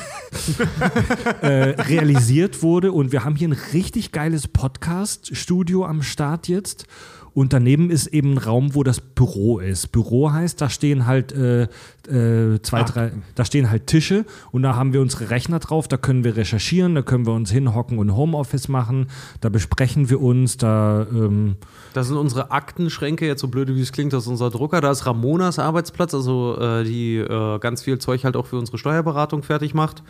äh, 1.42 1.46
realisiert 1.82 2.62
wurde. 2.62 2.92
Und 2.92 3.12
wir 3.12 3.24
haben 3.24 3.36
hier 3.36 3.48
ein 3.48 3.58
richtig 3.72 4.10
geiles 4.10 4.48
Podcast-Studio 4.48 5.84
am 5.84 6.02
Start 6.02 6.48
jetzt. 6.48 6.86
Und 7.34 7.52
daneben 7.52 7.90
ist 7.90 8.06
eben 8.06 8.34
ein 8.34 8.38
Raum, 8.38 8.76
wo 8.76 8.84
das 8.84 9.00
Büro 9.00 9.58
ist. 9.58 9.88
Büro 9.90 10.30
heißt, 10.30 10.60
da 10.60 10.70
stehen 10.70 11.04
halt 11.04 11.32
äh, 11.32 11.62
äh, 12.08 12.60
zwei, 12.62 12.80
Ah. 12.80 12.84
drei, 12.84 13.12
da 13.34 13.44
stehen 13.44 13.70
halt 13.70 13.88
Tische 13.88 14.24
und 14.52 14.62
da 14.62 14.76
haben 14.76 14.92
wir 14.92 15.00
unsere 15.00 15.30
Rechner 15.30 15.58
drauf, 15.58 15.88
da 15.88 15.96
können 15.96 16.22
wir 16.22 16.36
recherchieren, 16.36 16.94
da 16.94 17.02
können 17.02 17.26
wir 17.26 17.32
uns 17.32 17.50
hinhocken 17.50 17.98
und 17.98 18.14
Homeoffice 18.14 18.68
machen, 18.68 19.08
da 19.40 19.48
besprechen 19.48 20.10
wir 20.10 20.20
uns, 20.20 20.58
da 20.58 21.06
ähm, 21.10 21.56
Das 21.92 22.06
sind 22.06 22.16
unsere 22.18 22.52
Aktenschränke, 22.52 23.26
jetzt 23.26 23.40
so 23.40 23.48
blöde 23.48 23.74
wie 23.74 23.80
es 23.82 23.90
klingt, 23.90 24.12
das 24.12 24.24
ist 24.24 24.28
unser 24.28 24.50
Drucker. 24.50 24.80
Da 24.80 24.92
ist 24.92 25.04
Ramonas 25.04 25.58
Arbeitsplatz, 25.58 26.14
also 26.14 26.56
äh, 26.60 26.84
die 26.84 27.16
äh, 27.16 27.58
ganz 27.58 27.82
viel 27.82 27.98
Zeug 27.98 28.24
halt 28.24 28.36
auch 28.36 28.46
für 28.46 28.58
unsere 28.58 28.78
Steuerberatung 28.78 29.42
fertig 29.42 29.74
macht. 29.74 30.04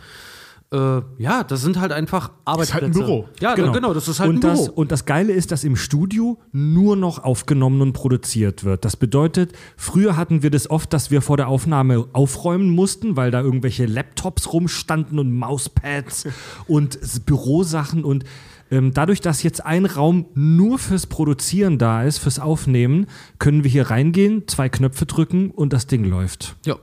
Äh, 0.71 1.01
ja, 1.19 1.43
das 1.43 1.61
sind 1.61 1.79
halt 1.79 1.91
einfach 1.91 2.31
Arbeitsplätze. 2.43 2.73
halt 2.73 2.95
ein 2.95 2.99
Büro. 2.99 3.29
Ja, 3.39 3.53
genau, 3.53 3.71
genau 3.71 3.93
das 3.93 4.07
ist 4.07 4.19
halt 4.19 4.29
und 4.29 4.37
ein 4.37 4.41
das, 4.41 4.65
Büro. 4.65 4.73
Und 4.73 4.91
das 4.91 5.05
Geile 5.05 5.31
ist, 5.31 5.51
dass 5.51 5.63
im 5.63 5.75
Studio 5.75 6.39
nur 6.51 6.95
noch 6.95 7.23
aufgenommen 7.23 7.81
und 7.81 7.93
produziert 7.93 8.63
wird. 8.63 8.83
Das 8.83 8.97
bedeutet, 8.97 9.53
früher 9.77 10.17
hatten 10.17 10.41
wir 10.43 10.49
das 10.49 10.69
oft, 10.69 10.91
dass 10.91 11.11
wir 11.11 11.21
vor 11.21 11.37
der 11.37 11.47
Aufnahme 11.47 12.07
aufräumen 12.13 12.69
mussten, 12.69 13.15
weil 13.15 13.31
da 13.31 13.41
irgendwelche 13.41 13.85
Laptops 13.85 14.51
rumstanden 14.53 15.19
und 15.19 15.31
Mauspads 15.33 16.27
und 16.67 16.99
Bürosachen 17.25 18.03
und 18.03 18.25
ähm, 18.71 18.93
Dadurch, 18.93 19.21
dass 19.21 19.43
jetzt 19.43 19.63
ein 19.63 19.85
Raum 19.85 20.25
nur 20.33 20.79
fürs 20.79 21.05
Produzieren 21.05 21.77
da 21.77 22.03
ist, 22.03 22.17
fürs 22.17 22.39
Aufnehmen, 22.39 23.05
können 23.37 23.63
wir 23.63 23.69
hier 23.69 23.91
reingehen, 23.91 24.47
zwei 24.47 24.69
Knöpfe 24.69 25.05
drücken 25.05 25.51
und 25.51 25.71
das 25.71 25.85
Ding 25.85 26.03
läuft. 26.03 26.55
Ja. 26.65 26.77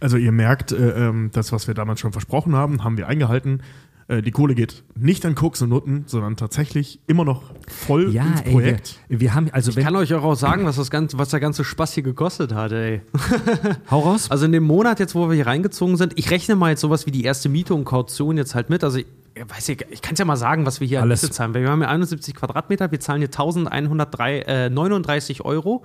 Also 0.00 0.16
ihr 0.16 0.32
merkt, 0.32 0.72
äh, 0.72 1.08
ähm, 1.08 1.30
das, 1.32 1.52
was 1.52 1.66
wir 1.66 1.74
damals 1.74 2.00
schon 2.00 2.12
versprochen 2.12 2.54
haben, 2.54 2.84
haben 2.84 2.96
wir 2.96 3.08
eingehalten. 3.08 3.62
äh, 4.08 4.20
die 4.20 4.30
Kohle 4.32 4.54
geht 4.54 4.82
nicht 4.96 5.24
an 5.24 5.34
Koks 5.34 5.62
und 5.62 5.70
Nutten, 5.70 6.04
sondern 6.06 6.36
tatsächlich 6.36 7.00
immer 7.06 7.24
noch 7.24 7.42
voll 7.68 8.12
Ja, 8.12 8.24
ins 8.26 8.40
ey, 8.40 8.46
wir, 8.46 8.52
Projekt. 8.52 8.98
wir 9.08 9.34
haben, 9.34 9.48
also 9.52 9.70
Ich 9.70 9.76
wenn, 9.76 9.84
kann 9.84 9.96
euch 9.96 10.12
auch 10.12 10.34
sagen, 10.34 10.64
was, 10.66 10.76
das 10.76 10.90
ganze, 10.90 11.16
was 11.18 11.30
der 11.30 11.40
ganze 11.40 11.64
Spaß 11.64 11.94
hier 11.94 12.02
gekostet 12.02 12.52
hat, 12.54 12.72
ey. 12.72 13.00
hau 13.90 14.00
raus. 14.00 14.30
Also 14.30 14.44
in 14.44 14.52
dem 14.52 14.64
Monat 14.64 14.98
jetzt, 15.00 15.14
wo 15.14 15.28
wir 15.28 15.34
hier 15.36 15.46
reingezogen 15.46 15.96
sind, 15.96 16.12
ich 16.18 16.30
rechne 16.30 16.56
mal 16.56 16.70
jetzt 16.70 16.80
sowas 16.80 17.06
wie 17.06 17.10
die 17.12 17.24
erste 17.24 17.48
Miete 17.48 17.74
und 17.74 17.84
Kaution 17.84 18.36
jetzt 18.36 18.54
halt 18.54 18.68
mit. 18.70 18.84
Also 18.84 18.98
ich, 18.98 19.06
ich 19.34 19.48
weiß 19.48 19.68
ich, 19.70 19.86
ich 19.90 20.02
kann 20.02 20.12
es 20.14 20.18
ja 20.18 20.24
mal 20.26 20.36
sagen, 20.36 20.66
was 20.66 20.80
wir 20.80 20.86
hier 20.88 20.98
an 21.00 21.08
Alles. 21.08 21.22
Miete 21.22 21.32
zahlen. 21.32 21.54
Wir 21.54 21.68
haben 21.70 21.78
hier 21.80 21.88
71 21.88 22.34
Quadratmeter, 22.34 22.90
wir 22.90 23.00
zahlen 23.00 23.20
hier 23.20 23.28
1139 23.28 25.44
Euro. 25.44 25.84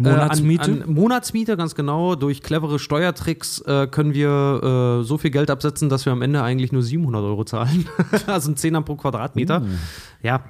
Monatsmiete? 0.00 0.70
Äh, 0.70 0.74
an, 0.74 0.82
an 0.82 0.94
Monatsmiete, 0.94 1.56
ganz 1.56 1.74
genau. 1.74 2.14
Durch 2.14 2.42
clevere 2.42 2.78
Steuertricks 2.78 3.60
äh, 3.62 3.86
können 3.86 4.14
wir 4.14 5.00
äh, 5.00 5.04
so 5.04 5.18
viel 5.18 5.30
Geld 5.30 5.50
absetzen, 5.50 5.88
dass 5.88 6.06
wir 6.06 6.12
am 6.12 6.22
Ende 6.22 6.42
eigentlich 6.42 6.72
nur 6.72 6.82
700 6.82 7.22
Euro 7.22 7.44
zahlen. 7.44 7.88
also 8.26 8.50
ein 8.50 8.56
Zehner 8.56 8.82
pro 8.82 8.96
Quadratmeter. 8.96 9.62
Ja. 10.22 10.42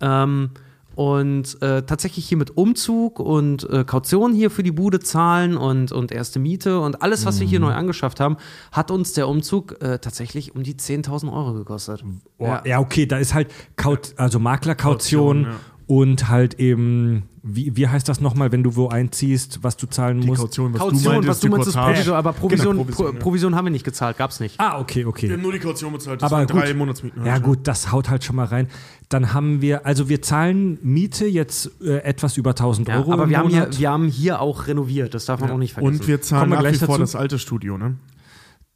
Ähm, 0.00 0.50
und 0.98 1.62
äh, 1.62 1.82
tatsächlich 1.82 2.26
hier 2.26 2.36
mit 2.36 2.56
Umzug 2.56 3.20
und 3.20 3.70
äh, 3.70 3.84
Kaution 3.84 4.34
hier 4.34 4.50
für 4.50 4.64
die 4.64 4.72
Bude 4.72 4.98
zahlen 4.98 5.56
und, 5.56 5.92
und 5.92 6.10
erste 6.10 6.40
Miete 6.40 6.80
und 6.80 7.02
alles, 7.02 7.24
was 7.24 7.38
wir 7.38 7.46
hier 7.46 7.60
neu 7.60 7.72
angeschafft 7.72 8.18
haben, 8.18 8.36
hat 8.72 8.90
uns 8.90 9.12
der 9.12 9.28
Umzug 9.28 9.80
äh, 9.80 10.00
tatsächlich 10.00 10.56
um 10.56 10.64
die 10.64 10.74
10.000 10.74 11.32
Euro 11.32 11.52
gekostet. 11.52 12.02
Oh, 12.38 12.52
ja. 12.64 12.80
okay, 12.80 13.06
da 13.06 13.18
ist 13.18 13.32
halt 13.32 13.46
Kaut, 13.76 14.14
also 14.16 14.40
Maklerkaution 14.40 15.44
Kaution, 15.44 15.52
ja. 15.52 15.60
Und 15.88 16.28
halt 16.28 16.60
eben, 16.60 17.24
wie, 17.42 17.74
wie 17.76 17.88
heißt 17.88 18.08
das 18.08 18.20
nochmal, 18.20 18.52
wenn 18.52 18.62
du 18.62 18.76
wo 18.76 18.88
einziehst, 18.88 19.60
was 19.62 19.76
du 19.78 19.86
zahlen 19.86 20.20
Die 20.20 20.26
musst? 20.26 20.42
Kaution, 20.42 20.72
was 20.74 20.80
Kaution, 20.80 21.02
du 21.02 21.08
meintest, 21.08 21.28
was 21.30 21.40
du 21.40 21.48
meinst, 21.48 21.68
ist. 21.68 21.74
Provision, 21.74 22.14
aber 22.14 22.32
Provision, 22.34 22.76
Genau, 22.76 22.84
Pro- 22.84 22.92
Provision, 22.92 23.18
Provision, 23.18 23.52
ja. 23.52 23.58
haben 23.58 23.64
wir 23.64 23.70
nicht 23.70 23.84
gezahlt, 23.86 24.18
gab's 24.18 24.38
nicht. 24.38 24.60
Ah, 24.60 24.78
okay, 24.78 25.06
okay. 25.06 25.28
Wir 25.28 25.34
haben 25.36 25.42
nur 25.42 25.52
die 25.52 25.58
Kaution 25.58 25.90
bezahlt, 25.92 26.20
das 26.22 26.30
Aber 26.30 26.40
waren 26.40 26.46
drei 26.46 26.68
gut. 26.68 26.76
Monatsmieten. 26.76 27.24
Ja, 27.24 27.38
gut, 27.38 27.60
das 27.64 27.90
haut 27.90 28.10
halt 28.10 28.22
schon 28.22 28.36
mal 28.36 28.44
rein. 28.44 28.68
Dann 29.08 29.32
haben 29.32 29.62
wir, 29.62 29.86
also 29.86 30.10
wir 30.10 30.20
zahlen 30.20 30.78
Miete 30.82 31.26
jetzt 31.26 31.70
äh, 31.82 31.96
etwas 32.02 32.36
über 32.36 32.50
1000 32.50 32.86
Ja, 32.88 32.98
Euro. 32.98 33.12
aber 33.14 33.24
im 33.24 33.30
wir 33.30 33.38
haben, 33.38 33.48
hier, 33.48 33.60
Monat. 33.60 33.78
wir 33.80 33.90
haben 33.90 34.08
hier 34.08 34.40
auch 34.42 34.66
renoviert, 34.66 35.14
das 35.14 35.24
darf 35.24 35.40
man 35.40 35.50
auch 35.50 35.56
nicht 35.58 35.72
vergessen. 35.72 36.00
Und 36.02 36.06
wir 36.06 36.20
zahlen 36.20 36.40
Kommen 36.40 36.52
wir 36.52 36.56
nach 36.56 36.62
gleich 36.62 36.74
wie 36.74 36.78
vor 36.84 36.98
dazu? 36.98 37.00
das 37.00 37.16
alte 37.16 37.38
Studio, 37.38 37.78
ne? 37.78 37.94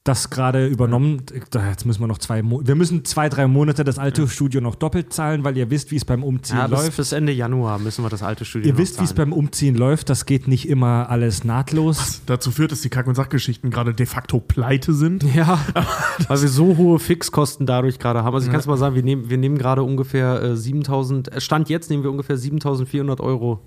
Das 0.04 0.30
gerade 0.30 0.66
übernommen. 0.66 1.22
Da, 1.50 1.68
Jetzt 1.68 1.86
müssen 1.86 2.00
wir 2.00 2.08
noch 2.08 2.18
zwei, 2.18 2.42
Mo 2.42 2.60
wir 2.64 2.74
müssen 2.74 3.04
zwei, 3.04 3.28
drei 3.28 3.46
Monate 3.46 3.84
das 3.84 3.98
alte 3.98 4.26
Studio 4.26 4.60
noch 4.60 4.74
doppelt 4.74 5.12
zahlen, 5.12 5.44
weil 5.44 5.56
ihr 5.56 5.70
wisst, 5.70 5.92
wie 5.92 5.96
es 5.96 6.04
beim 6.04 6.24
Umziehen 6.24 6.58
ja, 6.58 6.66
bis, 6.66 6.78
läuft. 6.78 6.96
bis 6.96 7.12
Ende 7.12 7.32
Januar 7.32 7.78
müssen 7.78 8.04
wir 8.04 8.08
das 8.08 8.22
alte 8.22 8.44
Studio 8.44 8.66
Ihr 8.66 8.72
noch 8.72 8.80
wisst, 8.80 9.00
wie 9.00 9.04
es 9.04 9.12
beim 9.14 9.32
Umziehen 9.32 9.76
läuft. 9.76 10.10
Das 10.10 10.26
geht 10.26 10.48
nicht 10.48 10.68
immer 10.68 11.08
alles 11.08 11.44
nahtlos. 11.44 12.22
Dazu 12.26 12.50
führt, 12.50 12.72
dass 12.72 12.80
die 12.80 12.88
Kack- 12.88 13.06
und 13.06 13.14
Sachgeschichten 13.14 13.70
gerade 13.70 13.94
de 13.94 14.06
facto 14.06 14.40
pleite 14.40 14.92
sind. 14.92 15.24
Ja, 15.32 15.58
weil 16.28 16.42
wir 16.42 16.48
so 16.48 16.76
hohe 16.76 16.98
Fixkosten 16.98 17.64
dadurch 17.64 17.98
gerade 17.98 18.22
haben. 18.22 18.34
Also 18.34 18.46
ich 18.46 18.50
kann 18.50 18.60
es 18.60 18.66
mal 18.66 18.76
sagen, 18.76 18.94
wir 18.94 19.02
nehmen, 19.02 19.30
wir 19.30 19.38
nehmen 19.38 19.56
gerade 19.56 19.82
ungefähr 19.82 20.42
äh, 20.42 20.56
7000, 20.56 21.32
äh, 21.32 21.40
Stand 21.40 21.70
jetzt 21.70 21.88
nehmen 21.88 22.02
wir 22.02 22.10
ungefähr 22.10 22.36
7400 22.36 23.20
Euro 23.20 23.60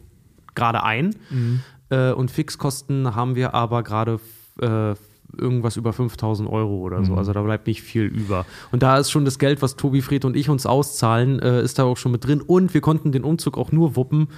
gerade 0.54 0.84
ein. 0.84 1.16
Äh, 1.90 2.12
und 2.12 2.30
Fixkosten 2.30 3.16
haben 3.16 3.36
wir 3.36 3.56
aber 3.56 3.82
gerade 3.82 4.20
äh, 4.62 4.94
irgendwas 5.38 5.78
über 5.78 5.94
5000 5.94 6.50
Euro 6.50 6.78
oder 6.78 7.04
so. 7.04 7.16
Also 7.16 7.34
da 7.34 7.42
bleibt 7.42 7.68
nicht 7.68 7.82
viel 7.82 8.04
über. 8.04 8.46
Und 8.72 8.84
da 8.84 8.98
ist 8.98 9.12
schon 9.12 9.26
das 9.26 9.40
Geld, 9.40 9.62
was 9.62 9.76
Tobi, 9.76 10.02
Fred 10.02 10.26
und 10.26 10.36
ich 10.36 10.50
uns 10.50 10.66
auszahlen, 10.66 11.40
äh, 11.40 11.62
ist 11.62 11.80
da 11.80 11.84
auch 11.84 11.98
schon 11.98 12.12
mit 12.12 12.26
drin. 12.26 12.42
Und 12.42 12.74
wir 12.74 12.82
konnten 12.82 13.12
den 13.12 13.24
Umzug 13.24 13.58
auch 13.58 13.72
nur 13.72 13.96
wuppen, 13.96 14.30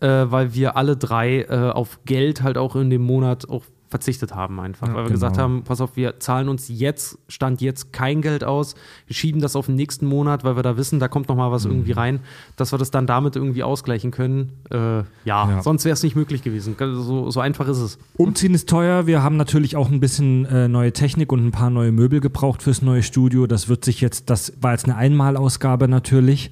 äh, 0.00 0.06
weil 0.08 0.54
wir 0.54 0.76
alle 0.76 0.96
drei 0.96 1.42
äh, 1.42 1.70
auf 1.70 2.00
Geld 2.04 2.42
halt 2.42 2.58
auch 2.58 2.76
in 2.76 2.90
dem 2.90 3.02
Monat 3.02 3.48
auch 3.48 3.64
verzichtet 3.94 4.34
haben 4.34 4.58
einfach. 4.58 4.92
weil 4.92 5.04
wir 5.04 5.10
gesagt 5.12 5.36
genau. 5.36 5.44
haben, 5.44 5.62
pass 5.62 5.80
auf, 5.80 5.94
wir 5.94 6.18
zahlen 6.18 6.48
uns 6.48 6.66
jetzt, 6.68 7.16
Stand 7.28 7.60
jetzt 7.60 7.92
kein 7.92 8.22
Geld 8.22 8.42
aus, 8.42 8.74
wir 9.06 9.14
schieben 9.14 9.40
das 9.40 9.54
auf 9.54 9.66
den 9.66 9.76
nächsten 9.76 10.04
Monat, 10.06 10.42
weil 10.42 10.56
wir 10.56 10.64
da 10.64 10.76
wissen, 10.76 10.98
da 10.98 11.06
kommt 11.06 11.28
noch 11.28 11.36
mal 11.36 11.52
was 11.52 11.64
irgendwie 11.64 11.92
rein, 11.92 12.18
dass 12.56 12.72
wir 12.72 12.78
das 12.78 12.90
dann 12.90 13.06
damit 13.06 13.36
irgendwie 13.36 13.62
ausgleichen 13.62 14.10
können. 14.10 14.50
Äh, 14.72 14.76
ja, 14.76 15.04
Ja. 15.24 15.62
sonst 15.62 15.84
wäre 15.84 15.92
es 15.92 16.02
nicht 16.02 16.16
möglich 16.16 16.42
gewesen. 16.42 16.74
So, 16.76 17.30
so 17.30 17.38
einfach 17.38 17.68
ist 17.68 17.78
es. 17.78 17.98
Umziehen 18.16 18.52
ist 18.54 18.68
teuer. 18.68 19.06
Wir 19.06 19.22
haben 19.22 19.36
natürlich 19.36 19.76
auch 19.76 19.88
ein 19.88 20.00
bisschen 20.00 20.44
äh, 20.46 20.66
neue 20.66 20.92
Technik 20.92 21.30
und 21.30 21.46
ein 21.46 21.52
paar 21.52 21.70
neue 21.70 21.92
Möbel 21.92 22.18
gebraucht 22.18 22.64
fürs 22.64 22.82
neue 22.82 23.04
Studio. 23.04 23.46
Das 23.46 23.68
wird 23.68 23.84
sich 23.84 24.00
jetzt, 24.00 24.28
das 24.28 24.54
war 24.60 24.72
jetzt 24.72 24.86
eine 24.86 24.96
Einmalausgabe 24.96 25.86
natürlich. 25.86 26.50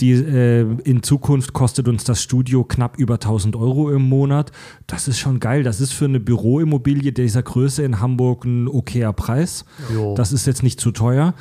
Die 0.00 0.12
äh, 0.12 0.66
in 0.84 1.02
Zukunft 1.02 1.52
kostet 1.52 1.88
uns 1.88 2.04
das 2.04 2.22
Studio 2.22 2.64
knapp 2.64 2.98
über 2.98 3.14
1000 3.14 3.56
Euro 3.56 3.90
im 3.90 4.08
Monat. 4.08 4.52
Das 4.86 5.08
ist 5.08 5.18
schon 5.18 5.40
geil. 5.40 5.62
Das 5.62 5.80
ist 5.80 5.92
für 5.92 6.04
eine 6.04 6.20
Büroimmobilie 6.20 7.12
dieser 7.12 7.42
Größe 7.42 7.82
in 7.82 8.00
Hamburg 8.00 8.44
ein 8.44 8.68
okayer 8.68 9.12
Preis. 9.12 9.64
Jo. 9.92 10.14
Das 10.14 10.32
ist 10.32 10.46
jetzt 10.46 10.62
nicht 10.62 10.80
zu 10.80 10.92
teuer. 10.92 11.34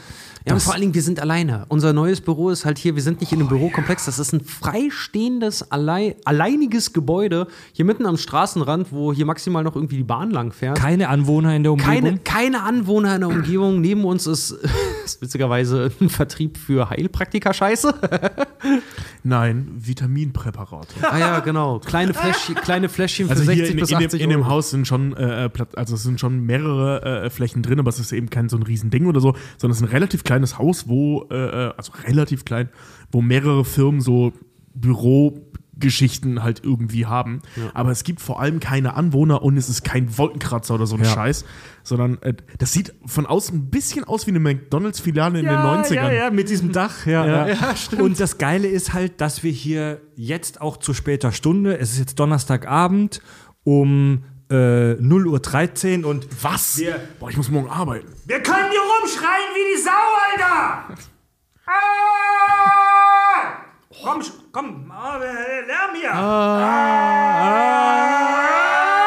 Ja, 0.48 0.54
und 0.54 0.62
vor 0.62 0.74
allen 0.74 0.82
Dingen, 0.82 0.94
wir 0.94 1.02
sind 1.02 1.20
alleine. 1.20 1.65
Unser 1.70 1.91
neues 1.91 2.22
Büro 2.22 2.52
ist 2.52 2.65
halt 2.65 2.78
hier, 2.78 2.94
wir 2.94 3.02
sind 3.02 3.20
nicht 3.20 3.32
in 3.32 3.39
einem 3.39 3.50
Bürokomplex, 3.50 4.06
das 4.06 4.20
ist 4.20 4.32
ein 4.32 4.41
freistehendes, 4.41 5.72
allei 5.72 6.18
alleiniges 6.24 6.94
Gebäude, 6.94 7.48
hier 7.74 7.84
mitten 7.84 8.06
am 8.06 8.15
Straßenrand, 8.15 8.91
wo 8.91 9.12
hier 9.12 9.26
maximal 9.26 9.63
noch 9.63 9.76
irgendwie 9.76 9.98
die 9.98 10.04
Bahn 10.04 10.30
lang 10.30 10.52
fährt. 10.52 10.78
Keine 10.78 11.10
Anwohner 11.10 11.56
in 11.56 11.63
der 11.63 11.72
Umgebung. 11.72 11.96
Keine, 11.96 12.18
keine 12.20 12.62
Anwohner 12.62 13.15
in 13.15 13.22
der 13.22 13.30
Umgebung. 13.30 13.82
Neben 13.82 14.06
uns 14.06 14.28
ist, 14.28 14.56
ist 15.06 15.22
witzigerweise 15.22 15.91
ein 16.02 16.10
Vertrieb 16.10 16.58
für 16.58 16.89
Heilpraktiker-Scheiße. 16.89 17.94
Nein, 19.24 19.72
Vitaminpräparate. 19.78 20.96
ah 21.04 21.18
ja, 21.18 21.39
genau. 21.39 21.80
Kleine, 21.80 22.13
Fläschchen, 22.13 22.56
kleine 22.56 22.89
Fläschchen 22.89 23.28
für 23.28 23.34
Also 23.34 23.44
60 23.44 23.63
hier 23.63 23.72
in, 23.72 23.80
bis 23.80 23.91
in, 23.91 24.00
dem, 24.00 24.06
80 24.08 24.22
in 24.22 24.30
dem. 24.30 24.48
Haus 24.48 24.70
sind 24.72 24.88
schon 24.88 25.15
äh, 25.15 25.50
Platz, 25.50 25.76
also 25.76 25.96
es 25.96 26.04
sind 26.04 26.20
schon 26.20 26.41
mehrere 26.41 27.24
äh, 27.26 27.30
Flächen 27.30 27.62
drin, 27.63 27.80
aber 27.80 27.89
es 27.89 28.00
ist 28.00 28.12
eben 28.12 28.30
kein 28.30 28.50
so 28.50 28.58
ein 28.58 28.63
Riesending 28.63 29.06
oder 29.06 29.20
so, 29.20 29.36
sondern 29.58 29.72
es 29.72 29.78
ist 29.78 29.84
ein 29.84 29.89
relativ 29.89 30.24
kleines 30.24 30.58
Haus, 30.58 30.88
wo, 30.88 31.28
äh, 31.32 31.36
äh, 31.36 31.74
also 31.78 31.94
relativ 32.08 32.46
klein, 32.46 32.70
wo 33.12 33.22
mehrere 33.22 33.63
Firmen 33.65 34.02
so 34.02 34.34
Bürogeschichten 35.78 36.42
halt 36.44 36.62
irgendwie 36.64 37.06
haben. 37.06 37.42
Aber 37.74 37.92
es 37.92 38.04
gibt 38.04 38.22
vor 38.22 38.40
allem 38.40 38.60
keine 38.60 38.96
Anwohner 38.96 39.42
und 39.44 39.58
es 39.58 39.70
ist 39.70 39.84
kein 39.84 40.18
Wolkenkratzer 40.18 40.74
oder 40.76 40.88
so 40.88 40.96
ein 40.96 41.04
Ja. 41.04 41.10
Scheiß, 41.10 41.46
sondern 41.84 42.22
äh, 42.22 42.34
das 42.58 42.72
sieht 42.74 42.94
von 43.06 43.26
außen 43.26 43.56
ein 43.58 43.70
bisschen 43.70 44.04
aus 44.06 44.26
wie 44.26 44.32
eine 44.32 44.40
McDonalds-Filiale 44.40 45.40
in 45.40 45.46
den 45.46 45.54
90ern. 45.58 45.94
Ja, 45.94 46.12
ja, 46.12 46.30
mit 46.32 46.50
diesem 46.50 46.72
Dach, 46.72 47.06
ja. 47.06 47.26
Ja. 47.26 47.48
ja. 47.50 47.76
Und 48.00 48.20
das 48.20 48.38
Geile 48.38 48.68
ist 48.68 48.94
halt, 48.94 49.20
dass 49.22 49.44
wir 49.44 49.52
hier 49.52 50.02
jetzt 50.16 50.62
auch 50.62 50.78
zu 50.78 50.94
später 50.94 51.32
Stunde, 51.32 51.78
es 51.78 51.92
ist 51.92 52.00
jetzt 52.00 52.20
Donnerstagabend 52.20 53.22
um 53.64 54.24
äh, 54.50 54.54
0.13 54.94 56.04
Uhr 56.04 56.10
und 56.10 56.28
Was? 56.44 56.78
Wir- 56.78 57.00
Boah, 57.20 57.30
ich 57.30 57.38
muss 57.38 57.50
morgen 57.50 57.70
arbeiten. 57.70 58.08
wir 58.26 58.40
können 58.42 58.70
hier 58.72 58.80
rumschreien 59.02 59.50
wie 59.54 59.76
die 59.76 59.82
Sau, 59.84 59.92
Alter! 60.32 60.96
Ah! 61.68 62.95
Komm, 64.06 64.22
sch- 64.22 64.34
komm, 64.52 64.91
ah, 64.91 65.18
Lärm 65.18 65.96
hier! 66.00 66.12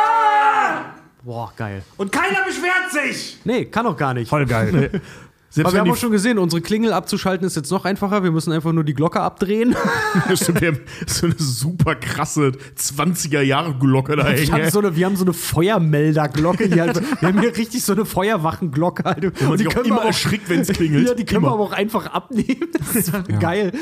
Ah! 0.08 0.84
Boah, 1.22 1.52
geil. 1.56 1.82
Und 1.98 2.10
keiner 2.10 2.42
beschwert 2.44 2.90
sich! 2.90 3.38
Nee, 3.44 3.66
kann 3.66 3.84
doch 3.84 3.96
gar 3.96 4.12
nicht. 4.14 4.28
Voll 4.28 4.44
geil. 4.44 5.00
Selbst 5.50 5.66
Aber 5.66 5.72
wir 5.72 5.72
wenn 5.72 5.80
haben 5.80 5.84
die 5.86 5.92
auch 5.92 5.96
schon 5.96 6.10
gesehen, 6.10 6.38
unsere 6.38 6.60
Klingel 6.60 6.92
abzuschalten 6.92 7.46
ist 7.46 7.56
jetzt 7.56 7.70
noch 7.70 7.86
einfacher. 7.86 8.22
Wir 8.22 8.30
müssen 8.30 8.52
einfach 8.52 8.72
nur 8.72 8.84
die 8.84 8.92
Glocke 8.94 9.20
abdrehen. 9.20 9.74
Stimmt, 10.34 10.60
wir 10.60 10.68
haben 10.68 10.80
so 11.06 11.26
eine 11.26 11.36
super 11.38 11.94
krasse 11.94 12.52
20er 12.78 13.40
Jahre 13.40 13.74
Glocke 13.74 14.16
da 14.16 14.26
Wir 14.26 14.46
haben 14.52 14.60
hängen. 14.60 14.70
so 14.70 14.80
eine, 14.80 14.94
wir 14.94 15.06
haben 15.06 15.16
so 15.16 15.24
eine 15.24 15.32
Feuermelderglocke 15.32 16.66
hier. 16.66 16.82
Also, 16.84 17.00
wir 17.20 17.28
haben 17.28 17.40
hier 17.40 17.56
richtig 17.56 17.82
so 17.82 17.94
eine 17.94 18.04
Feuerwachenglocke. 18.04 19.04
Halt. 19.04 19.40
man 19.42 19.56
sich 19.58 19.68
auch 19.68 19.84
immer 19.84 20.02
wir 20.02 20.06
erschrickt, 20.06 20.48
wenn's 20.50 20.68
klingelt. 20.68 21.08
Ja, 21.08 21.14
die 21.14 21.24
können 21.24 21.42
wir 21.42 21.48
Immer. 21.48 21.54
aber 21.54 21.64
auch 21.64 21.72
einfach 21.72 22.06
abnehmen. 22.06 22.68
Das 22.76 22.94
ist 22.96 23.12
geil. 23.40 23.72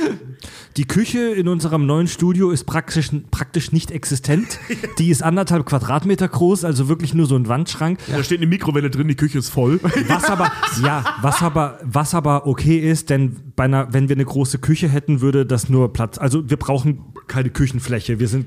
Die 0.77 0.87
Küche 0.87 1.19
in 1.19 1.49
unserem 1.49 1.87
neuen 1.87 2.07
Studio 2.07 2.51
ist 2.51 2.65
praktisch, 2.65 3.11
praktisch 3.31 3.73
nicht 3.73 3.91
existent. 3.91 4.59
Die 4.99 5.11
ist 5.11 5.23
anderthalb 5.23 5.67
Quadratmeter 5.67 6.29
groß, 6.29 6.65
also 6.65 6.89
wirklich 6.89 7.15
nur 7.15 7.27
so 7.27 7.35
ein 7.37 7.49
Wandschrank. 7.49 7.99
Da 8.07 8.23
steht 8.23 8.39
eine 8.39 8.47
Mikrowelle 8.47 8.91
drin, 8.91 9.09
die 9.09 9.15
Küche 9.15 9.39
ist 9.39 9.49
voll. 9.49 9.81
Was 10.09 10.25
aber, 10.25 10.53
ja, 10.83 11.05
was 11.23 11.43
aber, 11.43 11.66
was 11.83 12.15
aber 12.15 12.47
okay 12.47 12.79
ist, 12.79 13.11
denn 13.11 13.53
bei 13.57 13.65
einer, 13.65 13.93
wenn 13.93 14.09
wir 14.09 14.17
eine 14.17 14.25
große 14.25 14.59
Küche 14.59 14.89
hätten, 14.89 15.21
würde 15.21 15.47
das 15.47 15.69
nur 15.69 15.93
Platz. 15.93 16.19
Also 16.19 16.49
wir 16.51 16.57
brauchen 16.57 17.05
keine 17.27 17.51
Küchenfläche. 17.51 18.19
Wir 18.21 18.29
sind, 18.29 18.47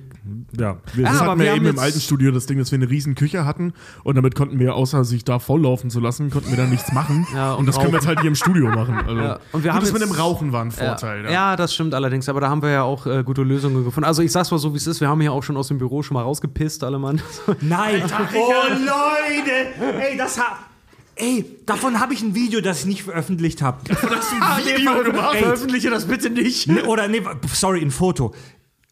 ja, 0.57 0.77
wir 0.93 1.05
Ah, 1.07 1.11
Das 1.11 1.21
hatten 1.21 1.39
wir 1.39 1.45
wir 1.47 1.55
eben 1.55 1.65
im 1.65 1.79
alten 1.79 1.99
Studio 1.99 2.31
das 2.31 2.45
Ding, 2.45 2.57
dass 2.59 2.71
wir 2.71 2.77
eine 2.77 2.89
riesen 2.89 3.15
Küche 3.15 3.45
hatten 3.45 3.73
und 4.03 4.15
damit 4.15 4.35
konnten 4.35 4.59
wir, 4.59 4.75
außer 4.75 5.03
sich 5.03 5.23
da 5.25 5.39
volllaufen 5.39 5.89
zu 5.89 5.99
lassen, 5.99 6.29
konnten 6.29 6.49
wir 6.51 6.57
da 6.57 6.65
nichts 6.65 6.91
machen. 6.93 7.27
Ja, 7.33 7.53
und 7.53 7.59
und 7.61 7.65
das 7.65 7.75
können 7.77 7.91
wir 7.91 7.97
rauchen. 7.99 8.01
jetzt 8.01 8.07
halt 8.07 8.19
hier 8.21 8.27
im 8.29 8.35
Studio 8.35 8.67
machen. 8.69 8.95
Also, 9.07 9.21
Ja, 9.21 9.39
und 9.51 9.63
wir 9.63 9.71
Gut, 9.71 9.71
haben 9.71 9.79
das 9.85 9.93
mit 9.93 10.01
dem 10.01 10.11
Rauchen 10.11 10.51
war 10.51 10.61
ein 10.63 10.71
Vorteil. 10.71 11.19
Ja, 11.23 11.25
Ja. 11.25 11.31
ja, 11.31 11.55
das 11.55 11.73
stimmt 11.73 11.93
allerdings. 11.93 12.29
Aber 12.29 12.41
da 12.41 12.49
haben 12.49 12.61
wir 12.61 12.69
ja 12.69 12.83
auch 12.83 13.05
äh, 13.05 13.23
gute 13.23 13.41
Lösungen 13.43 13.83
gefunden. 13.83 14.05
Also 14.07 14.21
ich 14.21 14.31
sag's 14.31 14.51
mal 14.51 14.57
so, 14.59 14.73
wie 14.73 14.77
es 14.77 14.87
ist. 14.87 15.01
Wir 15.01 15.09
haben 15.09 15.19
hier 15.21 15.33
auch 15.33 15.43
schon 15.43 15.57
aus 15.57 15.67
dem 15.69 15.77
Büro 15.79 16.03
schon 16.03 16.15
mal 16.15 16.21
rausgepisst, 16.23 16.83
alle 16.83 16.99
Mann. 16.99 17.21
nein. 17.61 18.03
Oh 18.35 18.51
Leute, 18.69 19.99
ey, 19.99 20.17
das 20.17 20.39
hat, 20.39 20.57
ey, 21.19 21.45
davon 21.65 21.99
habe 21.99 22.13
ich 22.13 22.21
ein 22.21 22.33
Video, 22.33 22.61
das 22.61 22.79
ich 22.81 22.85
nicht 22.85 23.03
veröffentlicht 23.03 23.61
habe. 23.61 23.79
Hast 23.89 24.03
du 24.03 24.35
ein 24.41 24.77
Video 24.77 25.03
gemacht? 25.03 25.37
Veröffentliche 25.37 25.89
das 25.89 26.05
bitte 26.05 26.29
nicht. 26.29 26.67
Ne, 26.67 26.83
Oder 26.85 27.07
nee, 27.07 27.21
sorry, 27.53 27.81
ein 27.81 27.91
Foto. 27.91 28.33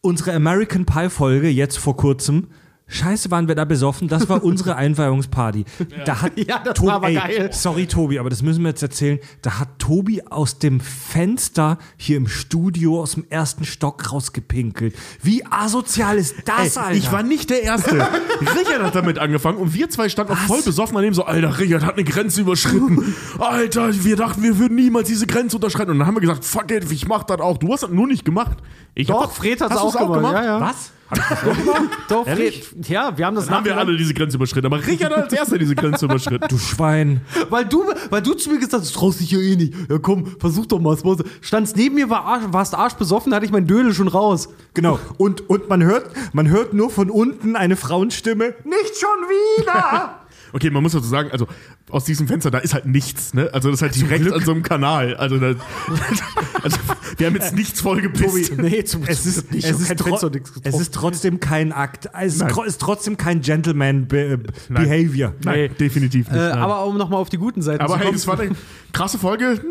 Unsere 0.00 0.32
American 0.32 0.86
Pie 0.86 1.10
Folge 1.10 1.48
jetzt 1.48 1.78
vor 1.78 1.96
kurzem 1.96 2.48
Scheiße, 2.90 3.30
waren 3.30 3.48
wir 3.48 3.54
da 3.54 3.64
besoffen. 3.64 4.08
Das 4.08 4.28
war 4.28 4.42
unsere 4.42 4.74
Einweihungsparty. 4.76 5.64
Da 6.04 6.22
hat 6.22 6.32
Ja, 6.48 6.58
das 6.64 6.74
Tobi, 6.74 6.88
war 6.88 6.94
aber 6.96 7.08
ey, 7.08 7.14
geil. 7.14 7.50
Sorry, 7.52 7.86
Tobi, 7.86 8.18
aber 8.18 8.30
das 8.30 8.42
müssen 8.42 8.62
wir 8.62 8.70
jetzt 8.70 8.82
erzählen. 8.82 9.18
Da 9.42 9.58
hat 9.58 9.78
Tobi 9.78 10.22
aus 10.22 10.58
dem 10.58 10.80
Fenster 10.80 11.78
hier 11.96 12.16
im 12.16 12.28
Studio 12.28 13.00
aus 13.02 13.12
dem 13.12 13.24
ersten 13.28 13.64
Stock 13.64 14.10
rausgepinkelt. 14.12 14.94
Wie 15.22 15.44
asozial 15.46 16.16
ist 16.16 16.36
das, 16.46 16.76
Ey, 16.76 16.82
Alter? 16.82 16.96
ich 16.96 17.12
war 17.12 17.22
nicht 17.22 17.50
der 17.50 17.62
Erste. 17.62 17.94
Richard 18.40 18.82
hat 18.82 18.94
damit 18.94 19.18
angefangen 19.18 19.58
und 19.58 19.74
wir 19.74 19.90
zwei 19.90 20.08
standen 20.08 20.32
auch 20.32 20.38
voll 20.38 20.62
besoffen 20.62 20.94
daneben 20.94 21.14
so, 21.14 21.24
Alter, 21.24 21.58
Richard 21.58 21.84
hat 21.84 21.94
eine 21.94 22.04
Grenze 22.04 22.40
überschritten. 22.40 23.14
Alter, 23.38 24.02
wir 24.04 24.16
dachten, 24.16 24.42
wir 24.42 24.58
würden 24.58 24.76
niemals 24.76 25.08
diese 25.08 25.26
Grenze 25.26 25.56
unterschreiten. 25.56 25.90
Und 25.90 25.98
dann 25.98 26.06
haben 26.06 26.16
wir 26.16 26.20
gesagt, 26.22 26.44
fuck 26.44 26.70
it, 26.70 26.90
ich 26.90 27.06
mach 27.06 27.24
das 27.24 27.40
auch. 27.40 27.58
Du 27.58 27.72
hast 27.72 27.82
das 27.82 27.90
nur 27.90 28.06
nicht 28.06 28.24
gemacht. 28.24 28.58
Ich 28.94 29.08
Doch, 29.08 29.24
hab- 29.24 29.36
Fred 29.36 29.60
hat's 29.60 29.72
hast 29.74 29.80
auch 29.80 29.92
du's 29.94 30.14
gemacht, 30.14 30.34
ja, 30.34 30.44
ja. 30.44 30.60
Was? 30.60 30.92
Doch, 32.08 32.26
Ehrlich? 32.26 32.64
Fred, 32.64 32.88
ja, 32.88 33.16
wir 33.16 33.26
haben 33.26 33.34
das 33.34 33.46
Dann 33.46 33.56
haben 33.56 33.64
wir 33.64 33.76
alle 33.76 33.96
diese 33.96 34.12
Grenze 34.12 34.36
überschritten. 34.36 34.66
Aber 34.66 34.86
Richard 34.86 35.12
hat 35.12 35.24
als 35.24 35.32
erster 35.32 35.58
diese 35.58 35.74
Grenze 35.74 36.04
überschritten. 36.04 36.38
Du 36.48 36.58
Schwein. 36.58 37.20
Weil 37.50 37.64
du, 37.66 37.84
weil 38.10 38.22
du 38.22 38.34
zu 38.34 38.50
mir 38.50 38.58
gesagt 38.58 38.82
hast, 38.82 38.94
du 38.94 38.98
traust 38.98 39.20
dich 39.20 39.30
ja 39.30 39.38
eh 39.38 39.56
nicht. 39.56 39.74
Ja 39.88 39.98
komm, 39.98 40.26
versuch 40.38 40.66
doch 40.66 40.80
mal. 40.80 40.96
Standst 41.40 41.76
neben 41.76 41.94
mir, 41.94 42.10
war 42.10 42.24
arsch, 42.24 42.44
warst 42.50 42.74
arschbesoffen, 42.74 43.30
da 43.30 43.36
hatte 43.36 43.46
ich 43.46 43.52
mein 43.52 43.66
Dödel 43.66 43.92
schon 43.92 44.08
raus. 44.08 44.48
Genau. 44.74 44.98
Und, 45.18 45.48
und 45.48 45.68
man 45.68 45.82
hört, 45.82 46.10
man 46.32 46.48
hört 46.48 46.74
nur 46.74 46.90
von 46.90 47.10
unten 47.10 47.56
eine 47.56 47.76
Frauenstimme. 47.76 48.54
Nicht 48.64 48.98
schon 48.98 49.64
wieder! 49.64 50.14
Okay, 50.50 50.70
man 50.70 50.82
muss 50.82 50.92
dazu 50.92 51.06
sagen, 51.06 51.30
also 51.30 51.46
aus 51.90 52.04
diesem 52.04 52.26
Fenster, 52.28 52.50
da 52.50 52.58
ist 52.58 52.74
halt 52.74 52.86
nichts, 52.86 53.34
ne? 53.34 53.50
Also 53.52 53.70
das 53.70 53.78
ist 53.78 53.82
halt 53.82 53.94
direkt 53.96 54.32
an 54.32 54.44
so 54.44 54.50
einem 54.52 54.62
Kanal. 54.62 55.16
Also, 55.16 55.38
da, 55.38 55.48
also 56.62 56.76
wir 57.16 57.26
haben 57.26 57.34
jetzt 57.34 57.54
nichts 57.54 57.80
vollgepisst. 57.80 58.58
Nee, 58.58 58.84
zum 58.84 59.02
Es 59.06 59.24
ist, 59.26 59.50
nicht. 59.52 59.64
es, 59.66 59.80
ist 59.80 59.86
Fenster, 59.86 60.30
es 60.62 60.78
ist 60.80 60.94
trotzdem 60.94 61.40
kein 61.40 61.72
Akt. 61.72 62.08
Es 62.20 62.34
ist, 62.34 62.40
Nein. 62.40 62.48
tro 62.50 62.62
ist 62.62 62.80
trotzdem 62.80 63.16
kein 63.16 63.40
Gentleman-Behavior. 63.40 65.34
Nein, 65.44 65.58
Nee. 65.58 65.68
definitiv 65.68 66.30
nicht. 66.30 66.38
Äh, 66.40 66.50
aber 66.50 66.84
um 66.86 66.96
nochmal 66.96 67.20
auf 67.20 67.28
die 67.30 67.38
guten 67.38 67.62
Seiten 67.62 67.80
Aber 67.82 67.94
zu 67.94 67.98
hey, 67.98 68.06
kommen. 68.06 68.16
das 68.16 68.26
war 68.26 68.38
eine 68.38 68.50
krasse 68.92 69.18
Folge. 69.18 69.60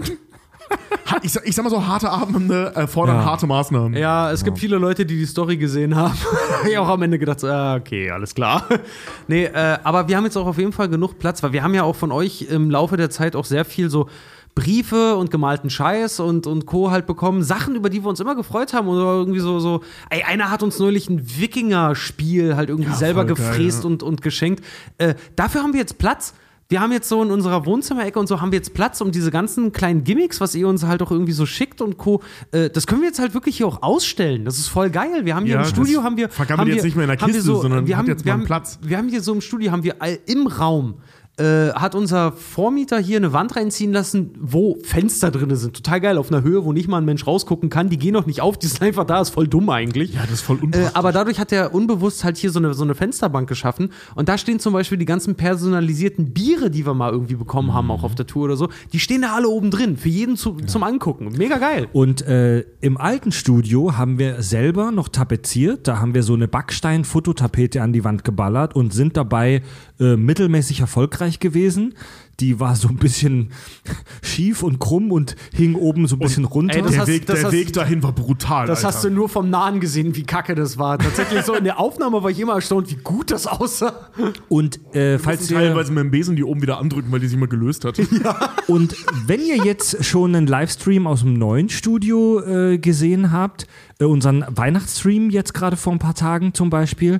Ich 1.23 1.31
sag, 1.31 1.47
ich 1.47 1.55
sag 1.55 1.63
mal 1.63 1.69
so, 1.69 1.85
harte 1.87 2.09
Abende 2.09 2.71
erfordern 2.75 3.17
Ja. 3.17 3.25
harte 3.25 3.47
Maßnahmen. 3.47 3.93
Ja, 3.97 4.31
es 4.31 4.43
gibt 4.43 4.59
viele 4.59 4.77
Leute, 4.77 5.05
die 5.05 5.17
die 5.17 5.25
Story 5.25 5.57
gesehen 5.57 5.95
haben. 5.95 6.13
Hab 6.59 6.65
ich 6.67 6.77
auch 6.77 6.89
am 6.89 7.01
Ende 7.01 7.17
gedacht, 7.17 7.39
so, 7.39 7.47
ah, 7.47 7.75
okay, 7.75 8.11
alles 8.11 8.35
klar. 8.35 8.67
nee, 9.27 9.45
äh, 9.45 9.77
aber 9.83 10.07
wir 10.07 10.17
haben 10.17 10.25
jetzt 10.25 10.37
auch 10.37 10.45
auf 10.45 10.57
jeden 10.57 10.73
Fall 10.73 10.89
genug 10.89 11.17
Platz, 11.17 11.41
weil 11.43 11.53
wir 11.53 11.63
haben 11.63 11.73
ja 11.73 11.83
auch 11.83 11.95
von 11.95 12.11
euch 12.11 12.47
im 12.49 12.69
Laufe 12.69 12.97
der 12.97 13.09
Zeit 13.09 13.35
auch 13.35 13.45
sehr 13.45 13.63
viel 13.65 13.89
so 13.89 14.09
Briefe 14.53 15.15
und 15.15 15.29
gemalten 15.31 15.69
Scheiß 15.69 16.19
und, 16.19 16.45
und 16.47 16.65
Co. 16.65 16.91
halt 16.91 17.05
bekommen. 17.05 17.43
Sachen, 17.43 17.75
über 17.75 17.89
die 17.89 18.03
wir 18.03 18.09
uns 18.09 18.19
immer 18.19 18.35
gefreut 18.35 18.73
haben. 18.73 18.87
Oder 18.87 19.03
irgendwie 19.03 19.39
so, 19.39 19.59
so, 19.59 19.81
ey, 20.09 20.23
einer 20.23 20.49
hat 20.51 20.63
uns 20.63 20.77
neulich 20.79 21.09
ein 21.09 21.21
Wikinger-Spiel 21.39 22.55
halt 22.55 22.69
irgendwie 22.69 22.89
Ja, 22.89 22.95
selber 22.95 23.25
geil, 23.25 23.35
gefräst 23.35 23.83
ja. 23.83 23.89
und, 23.89 24.03
und 24.03 24.21
geschenkt. 24.21 24.63
Äh, 24.97 25.15
dafür 25.35 25.61
haben 25.63 25.73
wir 25.73 25.79
jetzt 25.79 25.97
Platz. 25.99 26.33
Wir 26.69 26.81
haben 26.81 26.91
jetzt 26.91 27.07
so 27.07 27.23
in 27.23 27.31
unserer 27.31 27.65
Wohnzimmerecke 27.65 28.19
und 28.19 28.27
so 28.27 28.41
haben 28.41 28.51
wir 28.51 28.57
jetzt 28.57 28.73
Platz, 28.73 28.99
um 28.99 29.11
diese 29.11 29.31
ganzen 29.31 29.71
kleinen 29.71 30.03
Gimmicks, 30.03 30.41
was 30.41 30.53
ihr 30.53 30.67
uns 30.67 30.83
halt 30.83 31.01
auch 31.01 31.11
irgendwie 31.11 31.31
so 31.31 31.45
schickt 31.45 31.79
und 31.79 31.97
Co. 31.97 32.21
Äh, 32.51 32.69
das 32.69 32.87
können 32.87 33.01
wir 33.01 33.07
jetzt 33.07 33.19
halt 33.19 33.33
wirklich 33.33 33.55
hier 33.55 33.67
auch 33.67 33.81
ausstellen. 33.81 34.43
Das 34.43 34.57
ist 34.57 34.67
voll 34.67 34.89
geil. 34.89 35.25
Wir 35.25 35.35
haben 35.35 35.45
hier 35.45 35.55
Ja, 35.55 35.61
im 35.61 35.67
Studio 35.67 36.03
haben 36.03 36.17
wir 36.17 36.27
haben 36.27 36.67
jetzt 36.67 36.77
wir, 36.77 36.83
nicht 36.83 36.95
mehr 36.95 37.05
in 37.05 37.11
der 37.11 37.21
wir 37.21 37.27
Kiste, 37.27 37.41
sondern 37.55 37.87
wir 37.87 37.97
haben, 37.97 38.07
jetzt 38.07 38.25
wir 38.25 38.33
mal 38.33 38.39
haben, 38.39 38.45
Platz. 38.45 38.79
Wir 38.81 38.97
haben 38.97 39.07
hier 39.07 39.21
so 39.21 39.33
im 39.33 39.39
Studio 39.39 39.71
haben 39.71 39.83
wir 39.83 40.01
all, 40.01 40.19
im 40.25 40.47
Raum 40.47 40.95
äh, 41.37 41.69
hat 41.73 41.93
unser 41.95 42.31
Vormieter 42.31 42.97
hier 42.99 43.17
eine 43.17 43.31
Wand 43.31 43.55
reinziehen 43.55 43.93
lassen, 43.93 44.31
wo 44.39 44.77
Fenster 44.83 45.29
drin 45.29 45.55
sind. 45.55 45.75
Total 45.75 46.01
geil, 46.01 46.17
auf 46.17 46.31
einer 46.31 46.41
Höhe, 46.43 46.65
wo 46.65 46.73
nicht 46.73 46.87
mal 46.87 46.97
ein 46.97 47.05
Mensch 47.05 47.27
rausgucken 47.27 47.69
kann. 47.69 47.89
Die 47.89 47.97
gehen 47.97 48.13
noch 48.13 48.25
nicht 48.25 48.41
auf, 48.41 48.57
die 48.57 48.65
sind 48.67 48.81
einfach 48.81 49.03
da, 49.05 49.21
ist 49.21 49.29
voll 49.29 49.47
dumm 49.47 49.69
eigentlich. 49.69 50.13
Ja, 50.15 50.21
das 50.21 50.31
ist 50.31 50.41
voll 50.41 50.57
Äh, 50.57 50.63
unpraktisch. 50.63 50.95
aber 50.95 51.11
dadurch 51.11 51.39
hat 51.39 51.51
er 51.51 51.75
unbewusst 51.75 52.23
halt 52.23 52.37
hier 52.37 52.49
so 52.49 52.57
eine, 52.59 52.73
so 52.73 52.83
eine 52.83 52.95
Fensterbank 52.95 53.47
geschaffen. 53.47 53.91
Und 54.15 54.29
da 54.29 54.37
stehen 54.37 54.59
zum 54.59 54.73
Beispiel 54.73 54.97
die 54.97 55.05
ganzen 55.05 55.35
personalisierten 55.35 56.33
Biere, 56.33 56.71
die 56.71 56.85
wir 56.87 56.95
mal 56.95 57.11
irgendwie 57.11 57.35
bekommen 57.35 57.71
haben, 57.73 57.91
auch 57.91 58.03
auf 58.03 58.15
der 58.15 58.25
Tour 58.25 58.45
oder 58.45 58.57
so. 58.57 58.69
Die 58.93 58.99
stehen 58.99 59.21
da 59.21 59.35
alle 59.35 59.47
oben 59.47 59.69
drin, 59.69 59.95
für 59.97 60.09
jeden 60.09 60.37
zu, 60.37 60.53
zum 60.65 60.81
Angucken. 60.83 61.29
Mega 61.37 61.57
geil. 61.59 61.87
Und 61.93 62.23
äh, 62.25 62.61
im 62.81 62.97
alten 62.97 63.31
Studio 63.31 63.95
haben 63.97 64.17
wir 64.17 64.41
selber 64.41 64.91
noch 64.91 65.07
tapeziert. 65.07 65.87
Da 65.87 65.99
haben 65.99 66.13
wir 66.15 66.23
so 66.23 66.33
eine 66.33 66.47
Backstein-Fototapete 66.47 67.81
an 67.81 67.93
die 67.93 68.03
Wand 68.03 68.23
geballert 68.23 68.75
und 68.75 68.93
sind 68.93 69.17
dabei 69.17 69.61
äh, 69.99 70.15
mittelmäßig 70.15 70.79
erfolgreich 70.79 71.26
gewesen. 71.39 71.93
Die 72.39 72.59
war 72.59 72.75
so 72.75 72.87
ein 72.87 72.97
bisschen 72.97 73.49
schief 74.21 74.61
und 74.61 74.77
krumm 74.79 75.11
und 75.11 75.35
hing 75.53 75.73
oben 75.73 76.07
so 76.07 76.17
ein 76.17 76.19
bisschen 76.19 76.45
runter. 76.45 76.75
ey, 76.75 76.81
der 76.83 76.99
hast- 76.99 77.07
Weg, 77.07 77.25
der 77.25 77.43
hast- 77.43 77.51
Weg 77.51 77.73
dahin 77.73 78.03
war 78.03 78.11
brutal. 78.13 78.67
Das 78.67 78.79
Alter. 78.85 78.95
hast 78.95 79.03
du 79.05 79.09
nur 79.09 79.27
vom 79.27 79.49
Nahen 79.49 79.79
gesehen, 79.79 80.15
wie 80.15 80.21
kacke 80.23 80.53
das 80.53 80.77
war. 80.77 80.99
Tatsächlich 80.99 81.41
so 81.43 81.55
in 81.55 81.63
der 81.63 81.79
Aufnahme 81.79 82.21
war 82.21 82.29
ich 82.29 82.39
immer 82.39 82.53
erstaunt, 82.53 82.91
wie 82.91 82.97
gut 83.03 83.31
das 83.31 83.47
aussah. 83.47 84.09
und 84.49 84.79
äh, 84.95 85.17
falls 85.17 85.49
ihr, 85.49 85.57
teilweise 85.57 85.91
mit 85.91 86.03
dem 86.03 86.11
Besen 86.11 86.35
die 86.35 86.43
oben 86.43 86.61
wieder 86.61 86.77
andrücken, 86.79 87.11
weil 87.11 87.19
die 87.19 87.27
sich 87.27 87.37
mal 87.39 87.47
gelöst 87.47 87.85
hat. 87.85 87.99
Und 88.67 88.95
wenn 89.25 89.41
ihr 89.41 89.57
jetzt 89.63 90.03
schon 90.05 90.35
einen 90.35 90.45
Livestream 90.45 91.07
aus 91.07 91.21
dem 91.21 91.33
neuen 91.33 91.69
Studio 91.69 92.41
äh, 92.41 92.77
gesehen 92.77 93.31
habt, 93.31 93.65
äh, 93.99 94.03
unseren 94.05 94.45
Weihnachtsstream 94.49 95.29
jetzt 95.31 95.53
gerade 95.53 95.77
vor 95.77 95.93
ein 95.93 95.99
paar 95.99 96.13
Tagen 96.15 96.53
zum 96.53 96.69
Beispiel, 96.69 97.19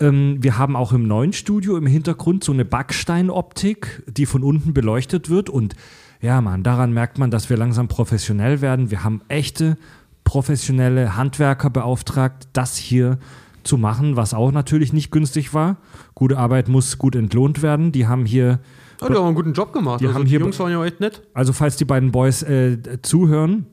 ähm, 0.00 0.38
wir 0.40 0.58
haben 0.58 0.76
auch 0.76 0.92
im 0.92 1.06
neuen 1.06 1.32
Studio 1.32 1.76
im 1.76 1.86
Hintergrund 1.86 2.42
so 2.44 2.52
eine 2.52 2.64
Backsteinoptik, 2.64 4.02
die 4.08 4.26
von 4.26 4.42
unten 4.42 4.72
beleuchtet 4.74 5.30
wird. 5.30 5.48
Und 5.50 5.76
ja, 6.20 6.40
man, 6.40 6.62
daran 6.62 6.92
merkt 6.92 7.18
man, 7.18 7.30
dass 7.30 7.50
wir 7.50 7.56
langsam 7.56 7.88
professionell 7.88 8.60
werden. 8.60 8.90
Wir 8.90 9.04
haben 9.04 9.22
echte 9.28 9.76
professionelle 10.24 11.16
Handwerker 11.16 11.70
beauftragt, 11.70 12.48
das 12.52 12.76
hier 12.76 13.18
zu 13.62 13.76
machen, 13.76 14.16
was 14.16 14.32
auch 14.32 14.52
natürlich 14.52 14.92
nicht 14.92 15.10
günstig 15.10 15.52
war. 15.52 15.76
Gute 16.14 16.38
Arbeit 16.38 16.68
muss 16.68 16.98
gut 16.98 17.14
entlohnt 17.14 17.62
werden. 17.62 17.92
Die 17.92 18.06
haben 18.06 18.24
hier 18.24 18.60
Ja, 19.00 19.08
die 19.08 19.14
haben 19.14 19.26
einen 19.26 19.34
guten 19.34 19.52
Job 19.52 19.72
gemacht. 19.72 20.00
Die 20.00 20.08
haben 20.08 20.26
hier- 20.26 20.40
Jungs 20.40 20.58
waren 20.58 20.72
ja 20.72 20.84
echt 20.84 21.00
nett. 21.00 21.22
also 21.34 21.52
falls 21.52 21.76
die 21.76 21.84
beiden 21.84 22.10
Boys 22.10 22.42
äh, 22.42 22.78
zuhören, 23.02 23.66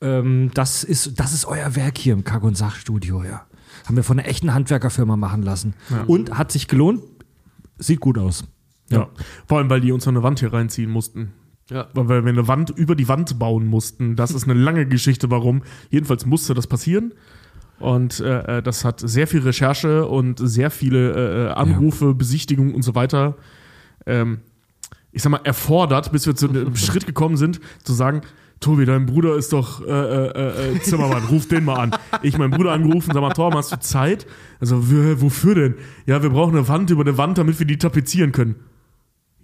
ähm, 0.00 0.50
das, 0.54 0.84
ist, 0.84 1.18
das 1.18 1.32
ist 1.32 1.46
euer 1.46 1.74
Werk 1.76 1.98
hier 1.98 2.12
im 2.12 2.24
Kack- 2.24 2.42
und 2.44 2.56
Sachstudio, 2.56 3.22
ja. 3.24 3.46
Haben 3.84 3.96
wir 3.96 4.04
von 4.04 4.18
einer 4.18 4.28
echten 4.28 4.54
Handwerkerfirma 4.54 5.16
machen 5.16 5.42
lassen. 5.42 5.74
Und 6.06 6.36
hat 6.36 6.52
sich 6.52 6.68
gelohnt, 6.68 7.02
sieht 7.78 8.00
gut 8.00 8.18
aus. 8.18 8.44
Ja. 8.90 9.08
Vor 9.46 9.58
allem, 9.58 9.70
weil 9.70 9.80
die 9.80 9.92
uns 9.92 10.06
noch 10.06 10.12
eine 10.12 10.22
Wand 10.22 10.40
hier 10.40 10.52
reinziehen 10.52 10.90
mussten. 10.90 11.32
Ja. 11.70 11.88
Weil 11.94 12.24
wir 12.24 12.30
eine 12.30 12.46
Wand 12.46 12.70
über 12.70 12.94
die 12.94 13.08
Wand 13.08 13.38
bauen 13.38 13.66
mussten. 13.66 14.14
Das 14.14 14.30
ist 14.30 14.44
eine 14.44 14.54
lange 14.54 14.86
Geschichte, 14.86 15.30
warum. 15.30 15.62
Jedenfalls 15.90 16.24
musste 16.24 16.54
das 16.54 16.66
passieren. 16.66 17.12
Und 17.78 18.20
äh, 18.20 18.58
äh, 18.58 18.62
das 18.62 18.84
hat 18.84 19.00
sehr 19.00 19.26
viel 19.26 19.40
Recherche 19.40 20.06
und 20.06 20.38
sehr 20.38 20.70
viele 20.70 21.12
äh, 21.12 21.46
äh, 21.46 21.48
Anrufe, 21.50 22.14
Besichtigungen 22.14 22.74
und 22.74 22.82
so 22.82 22.94
weiter, 22.94 23.36
ähm, 24.06 24.38
ich 25.12 25.22
sag 25.22 25.30
mal, 25.30 25.40
erfordert, 25.44 26.12
bis 26.12 26.26
wir 26.26 26.34
zu 26.34 26.48
dem 26.48 26.76
Schritt 26.76 27.06
gekommen 27.06 27.36
sind, 27.36 27.60
zu 27.82 27.92
sagen, 27.92 28.22
Tobi, 28.60 28.86
dein 28.86 29.06
Bruder 29.06 29.36
ist 29.36 29.52
doch 29.52 29.86
äh, 29.86 29.90
äh, 29.90 30.76
äh, 30.76 30.80
Zimmermann, 30.80 31.24
ruf 31.24 31.46
den 31.46 31.64
mal 31.64 31.76
an. 31.76 31.90
Ich 32.22 32.38
meinen 32.38 32.50
Bruder 32.50 32.72
angerufen, 32.72 33.10
sag 33.12 33.20
mal, 33.20 33.32
Torben, 33.32 33.58
hast 33.58 33.72
du 33.72 33.78
Zeit? 33.80 34.26
Also, 34.60 34.82
wofür 35.20 35.54
denn? 35.54 35.74
Ja, 36.06 36.22
wir 36.22 36.30
brauchen 36.30 36.56
eine 36.56 36.66
Wand 36.66 36.90
über 36.90 37.02
eine 37.02 37.18
Wand, 37.18 37.38
damit 37.38 37.58
wir 37.58 37.66
die 37.66 37.76
tapezieren 37.76 38.32
können. 38.32 38.56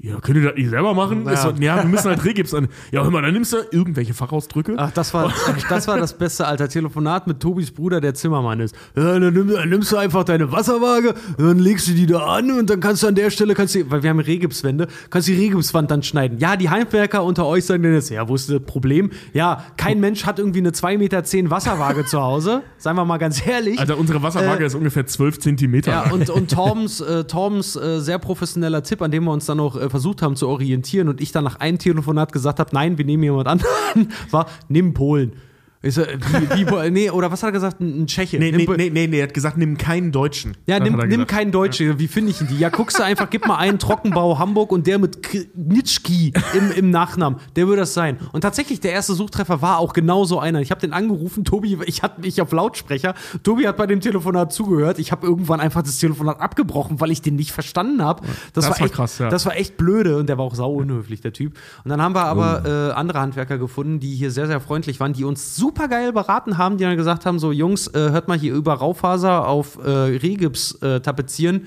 Ja, 0.03 0.19
könnt 0.19 0.37
ihr 0.39 0.43
das 0.43 0.57
nicht 0.57 0.71
selber 0.71 0.95
machen? 0.95 1.25
Ja. 1.27 1.37
So, 1.37 1.51
ja 1.61 1.77
wir 1.77 1.85
müssen 1.85 2.09
halt 2.09 2.25
Regips 2.25 2.53
an. 2.55 2.67
Ja, 2.91 3.05
hör 3.05 3.11
mal, 3.13 3.23
dann 3.23 3.33
nimmst 3.33 3.53
du 3.53 3.59
irgendwelche 3.71 4.15
Fachausdrücke. 4.15 4.75
Ach, 4.77 4.91
das 4.91 5.15
war, 5.15 5.33
das 5.69 5.87
war 5.87 5.97
das 5.97 6.19
beste 6.19 6.45
alter 6.45 6.69
Telefonat 6.69 7.29
mit 7.29 7.39
Tobis 7.39 7.71
Bruder, 7.71 8.01
der 8.01 8.13
Zimmermann 8.15 8.59
ist. 8.59 8.75
Ja, 8.97 9.21
dann, 9.21 9.33
nimm, 9.33 9.49
dann 9.49 9.69
nimmst 9.69 9.93
du 9.93 9.97
einfach 9.97 10.25
deine 10.25 10.51
Wasserwaage, 10.51 11.15
dann 11.39 11.61
legst 11.61 11.87
du 11.87 11.93
die 11.93 12.07
da 12.07 12.19
an 12.19 12.51
und 12.51 12.69
dann 12.69 12.81
kannst 12.81 13.05
du 13.05 13.07
an 13.07 13.15
der 13.15 13.31
Stelle, 13.31 13.55
kannst 13.55 13.77
du, 13.77 13.89
weil 13.93 14.03
wir 14.03 14.11
haben 14.11 14.19
Regipswände, 14.19 14.89
kannst 15.09 15.29
du 15.29 15.33
die 15.33 15.45
Regipswand 15.45 15.89
dann 15.89 16.03
schneiden. 16.03 16.39
Ja, 16.39 16.57
die 16.57 16.69
Handwerker 16.69 17.23
unter 17.23 17.47
euch 17.47 17.65
sagen 17.65 17.85
dann 17.85 17.95
jetzt, 17.95 18.11
ja, 18.11 18.29
wo 18.29 18.35
ist 18.35 18.51
das 18.51 18.61
Problem? 18.61 19.11
Ja, 19.33 19.65
kein 19.77 20.01
Mensch 20.01 20.27
hat 20.27 20.41
irgendwie 20.41 20.59
eine 20.59 20.71
2,10 20.71 20.99
Meter 20.99 21.23
Wasserwaage 21.51 22.05
zu 22.07 22.21
Hause, 22.21 22.63
seien 22.77 22.97
wir 22.97 23.05
mal 23.05 23.19
ganz 23.19 23.47
ehrlich. 23.47 23.79
Alter, 23.79 23.97
unsere 23.97 24.21
Wasserwaage 24.21 24.65
Äh, 24.65 24.67
ist 24.67 24.75
ungefähr 24.75 25.07
12 25.07 25.39
Zentimeter. 25.39 25.93
Ja, 25.93 26.11
und, 26.11 26.29
und 26.29 26.51
Torbens, 26.51 27.01
äh, 27.01 27.23
Torbens 27.23 27.77
äh, 27.77 28.01
sehr 28.01 28.19
professioneller 28.19 28.83
Tipp, 28.83 29.01
an 29.01 29.13
dem 29.13 29.25
wir 29.25 29.31
uns 29.31 29.47
dann 29.47 29.61
auch 29.61 29.77
äh, 29.77 29.92
versucht 29.93 30.23
haben 30.23 30.35
zu 30.35 30.49
orientieren 30.49 31.09
und 31.09 31.21
ich 31.21 31.31
dann 31.31 31.45
nach 31.45 31.61
einem 31.61 31.79
Telefonat 31.79 32.33
gesagt 32.33 32.59
habe, 32.59 32.71
nein, 32.73 32.99
wir 32.99 33.05
nehmen 33.05 33.23
jemand 33.23 33.47
anderen, 33.47 34.13
war, 34.31 34.47
nimm 34.69 34.95
Polen. 34.95 35.35
Ich 35.85 35.95
so, 35.95 36.03
wie, 36.03 36.67
wie, 36.67 36.91
nee, 36.91 37.11
oder 37.11 37.33
was 37.33 37.43
hat 37.43 37.49
er 37.49 37.53
gesagt? 37.53 37.81
Ein, 37.81 38.07
Tscheche. 38.07 38.39
nee, 38.39 38.53
Nimm 38.53 38.71
nee, 38.77 38.89
nee, 38.89 39.07
nee, 39.09 39.19
er 39.19 39.25
hat 39.25 39.35
gesagt, 39.35 39.57
nimm 39.57 39.77
keinen 39.77 40.13
Deutschen. 40.13 40.57
Ja, 40.67 40.79
nimm, 40.79 40.97
nimm 40.97 41.27
keinen 41.27 41.51
Deutsche. 41.51 41.99
Wie 41.99 42.07
finde 42.07 42.31
ich 42.31 42.41
ihn 42.41 42.47
die? 42.47 42.59
Ja, 42.59 42.69
guckst 42.69 43.01
du 43.01 43.03
einfach, 43.03 43.29
gib 43.29 43.47
mal 43.47 43.57
einen 43.57 43.81
Trockenbau 43.81 44.39
Hamburg 44.39 44.71
und 44.71 44.87
der 44.87 45.01
mit 45.01 45.23
Knitschki 45.23 46.33
im, 46.55 46.71
im 46.71 46.91
Nachnamen. 46.91 47.41
Der 47.57 47.67
würde 47.67 47.81
das 47.81 47.95
sein. 47.95 48.19
Und 48.33 48.43
tatsächlich, 48.43 48.79
der 48.79 48.93
erste 48.93 49.15
Suchtreffer 49.15 49.61
war 49.61 49.79
auch 49.79 49.93
genau 49.93 50.25
so 50.25 50.39
einer. 50.39 50.61
Ich 50.61 50.71
habe 50.71 50.81
den 50.81 50.93
angerufen, 50.93 51.45
Tobi, 51.45 51.79
ich 51.87 52.03
hatte 52.05 52.21
mich 52.21 52.41
auf 52.41 52.53
Lautsprecher. 52.53 53.15
Tobi 53.43 53.67
hat 53.67 53.77
bei 53.77 53.87
dem 53.89 54.01
Telefonat 54.01 54.53
zugehört. 54.53 55.01
Ich 55.01 55.11
habe 55.11 55.27
irgendwann 55.27 55.59
einfach 55.59 55.83
das 55.83 55.99
Telefonat 55.99 56.41
abgebrochen, 56.41 57.01
weil 57.01 57.11
ich 57.11 57.23
den 57.23 57.35
nicht 57.35 57.51
verstanden 57.51 58.03
habe. 58.03 58.23
Das, 58.53 58.65
Das 58.67 58.71
war 58.71 58.79
war 58.79 58.87
echt, 58.87 58.95
krass, 58.95 59.19
ja. 59.19 59.29
Das 59.31 59.47
war 59.47 59.57
echt 59.57 59.77
blöde 59.77 60.19
und 60.19 60.29
der 60.29 60.39
war 60.39 60.45
auch 60.45 60.55
sau 60.55 60.73
unhöflich, 60.73 61.21
der 61.21 61.33
Typ. 61.33 61.55
Und 61.83 61.89
dann 61.91 62.01
haben 62.01 62.15
wir 62.15 62.25
aber 62.25 62.91
äh, 62.91 62.93
andere 62.93 63.21
Handwerker 63.21 63.59
gefunden, 63.59 63.99
die 63.99 64.15
hier 64.15 64.31
sehr, 64.31 64.47
sehr 64.47 64.61
freundlich 64.61 65.01
waren, 65.01 65.13
die 65.13 65.25
uns 65.25 65.57
super 65.57 65.72
super 65.73 65.89
geil 65.89 66.13
beraten 66.13 66.59
haben, 66.59 66.77
die 66.77 66.85
dann 66.85 66.97
gesagt 66.97 67.25
haben: 67.25 67.39
so, 67.39 67.51
Jungs, 67.51 67.87
äh, 67.89 68.11
hört 68.11 68.29
mal 68.29 68.39
hier 68.39 68.53
über 68.53 68.75
Raufaser 68.75 69.49
auf 69.49 69.79
äh, 69.83 69.89
Rehgips 69.89 70.75
äh, 70.83 71.01
tapezieren. 71.01 71.67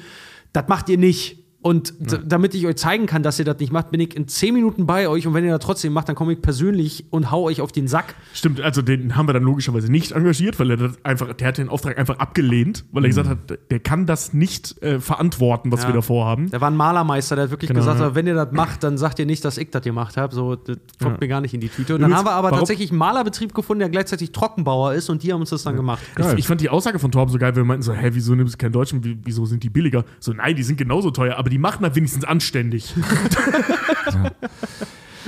Das 0.53 0.67
macht 0.67 0.89
ihr 0.89 0.97
nicht. 0.97 1.44
Und 1.65 1.95
d- 1.99 2.19
damit 2.23 2.53
ich 2.53 2.67
euch 2.67 2.75
zeigen 2.75 3.07
kann, 3.07 3.23
dass 3.23 3.39
ihr 3.39 3.45
das 3.45 3.57
nicht 3.57 3.71
macht, 3.73 3.89
bin 3.89 3.99
ich 3.99 4.15
in 4.15 4.27
10 4.27 4.53
Minuten 4.53 4.85
bei 4.85 5.09
euch. 5.09 5.25
Und 5.25 5.33
wenn 5.33 5.43
ihr 5.43 5.49
das 5.49 5.65
trotzdem 5.65 5.93
macht, 5.93 6.07
dann 6.07 6.15
komme 6.15 6.33
ich 6.33 6.39
persönlich 6.43 7.05
und 7.09 7.31
hau 7.31 7.41
euch 7.45 7.59
auf 7.59 7.71
den 7.71 7.87
Sack. 7.87 8.13
Stimmt, 8.35 8.61
also 8.61 8.83
den 8.83 9.15
haben 9.15 9.27
wir 9.27 9.33
dann 9.33 9.41
logischerweise 9.41 9.91
nicht 9.91 10.11
engagiert, 10.11 10.59
weil 10.59 10.69
er 10.69 10.77
das 10.77 11.03
einfach, 11.03 11.33
der 11.33 11.47
hat 11.47 11.57
den 11.57 11.69
Auftrag 11.69 11.97
einfach 11.97 12.19
abgelehnt, 12.19 12.85
weil 12.91 13.05
er 13.05 13.07
gesagt 13.07 13.27
hat, 13.29 13.57
der 13.71 13.79
kann 13.79 14.05
das 14.05 14.31
nicht 14.31 14.79
äh, 14.83 14.99
verantworten, 14.99 15.71
was 15.71 15.81
Ja. 15.81 15.89
wir 15.89 15.95
da 15.95 16.01
vorhaben. 16.03 16.51
Der 16.51 16.61
war 16.61 16.69
ein 16.69 16.77
Malermeister, 16.77 17.35
der 17.35 17.45
hat 17.45 17.49
wirklich 17.51 17.69
Genau, 17.69 17.79
gesagt, 17.79 17.99
ja. 17.99 18.13
wenn 18.13 18.27
ihr 18.27 18.35
das 18.35 18.51
macht, 18.51 18.83
dann 18.83 18.99
sagt 18.99 19.17
ihr 19.17 19.25
nicht, 19.25 19.43
dass 19.43 19.57
ich 19.57 19.71
das 19.71 19.81
gemacht 19.81 20.17
habe. 20.17 20.35
So, 20.35 20.55
das 20.55 20.77
kommt 21.01 21.15
Ja. 21.15 21.17
mir 21.19 21.27
gar 21.27 21.41
nicht 21.41 21.55
in 21.55 21.61
die 21.61 21.69
Tüte. 21.69 21.95
Und 21.95 22.01
dann 22.01 22.11
Übrigens, 22.11 22.29
haben 22.29 22.41
wir 22.43 22.47
aber 22.47 22.51
tatsächlich 22.51 22.91
einen 22.91 22.99
Malerbetrieb 22.99 23.55
gefunden, 23.55 23.79
der 23.79 23.89
gleichzeitig 23.89 24.31
Trockenbauer 24.33 24.93
ist 24.93 25.09
und 25.09 25.23
die 25.23 25.33
haben 25.33 25.39
uns 25.41 25.49
das 25.49 25.63
dann 25.63 25.75
gemacht. 25.75 26.03
Ich, 26.19 26.25
ich 26.37 26.47
fand 26.47 26.61
die 26.61 26.69
Aussage 26.69 26.99
von 26.99 27.11
Torben 27.11 27.31
so 27.31 27.39
geil, 27.39 27.49
weil 27.55 27.63
wir 27.63 27.65
meinten 27.65 27.81
so, 27.81 27.91
hä, 27.91 28.09
wieso 28.13 28.35
nimmst 28.35 28.53
du 28.53 28.57
keinen 28.59 28.71
Deutschen, 28.73 29.03
Wie- 29.03 29.17
wieso 29.23 29.47
sind 29.47 29.63
die 29.63 29.71
billiger? 29.71 30.05
So, 30.19 30.31
nein, 30.31 30.55
die 30.55 30.61
sind 30.61 30.77
genauso 30.77 31.09
teuer, 31.09 31.37
aber 31.37 31.49
die 31.49 31.54
machen 31.57 31.83
das 31.83 31.95
wenigstens 31.95 32.23
anständig. 32.23 32.93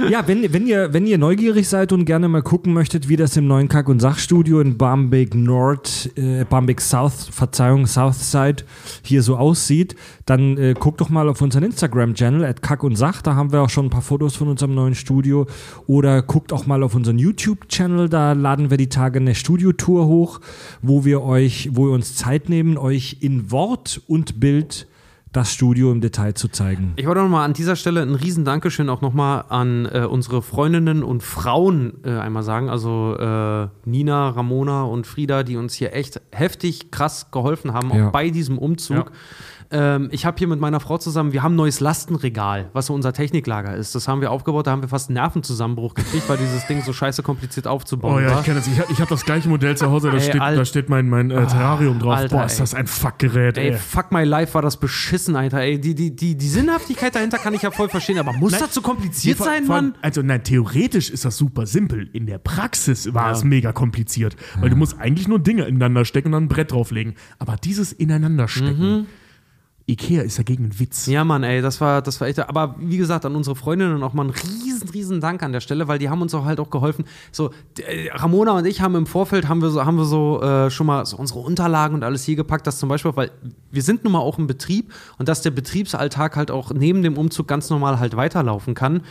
Ja, 0.10 0.28
wenn, 0.28 0.54
wenn, 0.54 0.68
ihr, 0.68 0.94
wenn 0.94 1.08
ihr 1.08 1.18
neugierig 1.18 1.68
seid 1.68 1.92
und 1.92 2.06
gerne 2.06 2.28
mal 2.28 2.44
gucken 2.44 2.72
möchtet, 2.72 3.10
wie 3.10 3.16
das 3.16 3.36
im 3.36 3.48
neuen 3.48 3.68
Kack- 3.68 3.90
und 3.90 4.00
Sachstudio 4.00 4.60
in 4.60 4.78
Barmbek 4.78 5.34
Nord, 5.34 6.12
äh, 6.16 6.46
Barmbek 6.46 6.82
South, 6.82 7.30
Verzeihung, 7.32 7.88
Southside 7.88 8.64
hier 9.02 9.24
so 9.24 9.38
aussieht, 9.38 9.96
dann 10.26 10.58
äh, 10.58 10.76
guckt 10.80 11.02
doch 11.02 11.10
mal 11.10 11.28
auf 11.28 11.42
unseren 11.42 11.64
Instagram-Channel, 11.64 12.46
at 12.46 12.62
Kack 12.62 12.84
und 12.84 12.96
Sach, 12.96 13.24
da 13.24 13.34
haben 13.34 13.52
wir 13.52 13.62
auch 13.62 13.72
schon 13.72 13.88
ein 13.88 13.90
paar 13.90 14.04
Fotos 14.04 14.36
von 14.36 14.48
unserem 14.48 14.76
neuen 14.76 14.94
Studio. 14.94 15.48
Oder 15.88 16.22
guckt 16.22 16.54
auch 16.54 16.68
mal 16.68 16.84
auf 16.84 16.94
unseren 16.94 17.18
YouTube-Channel, 17.18 18.08
da 18.08 18.34
laden 18.34 18.70
wir 18.70 18.78
die 18.78 18.90
Tage 18.90 19.20
eine 19.20 19.34
Studiotour 19.34 20.06
hoch, 20.06 20.42
wo 20.84 21.06
wir 21.06 21.24
euch, 21.24 21.70
wo 21.74 21.86
wir 21.86 21.94
uns 21.94 22.16
Zeit 22.16 22.50
nehmen, 22.50 22.78
euch 22.78 23.18
in 23.22 23.50
Wort 23.50 24.02
und 24.08 24.40
Bild 24.40 24.88
das 25.38 25.54
Studio 25.54 25.92
im 25.92 26.02
Detail 26.02 26.34
zu 26.34 26.48
zeigen. 26.48 26.94
Ich 26.96 27.06
wollte 27.06 27.22
noch 27.22 27.30
mal 27.30 27.46
an 27.46 27.54
dieser 27.54 27.76
Stelle 27.76 28.02
ein 28.02 28.16
riesen 28.16 28.44
Dankeschön 28.44 28.90
auch 28.90 29.02
noch 29.02 29.14
mal 29.14 29.42
an 29.50 29.86
äh, 29.86 30.00
unsere 30.10 30.42
Freundinnen 30.42 31.04
und 31.04 31.22
Frauen 31.22 31.94
äh, 32.04 32.10
einmal 32.10 32.42
sagen, 32.42 32.70
also 32.70 33.16
äh, 33.20 33.68
Nina, 33.88 34.30
Ramona 34.30 34.82
und 34.84 35.06
Frieda, 35.06 35.44
die 35.44 35.56
uns 35.58 35.76
hier 35.76 35.94
echt 35.94 36.20
heftig 36.32 36.90
krass 36.90 37.30
geholfen 37.30 37.74
haben, 37.74 37.92
Ja. 37.94 38.08
auch 38.08 38.12
bei 38.12 38.32
diesem 38.32 38.58
Umzug. 38.58 39.12
Ähm, 39.70 40.08
ich 40.12 40.26
habe 40.26 40.38
hier 40.38 40.48
mit 40.48 40.60
meiner 40.62 40.80
Frau 40.80 40.98
zusammen, 40.98 41.34
wir 41.34 41.44
haben 41.44 41.54
ein 41.54 41.58
neues 41.58 41.80
Lastenregal, 41.82 42.70
was 42.74 42.86
so 42.86 42.94
unser 42.94 43.12
Techniklager 43.12 43.76
ist. 43.76 43.96
Das 43.96 44.08
haben 44.08 44.22
wir 44.22 44.32
aufgebaut, 44.32 44.66
da 44.68 44.72
haben 44.72 44.82
wir 44.82 44.88
fast 44.88 45.10
einen 45.10 45.16
Nervenzusammenbruch 45.16 45.94
gekriegt, 45.94 46.30
weil 46.30 46.38
dieses 46.38 46.66
Ding 46.68 46.82
so 46.84 46.94
scheiße 46.94 47.22
kompliziert 47.22 47.68
aufzubauen 47.68 48.16
Oh 48.16 48.20
ja, 48.20 48.32
war. 48.32 48.40
ich 48.40 48.46
kenne 48.46 48.60
das. 48.60 48.68
Ich, 48.68 48.80
hab- 48.80 48.90
ich 48.90 49.00
habe 49.00 49.10
das 49.10 49.26
gleiche 49.26 49.50
Modell 49.50 49.76
zu 49.76 49.90
Hause, 49.90 50.10
da, 50.10 50.16
Ey, 50.18 50.22
steht, 50.22 50.40
da 50.42 50.64
steht 50.66 50.88
mein, 50.90 51.10
mein 51.10 51.32
äh, 51.32 51.46
Terrarium 51.48 52.00
drauf. 52.00 52.16
Alter, 52.16 52.38
Boah, 52.38 52.46
ist 52.46 52.60
das 52.62 52.74
ein 52.74 52.88
Fuckgerät, 52.88 53.58
Ey, 53.58 53.72
ey. 53.72 53.78
fuck 53.78 54.12
my 54.14 54.24
life, 54.24 54.54
war 54.54 54.62
das 54.62 54.78
beschissen, 54.78 55.36
Alter. 55.36 55.60
Ey, 55.60 55.82
die, 55.82 55.96
die, 55.96 56.16
die, 56.16 56.36
die 56.38 56.48
Sinnhaftigkeit 56.50 57.14
dahinter 57.16 57.38
kann 57.38 57.54
ich 57.54 57.62
ja 57.64 57.72
voll 57.72 57.90
verstehen, 57.90 58.20
aber 58.20 58.32
muss 58.34 58.54
Nein. 58.54 58.62
das 58.62 58.74
so 58.74 58.82
kompliziert 58.82 59.38
sein, 59.38 59.66
vor 59.66 59.76
Mann? 59.76 59.96
Also 60.02 60.22
nein, 60.22 60.44
theoretisch 60.44 61.10
ist 61.10 61.26
das 61.26 61.36
super 61.36 61.66
simpel. 61.66 62.10
In 62.14 62.26
der 62.26 62.38
Praxis 62.38 63.14
war 63.14 63.28
Ja. 63.28 63.32
es 63.34 63.44
mega 63.44 63.74
kompliziert. 63.74 64.36
Weil 64.62 64.70
du 64.70 64.76
musst 64.78 64.98
eigentlich 65.00 65.28
nur 65.28 65.40
Dinge 65.40 65.64
ineinander 65.66 66.06
stecken 66.06 66.28
und 66.30 66.32
dann 66.34 66.44
ein 66.46 66.48
Brett 66.48 66.72
drauflegen. 66.72 67.16
Aber 67.38 67.58
dieses 67.62 67.92
ineinander 67.92 68.48
stecken. 68.48 69.08
Ikea 69.90 70.22
ist 70.22 70.38
dagegen 70.38 70.66
ein 70.66 70.80
Witz. 70.80 71.06
Ja, 71.06 71.24
Mann, 71.24 71.44
ey, 71.44 71.62
das 71.62 71.80
war, 71.80 72.02
das 72.02 72.20
war 72.20 72.28
echt. 72.28 72.40
Aber 72.40 72.76
wie 72.78 72.98
gesagt, 72.98 73.26
an 73.26 73.36
unsere 73.38 73.56
Freundinnen 73.56 74.04
auch 74.04 74.12
mal 74.12 74.24
einen 74.24 74.32
riesen, 74.32 74.90
riesen 74.90 75.22
Dank 75.22 75.42
an 75.44 75.54
der 75.54 75.62
Stelle, 75.62 75.88
weil 75.88 75.98
die 75.98 76.10
haben 76.10 76.22
uns 76.22 76.34
auch 76.36 76.44
halt 76.44 76.60
auch 76.60 76.70
geholfen. 76.70 77.06
So, 77.32 77.52
äh, 77.80 78.10
Ramona 78.12 78.52
und 78.52 78.66
ich 78.66 78.82
haben 78.82 78.96
im 78.96 79.06
Vorfeld 79.06 79.48
haben 79.48 79.62
wir 79.62 79.70
so, 79.70 79.86
haben 79.86 79.96
wir 79.96 80.04
so 80.04 80.42
äh, 80.42 80.70
schon 80.70 80.88
mal 80.88 81.06
so 81.06 81.16
unsere 81.16 81.40
Unterlagen 81.40 81.96
und 81.96 82.04
alles 82.04 82.26
hier 82.26 82.36
gepackt, 82.36 82.68
dass 82.68 82.80
zum 82.80 82.90
Beispiel, 82.90 83.16
weil 83.16 83.32
wir 83.72 83.82
sind 83.82 84.04
nun 84.04 84.12
mal 84.12 84.20
auch 84.20 84.38
im 84.38 84.48
Betrieb 84.48 84.94
und 85.20 85.30
dass 85.30 85.42
der 85.42 85.52
Betriebsalltag 85.52 86.36
halt 86.36 86.52
auch 86.52 86.74
neben 86.74 87.02
dem 87.02 87.18
Umzug 87.18 87.48
ganz 87.48 87.70
normal 87.70 87.98
halt 87.98 88.18
weiterlaufen 88.18 88.74
kann. 88.74 89.04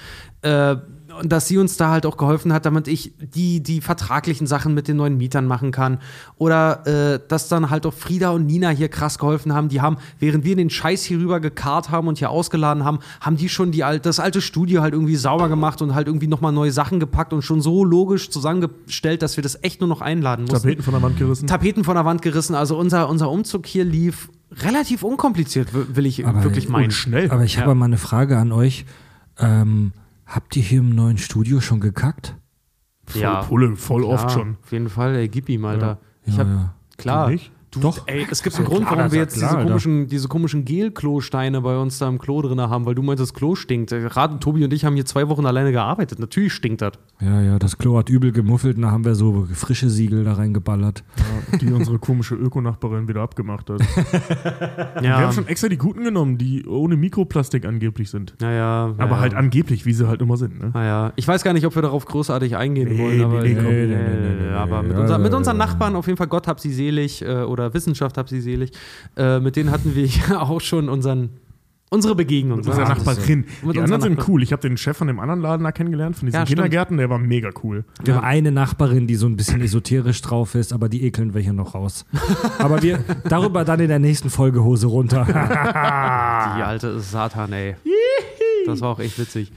Äh, 0.43 0.77
und 1.21 1.31
dass 1.33 1.49
sie 1.49 1.59
uns 1.59 1.77
da 1.77 1.91
halt 1.91 2.07
auch 2.07 2.17
geholfen 2.17 2.53
hat, 2.53 2.67
damit 2.67 2.89
ich 2.89 3.13
die, 3.19 3.63
die 3.63 3.81
vertraglichen 3.81 4.47
Sachen 4.47 4.75
mit 4.75 4.89
den 4.89 4.97
neuen 4.97 5.17
Mietern 5.17 5.47
machen 5.47 5.71
kann. 5.73 5.99
Oder 6.39 6.87
äh, 6.87 7.21
dass 7.29 7.49
dann 7.49 7.71
halt 7.71 7.87
auch 7.87 7.95
Frieda 7.95 8.31
und 8.31 8.47
Nina 8.47 8.69
hier 8.71 8.89
krass 8.89 9.19
geholfen 9.19 9.53
haben. 9.55 9.69
Die 9.69 9.81
haben, 9.81 9.97
während 10.19 10.45
wir 10.45 10.57
den 10.57 10.71
Scheiß 10.71 11.05
hier 11.05 11.19
rüber 11.19 11.41
gekarrt 11.41 11.91
haben 11.91 12.09
und 12.09 12.19
hier 12.19 12.31
ausgeladen 12.31 12.85
haben, 12.85 12.99
haben 13.21 13.37
die 13.37 13.49
schon 13.49 13.73
die 13.73 13.85
alt, 13.85 14.07
das 14.07 14.21
alte 14.21 14.41
Studio 14.41 14.83
halt 14.83 14.95
irgendwie 14.95 15.17
sauber 15.17 15.49
gemacht 15.49 15.83
und 15.83 15.95
halt 15.95 16.07
irgendwie 16.07 16.27
nochmal 16.27 16.53
neue 16.53 16.73
Sachen 16.73 17.01
gepackt 17.01 17.33
und 17.33 17.43
schon 17.43 17.61
so 17.61 17.85
logisch 17.85 18.31
zusammengestellt, 18.31 19.23
dass 19.23 19.37
wir 19.37 19.43
das 19.43 19.59
echt 19.63 19.81
nur 19.81 19.89
noch 19.89 20.01
einladen 20.01 20.45
mussten. 20.47 20.63
Tapeten 20.63 20.83
von 20.83 20.93
der 20.95 21.03
Wand 21.03 21.17
gerissen. 21.19 21.47
Tapeten 21.47 21.85
von 21.85 21.95
der 21.95 22.05
Wand 22.05 22.23
gerissen. 22.23 22.55
Also 22.55 22.77
unser, 22.79 23.09
unser 23.09 23.31
Umzug 23.31 23.67
hier 23.67 23.85
lief 23.85 24.29
relativ 24.63 25.03
unkompliziert, 25.03 25.69
will 25.73 26.07
ich 26.07 26.25
Aber- 26.27 26.45
wirklich 26.45 26.69
meinen. 26.69 26.85
und 26.85 26.91
schnell. 26.93 27.31
Aber 27.31 27.43
ich 27.45 27.57
Ja. 27.57 27.63
habe 27.63 27.75
mal 27.75 27.87
eine 27.87 27.99
Frage 27.99 28.39
an 28.39 28.53
euch. 28.53 28.85
Ähm, 29.39 29.93
habt 30.27 30.57
ihr 30.57 30.63
hier 30.63 30.81
im 30.81 30.95
neuen 30.95 31.19
Studio 31.19 31.61
schon 31.61 31.81
gekackt? 31.81 32.37
voll 33.07 33.23
ja. 33.23 33.43
Pulle, 33.43 33.77
voll 33.77 34.03
oft 34.05 34.25
Ja, 34.25 34.31
schon. 34.31 34.57
Auf 34.63 34.73
jeden 34.73 34.89
Fall, 34.89 35.15
ey, 35.15 35.29
gib 35.29 35.49
ihm, 35.49 35.65
Alter. 35.65 35.99
Ich 36.25 36.35
Ja, 36.37 36.41
hab, 36.41 36.47
ja. 36.49 36.75
klar. 36.99 37.27
Du 37.27 37.33
nicht? 37.33 37.53
Du, 37.77 37.83
Doch. 37.83 37.99
Ey, 38.07 38.27
es 38.31 38.43
gibt 38.43 38.55
Ja, 38.57 38.61
einen 38.65 38.69
Grund, 38.69 38.87
warum 38.91 39.13
wir 39.13 39.19
jetzt 39.21 39.37
klar, 39.37 39.57
diese 39.57 39.67
komischen, 39.69 40.07
diese 40.09 40.29
komischen 40.29 40.65
Gel-Klo-Steine 40.65 41.61
bei 41.61 41.77
uns 41.79 41.99
da 41.99 42.09
im 42.09 42.19
Klo 42.19 42.41
drin 42.43 42.61
haben, 42.61 42.87
weil 42.87 42.95
du 42.95 43.03
meintest, 43.03 43.31
das 43.31 43.35
Klo 43.39 43.55
stinkt. 43.55 43.91
Gerade 43.91 44.39
Tobi 44.39 44.65
und 44.65 44.73
ich 44.73 44.85
haben 44.85 44.95
hier 44.95 45.05
zwei 45.05 45.29
Wochen 45.29 45.45
alleine 45.47 45.73
gearbeitet. 45.73 46.19
Natürlich 46.19 46.53
stinkt 46.55 46.81
das. 46.83 46.93
Ja, 47.21 47.41
ja, 47.43 47.59
das 47.59 47.77
Klo 47.79 47.99
hat 47.99 48.09
übel 48.09 48.33
gemuffelt 48.33 48.77
und 48.77 48.83
da 48.83 48.91
haben 48.91 49.05
wir 49.05 49.15
so 49.15 49.47
frische 49.53 49.91
Siegel 49.91 50.25
da 50.25 50.35
reingeballert. 50.35 51.05
Ja, 51.53 51.59
die 51.59 51.73
unsere 51.73 51.99
komische 51.99 52.35
Öko-Nachbarin 52.35 53.09
wieder 53.09 53.21
abgemacht 53.23 53.69
hat. 53.71 53.81
Wir 55.01 55.03
Ja, 55.03 55.21
haben 55.21 55.33
schon 55.33 55.47
extra 55.49 55.69
die 55.69 55.77
guten 55.79 56.05
genommen, 56.05 56.39
die 56.39 56.65
ohne 56.67 56.97
Mikroplastik 56.97 57.65
angeblich 57.67 58.11
sind. 58.11 58.35
naja. 58.41 58.95
Aber 58.99 59.21
halt 59.21 59.35
angeblich, 59.35 59.85
wie 59.87 59.93
sie 59.93 60.07
halt 60.09 60.21
immer 60.23 60.37
sind. 60.37 60.61
Ne? 60.61 60.71
Naja, 60.73 61.13
ich 61.17 61.27
weiß 61.29 61.43
gar 61.45 61.53
nicht, 61.53 61.67
ob 61.67 61.75
wir 61.75 61.83
darauf 61.83 62.05
großartig 62.07 62.57
eingehen 62.57 62.89
Nee, 62.89 62.99
wollen, 62.99 63.23
aber, 63.25 63.43
nee, 63.43 63.55
nee, 63.55 63.87
nee, 63.87 63.87
nee, 64.43 64.49
aber 64.51 64.83
mit, 64.83 64.93
ja, 64.93 65.01
unser, 65.01 65.19
mit 65.19 65.33
ja, 65.33 65.39
unseren 65.39 65.59
ja. 65.59 65.67
Nachbarn 65.67 65.97
auf 65.97 66.07
jeden 66.07 66.17
Fall, 66.17 66.27
Gott 66.29 66.47
hab 66.49 66.61
sie 66.61 66.73
selig 66.73 67.23
äh, 67.23 67.43
oder 67.67 67.75
Wissenschaft 67.75 68.17
hab 68.17 68.29
sie 68.29 68.41
selig, 68.41 68.71
äh, 69.17 69.41
mit 69.41 69.57
denen 69.57 69.71
hatten 69.71 69.95
wir 69.95 70.07
ja 70.31 70.41
auch 70.41 70.61
schon 70.61 70.89
unseren, 70.89 71.31
unsere 71.91 72.15
Begegnung. 72.15 72.59
Mit 72.59 72.67
unserer 72.67 72.89
Nachbarin. 72.89 73.45
Die 73.73 73.79
anderen 73.81 74.01
sind 74.03 74.29
cool. 74.29 74.43
Ich 74.43 74.53
habe 74.53 74.63
den 74.63 74.77
Chef 74.77 74.97
von 74.97 75.07
dem 75.07 75.21
anderen 75.21 75.41
Laden 75.41 75.65
da 75.65 75.73
kennengelernt, 75.73 76.17
von 76.17 76.27
diesen 76.27 76.39
Ja. 76.39 76.45
Kindergärten, 76.45 76.97
der 76.97 77.09
war 77.11 77.19
mega 77.19 77.51
cool. 77.63 77.85
Wir 78.03 78.15
Ja. 78.15 78.21
haben 78.21 78.27
eine 78.27 78.53
Nachbarin, 78.53 79.07
die 79.07 79.15
so 79.17 79.27
ein 79.27 79.37
bisschen 79.37 79.61
esoterisch 79.61 80.21
drauf 80.23 80.55
ist, 80.55 80.73
aber 80.73 80.89
die 80.89 81.05
ekeln 81.05 81.35
wir 81.35 81.41
hier 81.41 81.53
noch 81.53 81.75
raus. 81.75 82.05
aber 82.59 82.83
wir 82.83 82.99
darüber 83.29 83.65
dann 83.65 83.81
in 83.81 83.89
der 83.89 83.99
nächsten 83.99 84.31
Folge 84.31 84.63
Hose 84.65 84.87
runter. 84.89 85.25
Die 85.27 86.63
alte 86.63 87.01
Satan, 87.01 87.53
ey. 87.53 87.77
Das 88.67 88.81
war 88.81 88.91
auch 88.91 89.01
echt 89.01 89.19
witzig. 89.19 89.53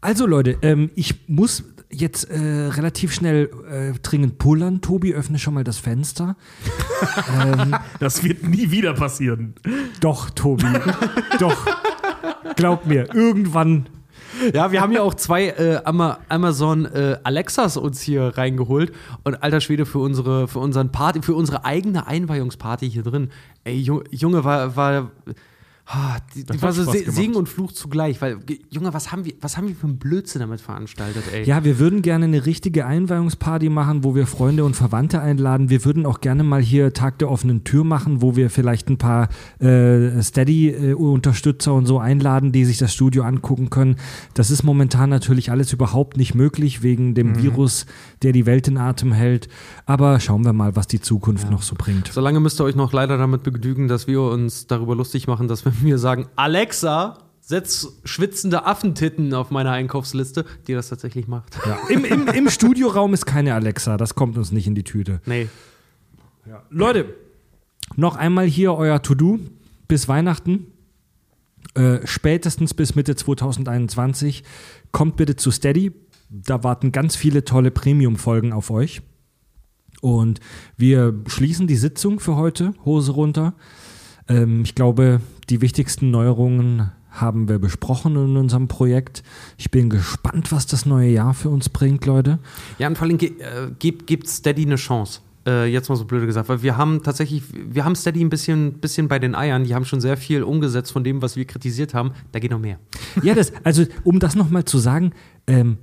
Also 0.00 0.26
Leute, 0.26 0.56
ähm, 0.62 0.90
ich 0.94 1.28
muss 1.28 1.64
jetzt 1.90 2.24
äh, 2.24 2.38
relativ 2.38 3.12
schnell 3.12 3.50
äh, 3.70 3.98
dringend 4.00 4.38
pullern. 4.38 4.80
Tobi, 4.80 5.14
öffne 5.14 5.38
schon 5.38 5.54
mal 5.54 5.64
das 5.64 5.78
Fenster. 5.78 6.36
ähm, 7.42 7.74
Das 8.00 8.22
wird 8.22 8.42
nie 8.46 8.70
wieder 8.70 8.94
passieren. 8.94 9.54
doch, 10.00 10.30
Tobi. 10.30 10.66
doch. 11.38 11.56
Glaub 12.56 12.86
mir, 12.86 13.14
irgendwann. 13.14 13.88
Ja, 14.52 14.70
wir 14.70 14.80
haben 14.80 14.92
ja 14.92 15.02
auch 15.02 15.14
zwei 15.14 15.48
äh, 15.48 15.80
Ama 15.84 16.18
Amazon 16.28 16.84
äh, 16.84 17.18
Alexas 17.24 17.76
uns 17.76 18.00
hier 18.00 18.36
reingeholt 18.36 18.92
und 19.24 19.42
alter 19.42 19.60
Schwede 19.60 19.84
für 19.86 19.98
unsere 19.98 20.46
für 20.46 20.58
unseren 20.60 20.92
Party 20.92 21.22
für 21.22 21.34
unsere 21.34 21.64
eigene 21.64 22.06
Einweihungsparty 22.06 22.88
hier 22.90 23.02
drin. 23.02 23.30
Ey 23.64 23.76
Ju- 23.82 24.04
Junge 24.10 24.44
war 24.44 24.76
war 24.76 25.10
ah, 25.88 26.18
die, 26.34 26.44
die 26.44 26.62
war 26.62 26.72
so 26.72 26.82
Spaß 26.82 26.92
Se 26.92 27.00
gemacht. 27.00 27.16
Segen 27.16 27.34
und 27.34 27.48
Fluch 27.48 27.72
zugleich, 27.72 28.20
weil 28.22 28.38
ge- 28.40 28.60
Junge, 28.70 28.92
was 28.94 29.10
haben 29.10 29.24
wir 29.24 29.34
was 29.40 29.56
haben 29.56 29.68
wir 29.68 29.74
für 29.74 29.86
einen 29.86 29.98
Blödsinn 29.98 30.40
damit 30.40 30.60
veranstaltet, 30.60 31.24
ey. 31.32 31.44
Ja, 31.44 31.64
wir 31.64 31.78
würden 31.78 32.02
gerne 32.02 32.26
eine 32.26 32.46
richtige 32.46 32.86
Einweihungsparty 32.86 33.68
machen, 33.68 34.04
wo 34.04 34.14
wir 34.14 34.26
Freunde 34.26 34.64
und 34.64 34.74
Verwandte 34.76 35.20
einladen. 35.20 35.70
Wir 35.70 35.84
würden 35.84 36.06
auch 36.06 36.20
gerne 36.20 36.42
mal 36.44 36.60
hier 36.60 36.92
Tag 36.92 37.18
der 37.18 37.30
offenen 37.30 37.64
Tür 37.64 37.84
machen, 37.84 38.22
wo 38.22 38.36
wir 38.36 38.50
vielleicht 38.50 38.88
ein 38.90 38.98
paar 38.98 39.28
äh, 39.60 40.20
Steady-Unterstützer 40.22 41.74
und 41.74 41.86
so 41.86 41.98
einladen, 41.98 42.52
die 42.52 42.64
sich 42.64 42.78
das 42.78 42.92
Studio 42.92 43.22
angucken 43.22 43.70
können. 43.70 43.96
Das 44.34 44.50
ist 44.50 44.62
momentan 44.62 45.10
natürlich 45.10 45.50
alles 45.50 45.72
überhaupt 45.72 46.16
nicht 46.16 46.34
möglich 46.34 46.82
wegen 46.82 47.14
dem 47.14 47.42
Virus, 47.42 47.86
der 48.22 48.32
die 48.32 48.46
Welt 48.46 48.68
in 48.68 48.78
Atem 48.78 49.12
hält. 49.12 49.48
Aber 49.86 50.20
schauen 50.20 50.44
wir 50.44 50.52
mal, 50.52 50.76
was 50.76 50.86
die 50.86 51.00
Zukunft 51.00 51.50
noch 51.50 51.62
so 51.62 51.74
bringt. 51.76 52.08
Solange 52.12 52.40
müsst 52.40 52.60
ihr 52.60 52.64
euch 52.64 52.74
noch 52.74 52.92
leider 52.92 53.18
damit 53.18 53.42
begnügen, 53.42 53.88
dass 53.88 54.06
wir 54.06 54.22
uns 54.22 54.66
darüber 54.66 54.94
lustig 54.94 55.26
machen, 55.26 55.48
dass 55.48 55.64
wenn 55.64 55.80
wir 55.82 55.98
sagen, 55.98 56.26
Alexa, 56.36 57.18
setz 57.40 57.88
schwitzende 58.04 58.66
Affentitten 58.66 59.32
auf 59.32 59.50
meine 59.50 59.70
Einkaufsliste, 59.70 60.44
die 60.66 60.74
das 60.74 60.88
tatsächlich 60.88 61.28
macht. 61.28 61.58
Ja. 61.64 61.78
Im, 61.88 62.04
im, 62.04 62.28
Im 62.28 62.50
Studioraum 62.50 63.14
ist 63.14 63.24
keine 63.24 63.54
Alexa, 63.54 63.96
das 63.96 64.14
kommt 64.14 64.36
uns 64.36 64.52
nicht 64.52 64.66
in 64.66 64.74
die 64.74 64.84
Tüte. 64.84 65.20
Nee. 65.24 65.48
Leute, 66.70 67.14
noch 67.96 68.16
einmal 68.16 68.46
hier 68.46 68.74
euer 68.74 69.02
To-Do 69.02 69.38
bis 69.86 70.08
Weihnachten. 70.08 70.66
Äh, 71.74 72.06
spätestens 72.06 72.74
bis 72.74 72.94
Mitte 72.94 73.16
2021. 73.16 74.44
Kommt 74.92 75.16
bitte 75.16 75.36
zu 75.36 75.50
Steady. 75.50 75.92
Da 76.30 76.62
warten 76.62 76.92
ganz 76.92 77.16
viele 77.16 77.44
tolle 77.44 77.70
Premium-Folgen 77.70 78.52
auf 78.52 78.70
euch. 78.70 79.02
Und 80.00 80.40
wir 80.76 81.14
schließen 81.26 81.66
die 81.66 81.76
Sitzung 81.76 82.20
für 82.20 82.36
heute, 82.36 82.74
Hose 82.84 83.12
runter. 83.12 83.54
Ähm, 84.28 84.62
ich 84.62 84.74
glaube, 84.74 85.20
die 85.50 85.60
wichtigsten 85.60 86.10
Neuerungen 86.10 86.92
haben 87.10 87.48
wir 87.48 87.58
besprochen 87.58 88.14
in 88.16 88.36
unserem 88.36 88.68
Projekt. 88.68 89.22
Ich 89.56 89.70
bin 89.70 89.90
gespannt, 89.90 90.52
was 90.52 90.66
das 90.66 90.86
neue 90.86 91.08
Jahr 91.08 91.34
für 91.34 91.48
uns 91.48 91.68
bringt, 91.68 92.04
Leute. 92.06 92.38
Ja, 92.78 92.86
und 92.86 92.96
vor 92.96 93.06
allem 93.06 93.18
äh, 93.18 93.30
gibt, 93.78 94.06
gibt 94.06 94.28
Steady 94.28 94.66
eine 94.66 94.76
Chance. 94.76 95.20
Äh, 95.46 95.72
jetzt 95.72 95.88
mal 95.88 95.96
so 95.96 96.04
blöde 96.04 96.26
gesagt, 96.26 96.48
weil 96.48 96.62
wir 96.62 96.76
haben 96.76 97.02
tatsächlich, 97.02 97.42
wir 97.52 97.84
haben 97.84 97.96
Steady 97.96 98.22
ein 98.22 98.28
bisschen, 98.28 98.74
bisschen 98.74 99.08
bei 99.08 99.18
den 99.18 99.34
Eiern. 99.34 99.64
Die 99.64 99.74
haben 99.74 99.84
schon 99.84 100.00
sehr 100.00 100.16
viel 100.16 100.42
umgesetzt 100.42 100.92
von 100.92 101.02
dem, 101.02 101.22
was 101.22 101.36
wir 101.36 101.46
kritisiert 101.46 101.94
haben. 101.94 102.12
Da 102.32 102.38
geht 102.38 102.50
noch 102.50 102.60
mehr. 102.60 102.78
Ja, 103.22 103.34
das, 103.34 103.52
also 103.64 103.84
um 104.04 104.20
das 104.20 104.36
nochmal 104.36 104.64
zu 104.64 104.78
sagen, 104.78 105.12
ähm, 105.46 105.78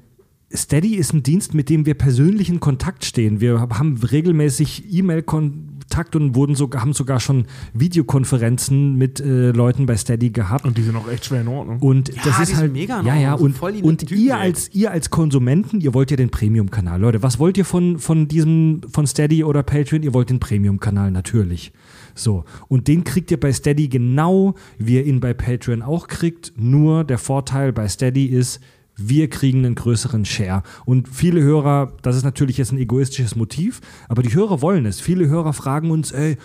Steady 0.53 0.95
ist 0.95 1.13
ein 1.13 1.23
Dienst, 1.23 1.53
mit 1.53 1.69
dem 1.69 1.85
wir 1.85 1.95
persönlich 1.95 2.49
in 2.49 2.59
Kontakt 2.59 3.03
stehen. 3.03 3.41
Wir 3.41 3.59
haben 3.59 3.97
regelmäßig 3.97 4.85
E-Mail-Kontakt 4.93 6.15
und 6.15 6.35
wurden 6.35 6.55
sogar, 6.55 6.81
haben 6.81 6.93
sogar 6.93 7.19
schon 7.19 7.45
Videokonferenzen 7.73 8.95
mit 8.95 9.19
äh, 9.19 9.51
Leuten 9.51 9.87
bei 9.87 9.97
Steady 9.97 10.29
gehabt. 10.29 10.63
Und 10.65 10.77
die 10.77 10.83
sind 10.83 10.95
auch 10.95 11.09
echt 11.09 11.25
schwer 11.25 11.41
in 11.41 11.47
Ordnung. 11.47 11.79
Und 11.79 12.09
Ja, 12.09 12.21
das 12.23 12.37
die 12.37 12.43
ist 12.43 12.55
halt 12.55 12.73
mega 12.73 12.99
in 12.99 13.07
ja 13.07 13.15
ja 13.15 13.33
und, 13.33 13.59
und 13.61 13.97
Typen, 14.01 14.17
ihr 14.17 14.37
als 14.37 14.69
ihr 14.73 14.91
als 14.91 15.09
Konsumenten, 15.09 15.81
ihr 15.81 15.95
wollt 15.95 16.11
ja 16.11 16.17
den 16.17 16.29
Premium 16.29 16.69
Kanal, 16.69 17.01
Leute. 17.01 17.23
Was 17.23 17.39
wollt 17.39 17.57
ihr 17.57 17.65
von 17.65 17.97
von 17.97 18.27
diesem 18.27 18.81
von 18.91 19.07
Steady 19.07 19.43
oder 19.43 19.63
Patreon? 19.63 20.03
Ihr 20.03 20.13
wollt 20.13 20.29
den 20.29 20.39
Premium 20.39 20.79
Kanal 20.79 21.09
natürlich. 21.09 21.73
So 22.13 22.45
und 22.67 22.87
den 22.87 23.03
kriegt 23.03 23.31
ihr 23.31 23.39
bei 23.39 23.51
Steady 23.51 23.87
genau, 23.87 24.53
wie 24.77 24.95
ihr 24.95 25.05
ihn 25.05 25.19
bei 25.19 25.33
Patreon 25.33 25.81
auch 25.81 26.07
kriegt. 26.07 26.53
Nur 26.55 27.03
der 27.03 27.17
Vorteil 27.17 27.73
bei 27.73 27.87
Steady 27.87 28.25
ist 28.25 28.59
wir 28.97 29.29
kriegen 29.29 29.65
einen 29.65 29.75
größeren 29.75 30.25
Share. 30.25 30.63
Und 30.85 31.07
viele 31.09 31.41
Hörer, 31.41 31.93
das 32.01 32.15
ist 32.15 32.23
natürlich 32.23 32.57
jetzt 32.57 32.71
ein 32.71 32.77
egoistisches 32.77 33.35
Motiv, 33.35 33.81
aber 34.07 34.23
die 34.23 34.33
Hörer 34.33 34.61
wollen 34.61 34.85
es. 34.85 34.99
Viele 34.99 35.27
Hörer 35.27 35.53
fragen 35.53 35.91
uns, 35.91 36.11
ey, 36.11 36.37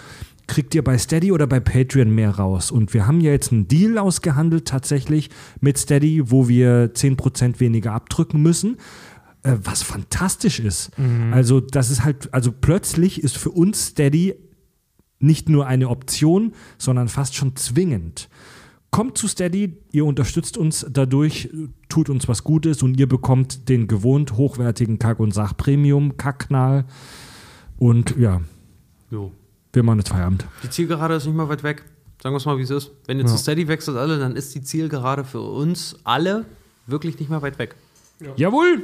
kriegt 0.47 0.75
ihr 0.75 0.83
bei 0.83 0.99
Steady 0.99 1.31
oder 1.31 1.47
bei 1.47 1.61
Patreon 1.61 2.11
mehr 2.11 2.31
raus? 2.31 2.71
Und 2.71 2.93
wir 2.93 3.07
haben 3.07 3.21
ja 3.21 3.31
jetzt 3.31 3.53
einen 3.53 3.69
Deal 3.69 3.99
ausgehandelt 3.99 4.67
tatsächlich 4.67 5.31
mit 5.61 5.79
Steady, 5.79 6.31
wo 6.31 6.49
wir 6.49 6.93
10% 6.93 7.61
weniger 7.61 7.93
abdrücken 7.93 8.43
müssen. 8.43 8.77
Äh, 9.43 9.57
was 9.63 9.83
fantastisch 9.83 10.61
ist. 10.61 10.91
Also, 11.33 11.61
das 11.61 11.91
ist 11.91 12.05
halt, 12.05 12.35
also 12.35 12.53
plötzlich 12.53 13.23
ist 13.23 13.39
für 13.39 13.51
uns 13.51 13.87
Steady 13.89 14.35
nicht 15.21 15.49
nur 15.49 15.67
eine 15.67 15.89
Option, 15.89 16.53
sondern 16.79 17.09
fast 17.09 17.37
schon 17.37 17.55
zwingend. 17.57 18.29
Kommt 18.91 19.17
zu 19.17 19.29
Steady, 19.29 19.77
ihr 19.93 20.05
unterstützt 20.05 20.59
uns 20.59 20.85
dadurch, 20.91 21.49
tut 21.89 22.11
uns 22.11 22.27
was 22.27 22.43
Gutes 22.43 22.83
und 22.83 22.99
ihr 22.99 23.09
bekommt 23.09 23.69
den 23.69 23.87
gewohnt 23.87 24.33
hochwertigen 24.37 24.99
Kack- 24.99 25.21
und 25.21 25.33
Sach-Premium-Kacknal. 25.33 26.85
Und 27.79 28.17
ja, 28.19 28.41
Jo. 29.11 29.31
wir 29.73 29.83
machen 29.85 29.99
jetzt 29.99 30.09
Feierabend. 30.09 30.45
Die 30.65 30.71
Zielgerade 30.71 31.15
ist 31.15 31.27
nicht 31.27 31.37
mal 31.37 31.49
weit 31.49 31.63
weg. 31.63 31.85
Sagen 32.23 32.35
wir 32.35 32.39
es 32.39 32.45
mal, 32.45 32.59
wie 32.59 32.63
es 32.63 32.71
ist. 32.71 32.91
Wenn 33.07 33.19
ihr 33.19 33.27
zu 33.27 33.39
Steady 33.39 33.69
wechselt 33.69 33.97
alle, 33.97 34.19
dann 34.19 34.37
ist 34.37 34.55
die 34.55 34.61
Zielgerade 34.61 35.25
für 35.25 35.41
uns 35.41 35.97
alle 36.05 36.45
wirklich 36.87 37.19
nicht 37.19 37.31
mehr 37.31 37.41
weit 37.43 37.59
weg. 37.59 37.77
Jawohl! 38.37 38.83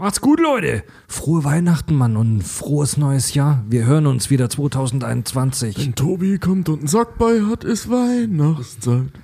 Macht's 0.00 0.22
gut, 0.22 0.40
Leute! 0.40 0.82
Frohe 1.08 1.44
Weihnachten, 1.44 1.94
Mann, 1.94 2.16
und 2.16 2.42
frohes 2.42 2.96
neues 2.96 3.34
Jahr. 3.34 3.62
Wir 3.68 3.84
hören 3.84 4.06
uns 4.06 4.30
wieder 4.30 4.48
2021. 4.48 5.76
Wenn 5.76 5.94
Tobi 5.94 6.38
kommt 6.38 6.70
und 6.70 6.78
einen 6.78 6.88
Sack 6.88 7.18
bei 7.18 7.42
hat, 7.42 7.64
ist 7.64 7.90
Weihnachtszeit. 7.90 9.12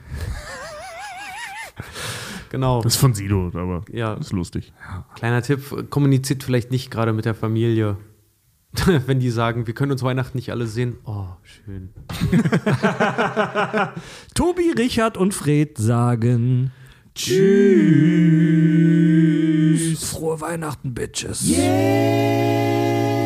Genau. 2.51 2.81
Das 2.81 2.95
ist 2.95 3.01
von 3.01 3.13
Sido, 3.13 3.49
aber 3.49 3.85
Ja. 3.91 4.15
das 4.15 4.27
ist 4.27 4.33
lustig. 4.33 4.73
Kleiner 5.17 5.43
Tipp, 5.43 5.91
kommuniziert 5.91 6.45
vielleicht 6.45 6.71
nicht 6.71 6.91
gerade 6.91 7.13
mit 7.13 7.25
der 7.25 7.35
Familie. 7.35 7.97
Wenn 9.07 9.19
die 9.19 9.31
sagen, 9.31 9.67
wir 9.67 9.75
können 9.75 9.93
uns 9.93 10.03
Weihnachten 10.03 10.39
nicht 10.39 10.53
alle 10.53 10.67
sehen. 10.67 10.97
Oh, 11.05 11.27
schön. 11.43 11.91
Tobi, 14.35 14.73
Richard 14.79 15.17
und 15.17 15.35
Fred 15.35 15.77
sagen 15.77 16.71
Tschüss. 17.17 17.37
Frohe 20.05 20.41
Weihnachten, 20.41 20.93
Bitches. 20.93 21.49
Yeah. 21.49 23.26